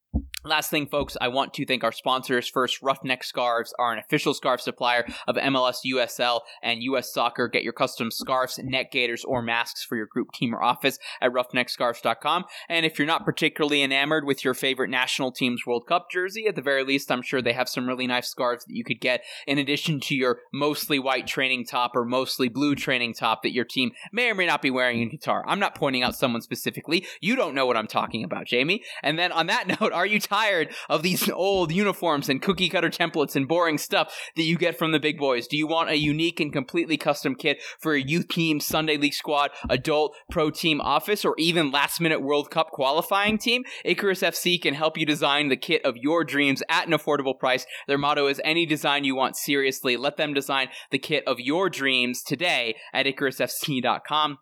Last 0.45 0.69
thing, 0.69 0.87
folks, 0.87 1.15
I 1.21 1.29
want 1.29 1.53
to 1.53 1.65
thank 1.65 1.85
our 1.85 1.93
sponsors. 1.93 2.49
First, 2.49 2.81
Roughneck 2.81 3.23
Scarves 3.23 3.73
are 3.79 3.93
an 3.93 3.99
official 3.99 4.33
scarf 4.33 4.59
supplier 4.59 5.05
of 5.25 5.37
MLS, 5.37 5.77
USL, 5.85 6.41
and 6.61 6.83
US 6.83 7.13
Soccer. 7.13 7.47
Get 7.47 7.63
your 7.63 7.71
custom 7.71 8.11
scarves, 8.11 8.59
neck 8.61 8.91
gaiters, 8.91 9.23
or 9.23 9.41
masks 9.41 9.85
for 9.85 9.95
your 9.95 10.05
group, 10.05 10.33
team, 10.33 10.53
or 10.53 10.61
office 10.61 10.99
at 11.21 11.31
roughneckscarves.com. 11.31 12.43
And 12.67 12.85
if 12.85 12.99
you're 12.99 13.07
not 13.07 13.23
particularly 13.23 13.83
enamored 13.83 14.25
with 14.25 14.43
your 14.43 14.53
favorite 14.53 14.89
national 14.89 15.31
team's 15.31 15.65
World 15.65 15.87
Cup 15.87 16.11
jersey, 16.11 16.45
at 16.45 16.55
the 16.55 16.61
very 16.61 16.83
least, 16.83 17.09
I'm 17.09 17.21
sure 17.21 17.41
they 17.41 17.53
have 17.53 17.69
some 17.69 17.87
really 17.87 18.05
nice 18.05 18.27
scarves 18.27 18.65
that 18.65 18.75
you 18.75 18.83
could 18.83 18.99
get 18.99 19.23
in 19.47 19.57
addition 19.57 20.01
to 20.01 20.15
your 20.15 20.39
mostly 20.51 20.99
white 20.99 21.25
training 21.25 21.63
top 21.65 21.95
or 21.95 22.03
mostly 22.03 22.49
blue 22.49 22.75
training 22.75 23.13
top 23.13 23.43
that 23.43 23.53
your 23.53 23.65
team 23.65 23.91
may 24.11 24.29
or 24.29 24.35
may 24.35 24.45
not 24.45 24.61
be 24.61 24.71
wearing 24.71 25.01
in 25.01 25.09
Qatar. 25.09 25.43
I'm 25.45 25.59
not 25.59 25.73
pointing 25.73 26.03
out 26.03 26.17
someone 26.17 26.41
specifically. 26.41 27.05
You 27.21 27.37
don't 27.37 27.55
know 27.55 27.65
what 27.65 27.77
I'm 27.77 27.87
talking 27.87 28.25
about, 28.25 28.45
Jamie. 28.45 28.83
And 29.01 29.17
then 29.17 29.31
on 29.31 29.47
that 29.47 29.67
note, 29.79 29.93
are 30.03 30.05
you 30.05 30.19
tired 30.19 30.67
of 30.89 31.01
these 31.01 31.29
old 31.31 31.71
uniforms 31.71 32.27
and 32.27 32.41
cookie 32.41 32.67
cutter 32.67 32.89
templates 32.89 33.37
and 33.37 33.47
boring 33.47 33.77
stuff 33.77 34.13
that 34.35 34.43
you 34.43 34.57
get 34.57 34.77
from 34.77 34.91
the 34.91 34.99
big 34.99 35.17
boys? 35.17 35.47
Do 35.47 35.55
you 35.55 35.65
want 35.65 35.89
a 35.89 35.97
unique 35.97 36.41
and 36.41 36.51
completely 36.51 36.97
custom 36.97 37.35
kit 37.35 37.61
for 37.79 37.93
a 37.93 38.01
youth 38.01 38.27
team, 38.27 38.59
Sunday 38.59 38.97
League 38.97 39.13
squad, 39.13 39.51
adult 39.69 40.13
pro 40.29 40.49
team 40.49 40.81
office, 40.81 41.23
or 41.23 41.35
even 41.37 41.71
last 41.71 42.01
minute 42.01 42.21
World 42.21 42.51
Cup 42.51 42.71
qualifying 42.71 43.37
team? 43.37 43.63
Icarus 43.85 44.19
FC 44.19 44.61
can 44.61 44.73
help 44.73 44.97
you 44.97 45.05
design 45.05 45.47
the 45.47 45.55
kit 45.55 45.85
of 45.85 45.95
your 45.95 46.25
dreams 46.25 46.61
at 46.67 46.85
an 46.85 46.91
affordable 46.91 47.39
price. 47.39 47.65
Their 47.87 47.97
motto 47.97 48.27
is 48.27 48.41
any 48.43 48.65
design 48.65 49.05
you 49.05 49.15
want 49.15 49.37
seriously. 49.37 49.95
Let 49.95 50.17
them 50.17 50.33
design 50.33 50.67
the 50.91 50.99
kit 50.99 51.23
of 51.25 51.39
your 51.39 51.69
dreams 51.69 52.21
today 52.21 52.75
at 52.93 53.05
IcarusFC.com. 53.05 54.39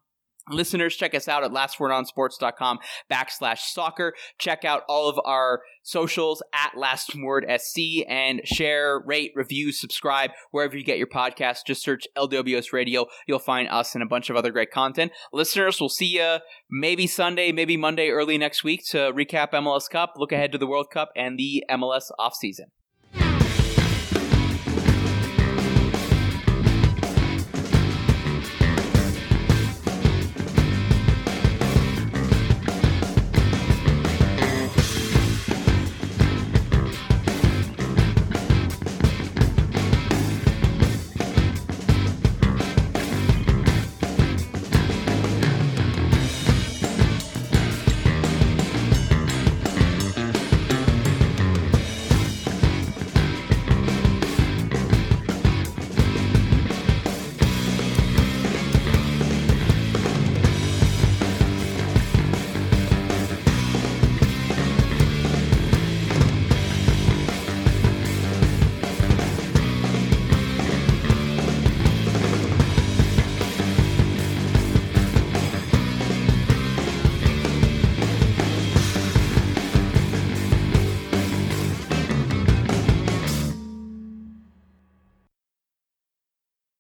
Listeners, 0.52 0.96
check 0.96 1.16
us 1.16 1.28
out 1.28 1.44
at 1.44 1.52
lastwordonsports.com 1.52 2.80
backslash 3.12 3.60
soccer. 3.60 4.14
Check 4.38 4.66
out 4.66 4.84
all 4.88 5.10
of 5.10 5.20
our 5.26 5.62
socials 5.84 6.44
at 6.54 6.74
lastwordsc 6.78 8.06
and 8.08 8.42
share, 8.46 9.02
rate, 9.06 9.32
review, 9.36 9.72
subscribe 9.72 10.32
wherever 10.52 10.78
you 10.78 10.84
get 10.84 10.98
your 10.98 11.08
podcast. 11.08 11.66
Just 11.66 11.84
search 11.84 12.08
LWS 12.18 12.74
Radio. 12.74 13.06
You'll 13.28 13.40
find 13.40 13.68
us 13.70 13.96
and 13.96 14.04
a 14.04 14.08
bunch 14.08 14.30
of 14.30 14.36
other 14.36 14.52
great 14.52 14.72
content. 14.72 15.12
Listeners, 15.34 15.80
we'll 15.80 15.90
see 15.90 16.18
you 16.18 16.38
maybe 16.70 17.08
Sunday, 17.08 17.52
maybe 17.52 17.78
Monday, 17.78 18.10
early 18.10 18.38
next 18.38 18.64
week 18.64 18.84
to 18.90 19.12
recap 19.14 19.52
MLS 19.52 19.90
Cup, 19.90 20.14
look 20.18 20.32
ahead 20.32 20.52
to 20.52 20.58
the 20.58 20.68
World 20.68 20.88
Cup 20.92 21.10
and 21.16 21.38
the 21.38 21.64
MLS 21.70 22.10
offseason. 22.20 22.68